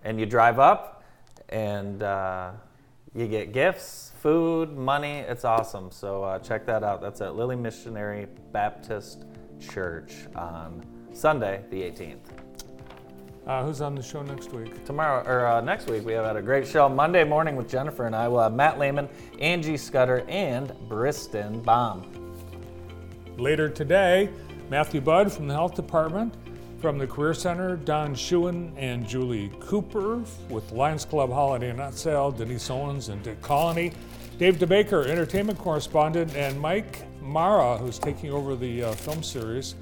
And 0.02 0.18
you 0.18 0.26
drive 0.26 0.58
up 0.58 1.04
and 1.50 2.02
uh, 2.02 2.50
you 3.14 3.28
get 3.28 3.52
gifts, 3.52 4.10
food, 4.18 4.76
money. 4.76 5.18
It's 5.18 5.44
awesome. 5.44 5.92
So 5.92 6.24
uh, 6.24 6.40
check 6.40 6.66
that 6.66 6.82
out. 6.82 7.00
That's 7.00 7.20
at 7.20 7.36
Lily 7.36 7.56
Missionary 7.56 8.26
Baptist 8.50 9.26
Church 9.60 10.12
on 10.34 10.84
Sunday, 11.12 11.62
the 11.70 11.82
18th. 11.82 12.33
Uh, 13.46 13.62
who's 13.62 13.82
on 13.82 13.94
the 13.94 14.02
show 14.02 14.22
next 14.22 14.52
week? 14.54 14.84
Tomorrow 14.86 15.22
or 15.26 15.46
uh, 15.46 15.60
next 15.60 15.90
week, 15.90 16.04
we 16.06 16.14
have 16.14 16.24
had 16.24 16.36
a 16.36 16.42
great 16.42 16.66
show. 16.66 16.88
Monday 16.88 17.24
morning 17.24 17.56
with 17.56 17.68
Jennifer 17.68 18.06
and 18.06 18.16
I. 18.16 18.26
We'll 18.26 18.42
have 18.42 18.54
Matt 18.54 18.78
Lehman, 18.78 19.06
Angie 19.38 19.76
Scudder, 19.76 20.24
and 20.28 20.72
Briston 20.88 21.62
Baum. 21.62 22.10
Later 23.36 23.68
today, 23.68 24.30
Matthew 24.70 25.02
Budd 25.02 25.30
from 25.30 25.46
the 25.46 25.52
Health 25.52 25.74
Department, 25.74 26.32
from 26.80 26.96
the 26.96 27.06
Career 27.06 27.34
Center, 27.34 27.76
Don 27.76 28.14
Schuin 28.14 28.72
and 28.78 29.06
Julie 29.06 29.52
Cooper 29.60 30.22
with 30.48 30.72
Lions 30.72 31.04
Club 31.04 31.30
Holiday 31.30 31.72
Nut 31.72 31.92
Sale, 31.92 32.30
Denise 32.30 32.70
Owens 32.70 33.10
and 33.10 33.22
Dick 33.22 33.42
Colony, 33.42 33.92
Dave 34.38 34.56
DeBaker, 34.56 35.06
entertainment 35.06 35.58
correspondent, 35.58 36.34
and 36.34 36.58
Mike 36.58 37.02
Mara, 37.20 37.76
who's 37.76 37.98
taking 37.98 38.30
over 38.30 38.56
the 38.56 38.84
uh, 38.84 38.92
film 38.92 39.22
series 39.22 39.74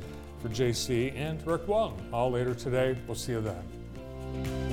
for 0.43 0.49
JC 0.49 1.15
and 1.17 1.45
Rick 1.47 1.69
Wong. 1.69 2.01
All 2.13 2.31
later 2.31 2.55
today. 2.55 2.97
We'll 3.07 3.15
see 3.15 3.33
you 3.33 3.41
then. 3.41 4.72